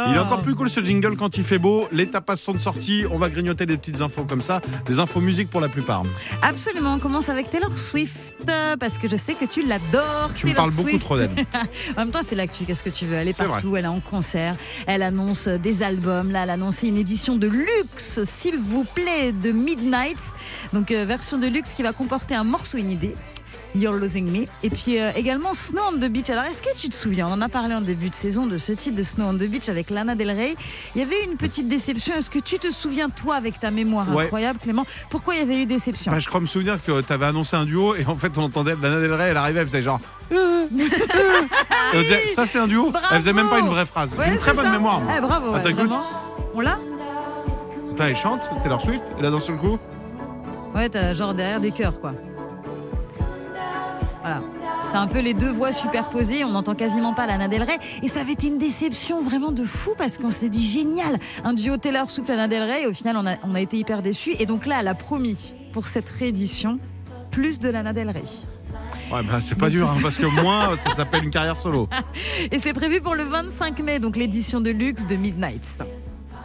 Il 0.08 0.14
est 0.14 0.18
encore 0.18 0.42
plus 0.42 0.54
cool 0.54 0.70
ce 0.70 0.82
jingle 0.82 1.16
quand 1.16 1.36
il 1.36 1.44
fait 1.44 1.58
beau. 1.58 1.88
Les 1.90 2.06
tapas 2.06 2.36
sont 2.36 2.52
de 2.52 2.58
sortie. 2.58 3.04
On 3.10 3.18
va 3.18 3.28
grignoter 3.28 3.66
des 3.66 3.76
petites 3.76 4.00
infos 4.00 4.24
comme 4.24 4.42
ça, 4.42 4.60
des 4.86 4.98
infos 4.98 5.20
musique 5.20 5.50
pour 5.50 5.60
la 5.60 5.68
plupart. 5.68 6.02
Absolument, 6.42 6.94
on 6.94 6.98
commence 6.98 7.28
avec 7.28 7.50
Taylor 7.50 7.76
Swift 7.76 8.12
parce 8.78 8.98
que 8.98 9.08
je 9.08 9.16
sais 9.16 9.34
que 9.34 9.44
tu 9.44 9.66
l'adores. 9.66 10.32
Tu 10.34 10.46
me 10.46 10.54
parles 10.54 10.74
beaucoup 10.74 10.98
trop 10.98 11.16
d'elle. 11.16 11.30
en 11.96 12.00
même 12.00 12.10
temps, 12.10 12.20
elle 12.20 12.26
fait 12.26 12.36
l'actu, 12.36 12.64
qu'est-ce 12.64 12.82
que 12.82 12.90
tu 12.90 13.06
veux? 13.06 13.14
Elle 13.14 13.28
est 13.28 13.36
partout, 13.36 13.76
elle 13.76 13.84
est 13.84 13.88
en 13.88 14.00
concert, 14.00 14.56
elle 14.86 15.02
annonce 15.02 15.48
euh, 15.48 15.58
des 15.58 15.82
albums. 15.82 16.30
Là, 16.30 16.44
elle 16.44 16.50
a 16.50 16.54
annoncé 16.54 16.88
une 16.88 16.96
édition 16.96 17.36
de 17.36 17.48
luxe, 17.48 18.22
s'il 18.24 18.56
vous 18.56 18.84
plaît, 18.84 19.32
de 19.32 19.52
Midnight. 19.52 20.18
Donc, 20.72 20.90
euh, 20.90 21.04
version 21.04 21.38
de 21.38 21.46
luxe 21.46 21.72
qui 21.72 21.82
va 21.82 21.92
comporter 21.92 22.34
un 22.34 22.44
morceau 22.44 22.78
inédit. 22.78 23.14
You're 23.74 23.94
Losing 23.94 24.30
Me. 24.30 24.46
Et 24.62 24.70
puis 24.70 24.98
euh, 25.00 25.10
également 25.16 25.54
Snow 25.54 25.80
on 25.92 25.96
the 25.98 26.08
Beach. 26.10 26.28
Alors, 26.30 26.44
est-ce 26.44 26.60
que 26.62 26.76
tu 26.78 26.88
te 26.88 26.94
souviens 26.94 27.26
On 27.28 27.32
en 27.32 27.40
a 27.40 27.48
parlé 27.48 27.74
en 27.74 27.80
début 27.80 28.10
de 28.10 28.14
saison 28.14 28.46
de 28.46 28.56
ce 28.56 28.72
titre 28.72 28.96
de 28.96 29.02
Snow 29.02 29.24
on 29.26 29.34
the 29.34 29.44
Beach 29.48 29.68
avec 29.68 29.90
Lana 29.90 30.14
Del 30.14 30.30
Rey. 30.30 30.54
Il 30.94 31.00
y 31.00 31.04
avait 31.04 31.22
une 31.24 31.36
petite 31.36 31.68
déception. 31.68 32.14
Est-ce 32.14 32.30
que 32.30 32.38
tu 32.38 32.58
te 32.58 32.70
souviens, 32.70 33.10
toi, 33.10 33.36
avec 33.36 33.58
ta 33.60 33.70
mémoire 33.70 34.08
Ouais. 34.14 34.24
incroyable, 34.24 34.58
Clément, 34.60 34.86
pourquoi 35.10 35.34
il 35.34 35.40
y 35.40 35.42
avait 35.42 35.62
eu 35.62 35.66
déception? 35.66 36.10
Bah, 36.12 36.18
je 36.18 36.28
crois 36.28 36.40
me 36.40 36.46
souvenir 36.46 36.78
que 36.84 37.00
tu 37.00 37.12
avais 37.12 37.26
annoncé 37.26 37.56
un 37.56 37.64
duo 37.64 37.94
et 37.94 38.04
en 38.06 38.16
fait 38.16 38.36
on 38.38 38.42
entendait 38.42 38.74
Lana 38.80 39.00
Del 39.00 39.12
Rey, 39.14 39.28
elle 39.30 39.36
arrivait, 39.36 39.60
elle 39.60 39.66
faisait 39.66 39.82
genre. 39.82 40.00
euh, 40.32 40.64
Et 40.72 41.96
on 41.96 42.00
disait, 42.00 42.20
ça 42.34 42.46
c'est 42.46 42.58
un 42.58 42.66
duo. 42.68 42.90
Bravo. 42.90 43.06
Elle 43.12 43.16
faisait 43.20 43.32
même 43.32 43.48
pas 43.48 43.58
une 43.60 43.66
vraie 43.68 43.86
phrase. 43.86 44.10
Ouais, 44.18 44.28
une 44.28 44.38
très 44.38 44.52
bonne 44.54 44.64
ça. 44.66 44.70
mémoire. 44.72 45.00
moi. 45.00 45.12
Eh, 45.16 45.20
bravo, 45.20 45.54
Attends, 45.54 45.68
ouais. 45.70 45.88
On 46.54 46.60
l'a? 46.60 46.78
Là 47.98 48.08
elle 48.08 48.16
chante, 48.16 48.40
Taylor 48.62 48.80
Swift, 48.80 49.02
et 49.18 49.22
là 49.22 49.30
d'un 49.30 49.40
seul 49.40 49.56
coup. 49.56 49.78
Ouais, 50.74 50.88
t'as 50.88 51.12
genre 51.14 51.34
derrière 51.34 51.60
des 51.60 51.70
chœurs, 51.70 52.00
quoi. 52.00 52.12
Voilà. 54.20 54.42
T'as 54.92 54.98
un 54.98 55.06
peu 55.06 55.20
les 55.20 55.34
deux 55.34 55.52
voix 55.52 55.72
superposées, 55.72 56.44
on 56.44 56.50
n'entend 56.50 56.74
quasiment 56.74 57.14
pas 57.14 57.26
Lana 57.26 57.48
Del 57.48 57.62
Rey. 57.62 57.78
Et 58.02 58.08
ça 58.08 58.20
avait 58.20 58.32
été 58.32 58.48
une 58.48 58.58
déception 58.58 59.22
vraiment 59.22 59.52
de 59.52 59.64
fou 59.64 59.92
parce 59.96 60.18
qu'on 60.18 60.30
s'est 60.30 60.48
dit 60.48 60.68
génial, 60.68 61.18
un 61.44 61.54
duo 61.54 61.76
Taylor 61.76 62.10
Swift 62.10 62.28
Lana 62.28 62.48
Del 62.48 62.62
Rey. 62.62 62.82
Et 62.82 62.86
au 62.86 62.92
final, 62.92 63.16
on 63.16 63.26
a, 63.26 63.36
on 63.44 63.54
a 63.54 63.60
été 63.60 63.76
hyper 63.76 64.02
déçus. 64.02 64.34
Et 64.38 64.46
donc 64.46 64.66
là, 64.66 64.78
elle 64.80 64.88
a 64.88 64.94
promis 64.94 65.54
pour 65.72 65.86
cette 65.86 66.08
réédition 66.08 66.78
plus 67.30 67.60
de 67.60 67.70
Lana 67.70 67.92
Del 67.92 68.10
Rey. 68.10 68.24
Ouais, 69.12 69.22
bah, 69.24 69.40
c'est 69.40 69.56
pas 69.56 69.70
dur, 69.70 69.90
hein, 69.90 69.96
parce 70.02 70.16
que 70.16 70.26
moi, 70.42 70.76
ça 70.84 70.94
s'appelle 70.94 71.24
une 71.24 71.30
carrière 71.30 71.56
solo. 71.56 71.88
Et 72.52 72.60
c'est 72.60 72.72
prévu 72.72 73.00
pour 73.00 73.14
le 73.14 73.24
25 73.24 73.80
mai, 73.80 73.98
donc 73.98 74.16
l'édition 74.16 74.60
de 74.60 74.70
luxe 74.70 75.06
de 75.06 75.16
Midnight. 75.16 75.78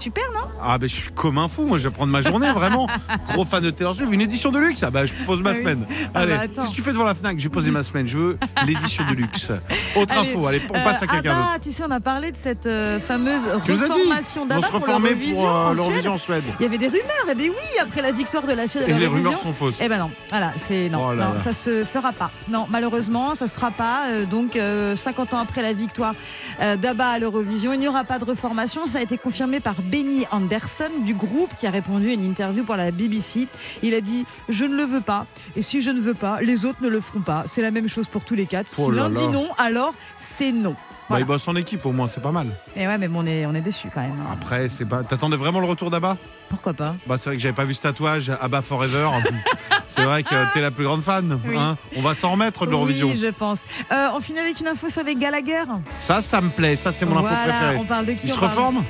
Super, 0.05 0.23
non? 0.35 0.47
Ah, 0.61 0.77
ben 0.77 0.87
je 0.87 0.93
suis 0.93 1.09
comme 1.09 1.39
un 1.39 1.47
fou, 1.47 1.65
moi 1.65 1.79
je 1.79 1.87
vais 1.87 1.93
prendre 1.93 2.11
ma 2.11 2.21
journée, 2.21 2.51
vraiment. 2.51 2.87
Gros 3.33 3.43
fan 3.43 3.63
de 3.63 3.71
Taylor 3.71 3.95
Swift, 3.95 4.11
une 4.13 4.21
édition 4.21 4.51
de 4.51 4.59
luxe. 4.59 4.83
Ah, 4.83 4.91
bah 4.91 5.07
je 5.07 5.15
pose 5.25 5.41
ma 5.41 5.49
Ah 5.49 5.53
oui. 5.53 5.59
semaine. 5.61 5.87
Ah 6.13 6.19
Allez, 6.19 6.35
bah, 6.35 6.41
attends. 6.41 6.61
qu'est-ce 6.61 6.69
que 6.69 6.75
tu 6.75 6.81
fais 6.83 6.91
devant 6.91 7.05
la 7.05 7.15
Fnac? 7.15 7.39
J'ai 7.39 7.49
posé 7.49 7.71
ma 7.71 7.81
semaine, 7.81 8.07
je 8.07 8.15
veux 8.15 8.37
l'édition 8.67 9.03
de 9.09 9.15
luxe. 9.15 9.49
Autre 9.95 10.13
Allez, 10.15 10.29
info, 10.29 10.45
allez, 10.45 10.61
on 10.69 10.77
euh, 10.77 10.83
passe 10.83 11.01
à 11.01 11.07
quelqu'un 11.07 11.31
ah 11.33 11.39
bah, 11.41 11.49
d'autre. 11.53 11.59
tu 11.63 11.71
sais, 11.71 11.83
on 11.87 11.89
a 11.89 11.99
parlé 11.99 12.31
de 12.31 12.37
cette 12.37 12.67
euh, 12.67 12.99
fameuse 12.99 13.49
Tu 13.65 13.71
reformation 13.71 14.45
d'ABBA 14.45 14.67
se 14.67 14.71
pour 14.71 14.79
reformer 14.81 15.09
l'Eurovision 15.09 15.41
pour 15.41 15.49
euh, 15.49 15.69
en 15.69 15.73
l'Eurovision 15.73 16.13
en 16.13 16.17
Suède. 16.19 16.43
Il 16.59 16.63
y 16.63 16.65
avait 16.67 16.77
des 16.77 16.87
rumeurs, 16.87 17.29
et 17.31 17.33
bien 17.33 17.49
oui, 17.49 17.79
après 17.81 18.03
la 18.03 18.11
victoire 18.11 18.45
de 18.45 18.53
la 18.53 18.67
Suède 18.67 18.83
à 18.87 18.91
Et 18.91 18.93
les 18.93 19.07
rumeurs 19.07 19.39
sont 19.39 19.53
fausses. 19.53 19.79
Eh 19.81 19.89
ben 19.89 19.97
non, 19.97 20.11
voilà, 20.29 20.53
c'est 20.67 20.87
non, 20.89 21.07
Oh 21.07 21.13
là 21.15 21.25
non, 21.29 21.33
là. 21.33 21.39
ça 21.39 21.51
se 21.51 21.83
fera 21.83 22.11
pas. 22.11 22.29
Non, 22.47 22.67
malheureusement, 22.69 23.33
ça 23.33 23.47
se 23.47 23.55
fera 23.55 23.71
pas. 23.71 24.03
Euh, 24.09 24.25
donc, 24.25 24.55
euh, 24.55 24.95
50 24.95 25.33
ans 25.33 25.39
après 25.39 25.63
la 25.63 25.73
victoire 25.73 26.13
euh, 26.61 26.75
d'ABBA 26.75 27.09
à 27.09 27.17
l'Eurovision, 27.17 27.73
il 27.73 27.79
n'y 27.79 27.87
aura 27.87 28.03
pas 28.03 28.19
de 28.19 28.25
reformation. 28.25 28.85
Ça 28.85 28.99
a 28.99 29.01
été 29.01 29.17
confirmé 29.17 29.59
par 29.59 29.81
Benny 29.95 30.25
Anderson 30.29 30.89
du 31.05 31.13
groupe 31.13 31.55
qui 31.55 31.65
a 31.67 31.69
répondu 31.71 32.09
à 32.09 32.13
une 32.13 32.25
interview 32.25 32.65
pour 32.65 32.75
la 32.75 32.91
BBC. 32.91 33.47
Il 33.81 33.93
a 33.93 34.01
dit 34.01 34.25
Je 34.49 34.65
ne 34.65 34.75
le 34.75 34.83
veux 34.83 34.99
pas. 34.99 35.25
Et 35.55 35.61
si 35.61 35.81
je 35.81 35.89
ne 35.89 36.01
veux 36.01 36.13
pas, 36.13 36.41
les 36.41 36.65
autres 36.65 36.79
ne 36.83 36.89
le 36.89 36.99
feront 36.99 37.21
pas. 37.21 37.43
C'est 37.47 37.61
la 37.61 37.71
même 37.71 37.87
chose 37.87 38.09
pour 38.09 38.25
tous 38.25 38.35
les 38.35 38.45
quatre. 38.45 38.69
Oh 38.77 38.91
si 38.91 38.97
l'un 38.97 39.09
dit 39.09 39.25
non, 39.29 39.47
alors 39.57 39.93
c'est 40.17 40.51
non. 40.51 40.75
Bah, 41.09 41.17
ils 41.19 41.25
bossent 41.25 41.47
en 41.47 41.55
équipe 41.55 41.85
au 41.85 41.93
moins, 41.93 42.07
c'est 42.09 42.19
pas 42.19 42.31
mal. 42.31 42.47
Et 42.75 42.87
ouais, 42.87 42.97
mais 42.97 43.07
bon, 43.07 43.19
on 43.23 43.25
est, 43.25 43.45
on 43.45 43.53
est 43.53 43.61
déçus 43.61 43.87
quand 43.93 44.01
même. 44.01 44.21
Après, 44.29 44.67
c'est 44.67 44.83
pas. 44.83 45.01
T'attendais 45.03 45.37
vraiment 45.37 45.61
le 45.61 45.67
retour 45.67 45.89
d'Abba? 45.89 46.17
Pourquoi 46.49 46.73
pas 46.73 46.93
Bah, 47.07 47.17
c'est 47.17 47.29
vrai 47.29 47.37
que 47.37 47.41
j'avais 47.41 47.55
pas 47.55 47.63
vu 47.63 47.73
ce 47.73 47.81
tatouage, 47.81 48.33
Abba 48.41 48.61
Forever. 48.61 49.07
c'est 49.87 50.03
vrai 50.03 50.23
que 50.23 50.53
t'es 50.53 50.59
la 50.61 50.71
plus 50.71 50.83
grande 50.83 51.03
fan. 51.03 51.39
Oui. 51.47 51.55
hein. 51.57 51.77
on 51.95 52.01
va 52.01 52.15
s'en 52.15 52.31
remettre 52.31 52.65
de 52.65 52.71
l'Eurovision. 52.71 53.07
Oui, 53.07 53.17
je 53.17 53.27
pense. 53.27 53.61
Euh, 53.93 54.09
on 54.13 54.19
finit 54.19 54.39
avec 54.39 54.59
une 54.59 54.67
info 54.67 54.89
sur 54.89 55.03
les 55.03 55.15
Gallagher? 55.15 55.63
Ça, 55.99 56.21
ça 56.21 56.41
me 56.41 56.49
plaît. 56.49 56.75
Ça, 56.75 56.91
c'est 56.91 57.05
mon 57.05 57.17
info 57.17 57.33
préférée. 57.33 57.77
on 57.77 57.85
parle 57.85 58.07
de 58.07 58.11
qui 58.11 58.25
Ils 58.27 58.31
se 58.31 58.35
parle 58.37 58.49
reforment 58.49 58.83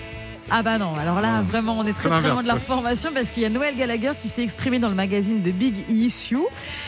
Ah 0.51 0.61
bah 0.61 0.77
non, 0.77 0.95
alors 0.95 1.21
là 1.21 1.41
vraiment 1.41 1.75
on 1.79 1.85
est 1.85 1.93
très 1.93 2.07
très 2.09 2.29
loin 2.29 2.43
de 2.43 2.47
la 2.47 2.53
reformation 2.53 3.09
parce 3.13 3.31
qu'il 3.31 3.41
y 3.41 3.45
a 3.47 3.49
Noël 3.49 3.75
Gallagher 3.75 4.11
qui 4.21 4.29
s'est 4.29 4.43
exprimé 4.43 4.77
dans 4.77 4.89
le 4.89 4.95
magazine 4.95 5.41
de 5.41 5.49
Big 5.51 5.75
Issue 5.89 6.37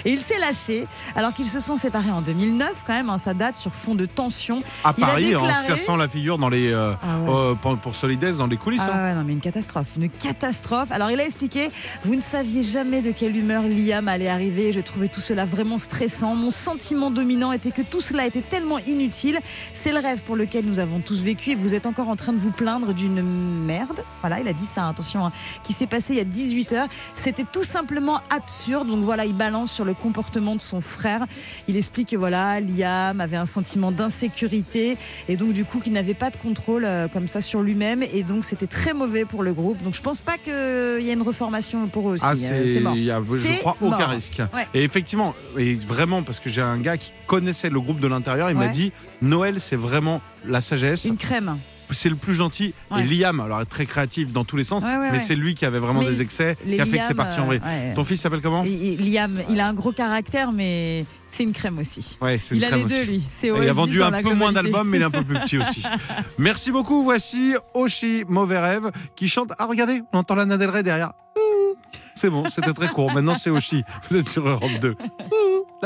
et 0.06 0.12
il 0.12 0.22
s'est 0.22 0.38
lâché 0.38 0.86
alors 1.16 1.34
qu'ils 1.34 1.48
se 1.48 1.60
sont 1.60 1.76
séparés 1.76 2.12
en 2.12 2.22
2009 2.22 2.70
quand 2.86 2.94
même, 2.94 3.10
hein, 3.10 3.18
ça 3.18 3.34
date 3.34 3.56
sur 3.56 3.74
fond 3.74 3.96
de 3.96 4.06
tension. 4.06 4.62
À 4.84 4.94
Il 4.96 5.02
Paris, 5.04 5.36
en 5.36 5.42
se 5.44 5.48
déclaré- 5.50 5.68
cassant 5.68 5.98
la 5.98 6.08
figure 6.08 6.38
dans 6.38 6.50
les, 6.50 6.72
euh, 6.72 6.94
Ah 7.02 7.20
ouais. 7.20 7.30
euh, 7.34 7.54
pour, 7.56 7.78
dans 8.38 8.48
les 8.48 8.58
coulisses. 8.58 8.82
Ah 8.86 8.92
hein. 8.94 9.08
ouais, 9.10 9.16
non 9.16 9.24
mais 9.26 9.34
une 9.34 9.40
catastrophe, 9.40 9.88
une 9.98 10.10
catastrophe. 10.10 10.92
Alors 10.92 11.10
il 11.10 11.20
a 11.20 11.26
expliqué, 11.26 11.70
vous 12.06 12.16
ne 12.16 12.22
saviez 12.22 12.64
jamais 12.64 13.02
de 13.02 13.12
quelle 13.12 13.36
humeur 13.36 13.64
Liam 13.64 14.08
allait 14.08 14.30
arriver, 14.30 14.72
je 14.72 14.80
trouvais 14.82 15.08
tout 15.08 15.22
cela 15.22 15.46
vraiment 15.46 15.80
stressant. 15.80 16.36
Mon 16.36 16.52
sentiment 16.52 17.10
dominant 17.10 17.52
était 17.52 17.72
que 17.72 17.82
tout 17.82 18.02
cela 18.02 18.28
était 18.28 18.42
tellement 18.42 18.78
inutile. 18.80 19.40
C'est 19.74 19.92
le 19.92 20.00
rêve 20.00 20.20
pour 20.22 20.36
lequel 20.36 20.64
nous 20.66 20.80
avons 20.80 21.00
tous 21.00 21.22
vécu 21.24 21.52
et 21.52 21.56
vous 21.56 21.74
êtes 21.74 21.88
encore 21.88 22.10
en 22.10 22.16
train 22.16 22.34
de 22.34 22.38
vous 22.38 22.52
plaindre 22.52 22.94
d'une 22.94 23.47
merde. 23.48 24.04
Voilà, 24.22 24.40
il 24.40 24.48
a 24.48 24.54
dit 24.54 24.66
ça, 24.66 24.88
attention, 24.88 25.26
hein, 25.26 25.32
qui 25.64 25.74
s'est 25.74 25.88
passé 25.88 26.14
il 26.14 26.18
y 26.18 26.22
a 26.22 26.26
18 26.26 26.74
heures. 26.74 26.88
C'était 27.16 27.46
tout 27.46 27.64
simplement 27.64 28.22
absurde. 28.30 28.88
Donc 28.88 29.04
voilà, 29.04 29.26
il 29.26 29.34
balance 29.36 29.72
sur 29.72 29.86
le 29.86 29.94
comportement 29.94 30.56
de 30.56 30.62
son 30.62 30.82
frère. 30.82 31.26
Il 31.68 31.78
explique 31.78 32.10
que 32.10 32.16
voilà, 32.16 32.60
Liam 32.60 33.22
avait 33.22 33.38
un 33.38 33.46
sentiment 33.46 33.92
d'insécurité 33.92 34.98
et 35.28 35.38
donc 35.38 35.54
du 35.54 35.66
coup 35.66 35.80
qu'il 35.80 35.94
n'avait 35.94 36.14
pas 36.14 36.30
de 36.30 36.38
contrôle 36.38 36.86
euh, 36.86 37.08
comme 37.08 37.28
ça 37.28 37.42
sur 37.42 37.62
lui-même 37.62 38.04
et 38.04 38.24
donc 38.24 38.44
c'était 38.46 38.68
très 38.68 38.94
mauvais 38.94 39.26
pour 39.26 39.44
le 39.44 39.54
groupe. 39.54 39.82
Donc 39.84 39.96
je 39.96 40.02
pense 40.02 40.22
pas 40.22 40.38
qu'il 40.38 40.54
y 40.54 41.10
ait 41.10 41.14
une 41.14 41.22
reformation 41.22 41.88
pour 41.88 42.10
eux 42.10 42.14
aussi. 42.14 42.24
Ah, 42.26 42.36
Euh, 42.58 42.66
c'est, 42.66 42.80
mort. 42.80 42.96
y 42.96 43.12
a, 43.12 43.22
je 43.22 43.60
crois, 43.60 43.78
aucun 43.82 44.08
risque. 44.08 44.42
Ouais. 44.54 44.68
Et 44.74 44.84
effectivement, 44.84 45.34
et 45.58 45.74
vraiment, 45.74 46.24
parce 46.24 46.40
que 46.40 46.50
j'ai 46.50 46.62
un 46.62 46.78
gars 46.78 46.98
qui 46.98 47.12
connaissait 47.26 47.70
le 47.70 47.80
groupe 47.80 48.00
de 48.00 48.08
l'intérieur, 48.08 48.50
il 48.50 48.56
m'a 48.58 48.68
dit 48.68 48.92
Noël, 49.22 49.60
c'est 49.60 49.76
vraiment 49.76 50.22
la 50.46 50.62
sagesse. 50.62 51.06
Une 51.06 51.18
crème. 51.18 51.58
C'est 51.92 52.10
le 52.10 52.16
plus 52.16 52.34
gentil. 52.34 52.74
Ouais. 52.92 53.02
Et 53.02 53.04
Liam, 53.04 53.40
alors 53.40 53.66
très 53.66 53.86
créatif 53.86 54.32
dans 54.34 54.44
tous 54.44 54.58
les 54.58 54.64
sens, 54.64 54.84
Ouais, 54.84 54.98
ouais, 54.98 55.12
mais 55.12 55.20
c'est 55.20 55.36
lui 55.36 55.56
qui 55.56 55.66
avait 55.66 55.80
vraiment 55.80 56.02
Mais 56.02 56.08
des 56.10 56.22
excès, 56.22 56.58
qui 56.66 56.80
a 56.82 56.86
fait 56.86 57.00
que 57.00 57.06
c'est 57.06 57.14
parti 57.14 57.40
en 57.40 57.46
vrai. 57.46 57.62
euh. 57.64 57.96
Ton 57.96 58.04
fils 58.04 58.20
s'appelle 58.22 58.42
comment? 58.42 58.64
Liam, 58.64 59.40
il 59.50 59.60
a 59.60 59.68
un 59.68 59.74
gros 59.74 59.92
caractère, 59.92 60.52
mais 60.52 61.06
c'est 61.32 61.44
une 61.44 61.54
crème 61.54 61.78
aussi. 61.80 62.18
Ouais, 62.22 62.38
c'est 62.40 62.56
une 62.56 62.62
Il 62.62 62.66
a 62.66 62.72
les 62.76 62.84
deux, 62.84 62.96
aussi. 63.02 63.06
lui. 63.06 63.24
C'est 63.32 63.48
Et 63.48 63.52
il 63.64 63.70
a 63.70 63.74
vendu 63.74 64.04
un 64.04 64.10
la 64.12 64.22
peu 64.22 64.34
moins 64.34 64.52
d'albums, 64.52 64.88
mais 64.88 64.98
il 64.98 65.02
est 65.02 65.06
un 65.06 65.10
peu 65.12 65.24
plus 65.24 65.40
petit 65.40 65.58
aussi. 65.58 65.84
Merci 66.38 66.72
beaucoup. 66.72 67.04
Voici 67.04 67.56
Oshi, 67.74 68.26
Mauvais 68.28 68.60
Rêve, 68.60 68.92
qui 69.16 69.28
chante. 69.30 69.52
Ah, 69.58 69.66
regardez, 69.66 70.02
on 70.14 70.20
entend 70.20 70.36
Lana 70.36 70.58
Del 70.58 70.70
Rey 70.70 70.84
derrière. 70.84 71.12
C'est 72.16 72.30
bon, 72.32 72.46
c'était 72.50 72.74
très 72.74 72.88
court. 72.88 73.14
Maintenant, 73.14 73.36
c'est 73.36 73.50
Oshi. 73.52 73.84
Vous 74.10 74.18
êtes 74.18 74.28
sur 74.28 74.48
Europe 74.48 74.72
2. 74.82 74.96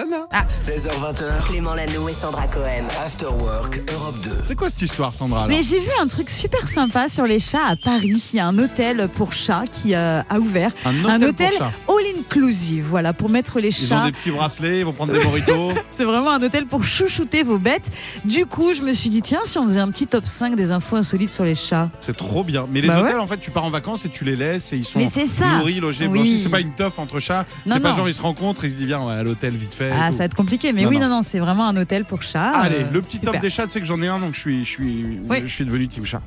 Ouh, 0.06 0.10
Lana. 0.10 0.28
16h20h, 0.48 1.48
Clément 1.48 1.74
Lanoux 1.76 2.10
et 2.10 2.14
Sandra 2.14 2.48
Cohen. 2.48 2.86
After 3.06 3.26
Work 3.28 3.82
Europe 3.94 4.16
2. 4.24 4.30
C'est 4.44 4.56
quoi 4.56 4.70
cette 4.70 4.82
histoire, 4.82 5.14
Sandra 5.14 5.44
alors 5.46 5.50
Mais 5.50 5.64
j'ai 5.64 5.80
vu 5.80 5.90
un 6.02 6.08
truc 6.08 6.30
super 6.30 6.68
sympa 6.68 7.10
sur 7.10 7.26
les 7.26 7.40
chats 7.40 7.66
à 7.68 7.76
Paris. 7.76 8.22
Il 8.34 8.38
y 8.38 8.40
a 8.40 8.48
un 8.48 8.58
hôtel 8.58 9.10
pour 9.16 9.34
chats 9.34 9.64
qui 9.72 9.96
euh, 9.96 10.22
a 10.30 10.40
ouvert. 10.40 10.72
Un 10.86 11.22
hôtel 11.22 11.50
pour 11.58 11.58
chats. 11.68 11.72
all 11.90 12.06
inclusive, 12.20 12.86
voilà, 12.90 13.14
pour 13.14 13.30
mettre 13.30 13.60
les 13.60 13.70
Ils 13.70 13.86
ont 13.94 13.98
chats. 13.98 14.06
des 14.06 14.12
petits 14.12 14.32
bracelets, 14.32 14.80
ils 14.80 14.86
vont 14.86 14.94
prendre 14.94 15.14
des 15.14 15.24
moritos. 15.24 15.72
C'est 15.92 16.06
vraiment 16.06 16.32
un 16.32 16.42
hôtel 16.44 16.66
pour 16.66 16.84
chouchouter 16.84 17.44
vos 17.44 17.58
bêtes. 17.58 17.90
Du 18.26 18.46
coup, 18.46 18.74
je 18.74 18.82
me 18.82 18.94
suis 18.94 19.10
dit, 19.10 19.22
tiens, 19.22 19.42
si 19.46 19.58
on 19.58 19.66
faisait 19.66 19.80
un 19.80 19.92
petit 19.92 20.08
top 20.08 20.26
5 20.26 20.56
des 20.56 20.72
infos 20.72 20.96
insolites 20.96 21.32
sur 21.32 21.44
les 21.44 21.56
chats. 21.56 21.90
C'est 22.00 22.16
trop 22.18 22.44
bien. 22.44 22.66
Mais 22.72 22.82
les 22.82 22.88
Bah 22.88 23.02
hôtels, 23.02 23.16
ouais. 23.16 23.22
en 23.22 23.28
fait, 23.28 23.40
tu 23.40 23.52
pars 23.52 23.66
en 23.66 23.70
vacances 23.70 24.06
et 24.06 24.10
tu 24.10 24.24
les 24.26 24.36
laisses 24.36 24.74
et 24.74 24.78
ils 24.78 24.86
sont 24.86 25.00
Mais 25.00 25.08
c'est 25.08 25.28
ça. 25.28 25.58
nourris, 25.58 25.80
logés, 25.80 26.08
Oui. 26.08 26.20
blanchis. 26.20 26.44
C'est 26.44 26.50
pas 26.50 26.60
une 26.62 26.74
teuf 26.74 26.98
entre 27.00 27.20
chats. 27.20 27.46
C'est 27.68 27.80
pas 27.80 27.90
non. 27.92 27.98
genre 27.98 28.10
ils 28.10 28.14
se 28.14 28.22
rencontrent 28.22 28.64
et 28.64 28.68
ils 28.68 28.72
se 28.74 28.78
disent 28.78 28.88
viens 28.88 29.08
à 29.08 29.24
l'hôtel 29.24 29.56
vite 29.56 29.74
fait. 29.74 29.91
Ah, 29.94 30.08
tout. 30.08 30.14
ça 30.14 30.18
va 30.20 30.26
être 30.26 30.36
compliqué, 30.36 30.74
mais 30.74 30.84
Non, 30.84 30.90
oui, 30.90 31.00
non. 31.00 31.10
non, 31.10 31.24
c'est 31.24 31.40
vraiment 31.40 31.68
un 31.68 31.76
hôtel 31.78 32.06
pour 32.06 32.24
chats. 32.24 32.52
Allez, 32.52 32.78
Euh, 32.78 32.92
le 32.92 33.02
petit 33.02 33.18
super. 33.18 33.34
top 33.34 33.42
des 33.42 33.50
chats, 33.50 33.66
tu 33.68 33.72
sais 33.74 33.80
que 33.80 33.86
j'en 33.86 34.02
ai 34.02 34.08
un, 34.08 34.20
donc 34.20 34.34
je 34.36 34.40
suis, 34.40 34.66
je 34.66 34.70
suis, 34.70 35.20
Oui. 35.30 35.42
je 35.46 35.52
suis 35.54 35.66
devenu 35.66 35.88
team 35.88 36.06
chat. 36.06 36.22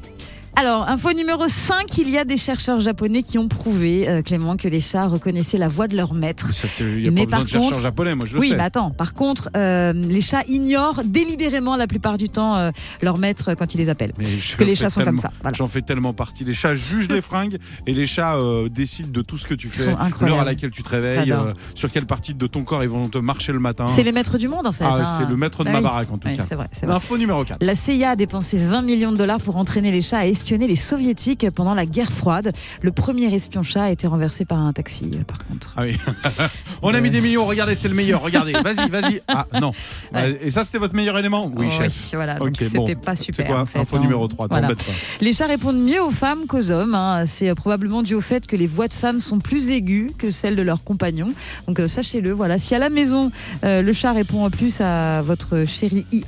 Alors, 0.56 0.88
info 0.88 1.12
numéro 1.12 1.48
5, 1.48 1.98
il 1.98 2.08
y 2.10 2.16
a 2.16 2.24
des 2.24 2.36
chercheurs 2.36 2.78
japonais 2.78 3.22
qui 3.24 3.38
ont 3.38 3.48
prouvé, 3.48 4.08
euh, 4.08 4.22
Clément, 4.22 4.56
que 4.56 4.68
les 4.68 4.78
chats 4.80 5.08
reconnaissaient 5.08 5.58
la 5.58 5.66
voix 5.66 5.88
de 5.88 5.96
leur 5.96 6.14
maître. 6.14 6.54
Ça, 6.54 6.68
Il 6.80 7.02
n'y 7.02 7.08
a 7.08 7.10
Mais 7.10 7.26
pas 7.26 7.38
besoin 7.38 7.38
par 7.38 7.42
de 7.44 7.48
chercheurs 7.48 7.70
contre- 7.70 7.82
japonais, 7.82 8.14
moi 8.14 8.24
je 8.24 8.34
le 8.34 8.40
oui, 8.40 8.48
sais. 8.50 8.56
mais 8.56 8.62
attends, 8.62 8.92
par 8.92 9.14
contre, 9.14 9.50
euh, 9.56 9.92
les 9.92 10.20
chats 10.20 10.44
ignorent 10.48 11.02
délibérément 11.04 11.74
la 11.76 11.88
plupart 11.88 12.18
du 12.18 12.28
temps 12.28 12.56
euh, 12.56 12.70
leur 13.02 13.18
maître 13.18 13.54
quand 13.54 13.74
ils 13.74 13.78
les 13.78 13.88
appellent. 13.88 14.12
Mais 14.16 14.24
Parce 14.26 14.54
que 14.54 14.62
les 14.62 14.76
chats 14.76 14.90
sont 14.90 15.02
comme 15.02 15.18
ça. 15.18 15.28
Voilà. 15.42 15.56
J'en 15.56 15.66
fais 15.66 15.82
tellement 15.82 16.12
partie. 16.14 16.44
Les 16.44 16.52
chats 16.52 16.76
jugent 16.76 17.08
les 17.10 17.20
fringues 17.20 17.58
et 17.88 17.92
les 17.92 18.06
chats 18.06 18.38
décident 18.70 19.10
de 19.10 19.22
tout 19.22 19.36
ce 19.38 19.48
que 19.48 19.54
tu 19.54 19.68
fais, 19.68 19.92
l'heure 20.20 20.40
à 20.40 20.44
laquelle 20.44 20.70
tu 20.70 20.84
te 20.84 20.88
réveilles, 20.88 21.34
sur 21.74 21.90
quelle 21.90 22.06
partie 22.06 22.32
de 22.32 22.46
ton 22.46 22.62
corps 22.62 22.84
ils 22.84 22.88
vont 22.88 23.08
te 23.08 23.18
marcher 23.18 23.52
le 23.52 23.58
matin. 23.58 23.88
C'est 23.88 24.04
les 24.04 24.12
maîtres 24.12 24.38
du 24.38 24.46
monde, 24.46 24.68
en 24.68 24.72
fait. 24.72 24.84
Ah, 24.86 24.98
hein. 25.00 25.18
c'est 25.20 25.28
le 25.28 25.36
maître 25.36 25.64
de 25.64 25.68
Ah 25.68 25.72
ma 25.72 25.78
oui. 25.78 25.84
baraque 25.84 26.12
en 26.12 26.16
tout 26.16 26.28
Oui, 26.28 26.36
cas. 26.36 26.44
C'est 26.48 26.54
vrai, 26.54 26.68
vrai. 26.80 26.86
L'info 26.92 27.18
numéro 27.18 27.44
4. 27.44 27.58
La 27.60 27.74
CIA 27.74 28.10
a 28.10 28.16
dépensé 28.16 28.56
20 28.56 28.82
millions 28.82 29.10
de 29.10 29.16
dollars 29.16 29.40
pour 29.40 29.56
entraîner 29.56 29.90
les 29.90 30.00
chats 30.02 30.18
à 30.18 30.26
espionner 30.44 30.66
les 30.66 30.76
soviétiques 30.76 31.46
pendant 31.54 31.72
la 31.74 31.86
guerre 31.86 32.12
froide. 32.12 32.52
Le 32.82 32.92
premier 32.92 33.34
espion 33.34 33.62
chat 33.62 33.84
a 33.84 33.90
été 33.90 34.06
renversé 34.06 34.44
par 34.44 34.58
un 34.58 34.74
taxi, 34.74 35.10
par 35.26 35.38
contre. 35.46 35.72
Ah 35.74 35.82
oui. 35.84 35.96
On 36.82 36.92
a 36.92 37.00
mis 37.00 37.08
des 37.08 37.22
millions, 37.22 37.46
regardez, 37.46 37.74
c'est 37.74 37.88
le 37.88 37.94
meilleur, 37.94 38.20
regardez. 38.20 38.52
Vas-y, 38.52 38.90
vas-y. 38.90 39.22
Ah 39.26 39.46
non. 39.58 39.72
Ouais. 40.12 40.38
Et 40.42 40.50
ça, 40.50 40.62
c'était 40.62 40.76
votre 40.76 40.94
meilleur 40.94 41.16
élément 41.18 41.50
Oui, 41.56 41.68
Oh, 41.70 41.82
chef. 41.82 42.10
voilà, 42.12 42.34
donc 42.34 42.48
Ok, 42.48 42.56
c'était 42.58 42.76
bon. 42.76 42.94
pas 43.00 43.16
super. 43.16 43.46
C'est 43.46 43.50
quoi 43.50 43.60
en 43.62 43.64
fait, 43.64 43.78
Info 43.78 43.96
hein. 43.96 44.00
numéro 44.00 44.28
3, 44.28 44.48
Voilà. 44.50 44.68
pas. 44.68 44.74
Les 45.22 45.32
chats 45.32 45.46
répondent 45.46 45.82
mieux 45.82 46.02
aux 46.02 46.10
femmes 46.10 46.44
qu'aux 46.46 46.70
hommes. 46.70 46.94
hein. 46.94 47.24
C'est 47.26 47.48
euh, 47.48 47.54
probablement 47.54 48.02
dû 48.02 48.12
au 48.14 48.20
fait 48.20 48.46
que 48.46 48.54
les 48.54 48.66
voix 48.66 48.88
de 48.88 48.92
femmes 48.92 49.20
sont 49.20 49.38
plus 49.38 49.70
aiguës 49.70 50.12
que 50.18 50.30
celles 50.30 50.56
de 50.56 50.62
leurs 50.62 50.84
compagnons. 50.84 51.32
Donc 51.66 51.80
euh, 51.80 51.88
sachez-le, 51.88 52.32
voilà. 52.32 52.58
Si 52.58 52.74
à 52.74 52.78
la 52.78 52.90
maison, 52.90 53.32
euh, 53.64 53.80
le 53.80 53.92
chat 53.94 54.12
répond 54.12 54.44
en 54.44 54.50
plus 54.50 54.82
à 54.82 55.22
votre 55.22 55.64
chéri 55.66 56.04
IE, 56.12 56.22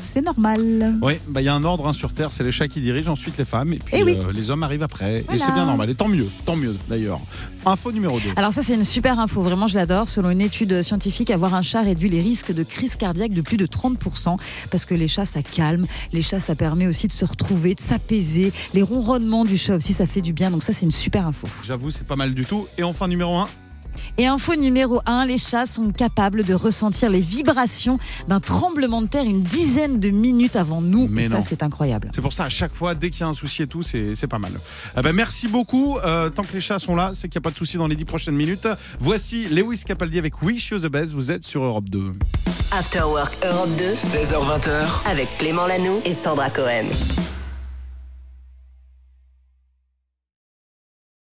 c'est 0.00 0.22
normal. 0.22 0.94
Oui, 1.02 1.14
bah, 1.26 1.40
il 1.40 1.44
y 1.44 1.48
a 1.48 1.54
un 1.54 1.64
ordre 1.64 1.88
hein, 1.88 1.92
sur 1.92 2.12
Terre, 2.12 2.30
c'est 2.32 2.44
les 2.44 2.52
chats 2.52 2.68
qui 2.68 2.80
dirigent, 2.80 3.10
ensuite 3.10 3.36
les 3.38 3.44
femmes, 3.44 3.55
et 3.64 3.78
puis 3.78 3.94
Eh 3.98 4.02
oui. 4.04 4.18
euh, 4.22 4.32
les 4.32 4.50
hommes 4.50 4.62
arrivent 4.62 4.82
après. 4.82 5.18
Et 5.20 5.24
c'est 5.38 5.52
bien 5.52 5.66
normal, 5.66 5.90
et 5.90 5.94
tant 5.94 6.08
mieux, 6.08 6.28
tant 6.44 6.56
mieux 6.56 6.76
d'ailleurs. 6.88 7.20
Info 7.64 7.90
numéro 7.92 8.18
2. 8.20 8.30
Alors 8.36 8.52
ça 8.52 8.62
c'est 8.62 8.74
une 8.74 8.84
super 8.84 9.18
info, 9.18 9.42
vraiment 9.42 9.66
je 9.66 9.74
l'adore. 9.74 10.08
Selon 10.08 10.30
une 10.30 10.40
étude 10.40 10.82
scientifique, 10.82 11.30
avoir 11.30 11.54
un 11.54 11.62
chat 11.62 11.82
réduit 11.82 12.08
les 12.08 12.20
risques 12.20 12.52
de 12.52 12.62
crise 12.62 12.96
cardiaque 12.96 13.32
de 13.32 13.40
plus 13.42 13.56
de 13.56 13.66
30% 13.66 14.36
parce 14.70 14.84
que 14.84 14.94
les 14.94 15.08
chats 15.08 15.24
ça 15.24 15.42
calme, 15.42 15.86
les 16.12 16.22
chats 16.22 16.40
ça 16.40 16.54
permet 16.54 16.86
aussi 16.86 17.08
de 17.08 17.12
se 17.12 17.24
retrouver, 17.24 17.74
de 17.74 17.80
s'apaiser, 17.80 18.52
les 18.74 18.82
ronronnements 18.82 19.44
du 19.44 19.58
chat 19.58 19.76
aussi 19.76 19.92
ça 19.92 20.06
fait 20.06 20.20
du 20.20 20.32
bien. 20.32 20.50
Donc 20.50 20.62
ça 20.62 20.72
c'est 20.72 20.86
une 20.86 20.92
super 20.92 21.26
info. 21.26 21.46
J'avoue, 21.64 21.90
c'est 21.90 22.06
pas 22.06 22.16
mal 22.16 22.34
du 22.34 22.44
tout. 22.44 22.66
Et 22.78 22.82
enfin, 22.82 23.08
numéro 23.08 23.36
1. 23.36 23.48
Et 24.18 24.26
info 24.26 24.54
numéro 24.54 25.00
1, 25.06 25.26
les 25.26 25.38
chats 25.38 25.66
sont 25.66 25.90
capables 25.92 26.44
de 26.44 26.54
ressentir 26.54 27.10
les 27.10 27.20
vibrations 27.20 27.98
d'un 28.28 28.40
tremblement 28.40 29.02
de 29.02 29.06
terre 29.08 29.24
une 29.24 29.42
dizaine 29.42 30.00
de 30.00 30.10
minutes 30.10 30.56
avant 30.56 30.80
nous. 30.80 31.08
Mais 31.10 31.24
et 31.24 31.28
non. 31.28 31.40
ça 31.40 31.48
c'est 31.48 31.62
incroyable. 31.62 32.10
C'est 32.14 32.22
pour 32.22 32.32
ça, 32.32 32.44
à 32.44 32.48
chaque 32.48 32.72
fois, 32.72 32.94
dès 32.94 33.10
qu'il 33.10 33.20
y 33.20 33.24
a 33.24 33.28
un 33.28 33.34
souci 33.34 33.62
et 33.62 33.66
tout, 33.66 33.82
c'est 33.82 34.14
c'est 34.14 34.26
pas 34.26 34.38
mal. 34.38 34.52
Eh 34.96 35.02
ben, 35.02 35.12
merci 35.12 35.48
beaucoup. 35.48 35.98
Euh, 35.98 36.30
tant 36.30 36.42
que 36.42 36.52
les 36.52 36.60
chats 36.60 36.78
sont 36.78 36.96
là, 36.96 37.12
c'est 37.14 37.28
qu'il 37.28 37.38
n'y 37.38 37.42
a 37.42 37.46
pas 37.46 37.50
de 37.50 37.56
souci 37.56 37.76
dans 37.76 37.86
les 37.86 37.96
10 37.96 38.04
prochaines 38.04 38.36
minutes. 38.36 38.68
Voici 39.00 39.48
Lewis 39.48 39.82
Capaldi 39.84 40.18
avec 40.18 40.42
Wish 40.42 40.70
You 40.70 40.78
the 40.78 40.86
Best. 40.86 41.12
Vous 41.12 41.30
êtes 41.30 41.44
sur 41.44 41.62
Europe 41.62 41.88
2. 41.88 42.12
After 42.72 43.02
Work 43.02 43.36
Europe 43.44 43.70
2 43.78 43.84
16h20h, 43.94 45.08
avec 45.08 45.28
Clément 45.38 45.66
Lanoux 45.66 46.00
et 46.04 46.12
Sandra 46.12 46.50
Cohen. 46.50 46.86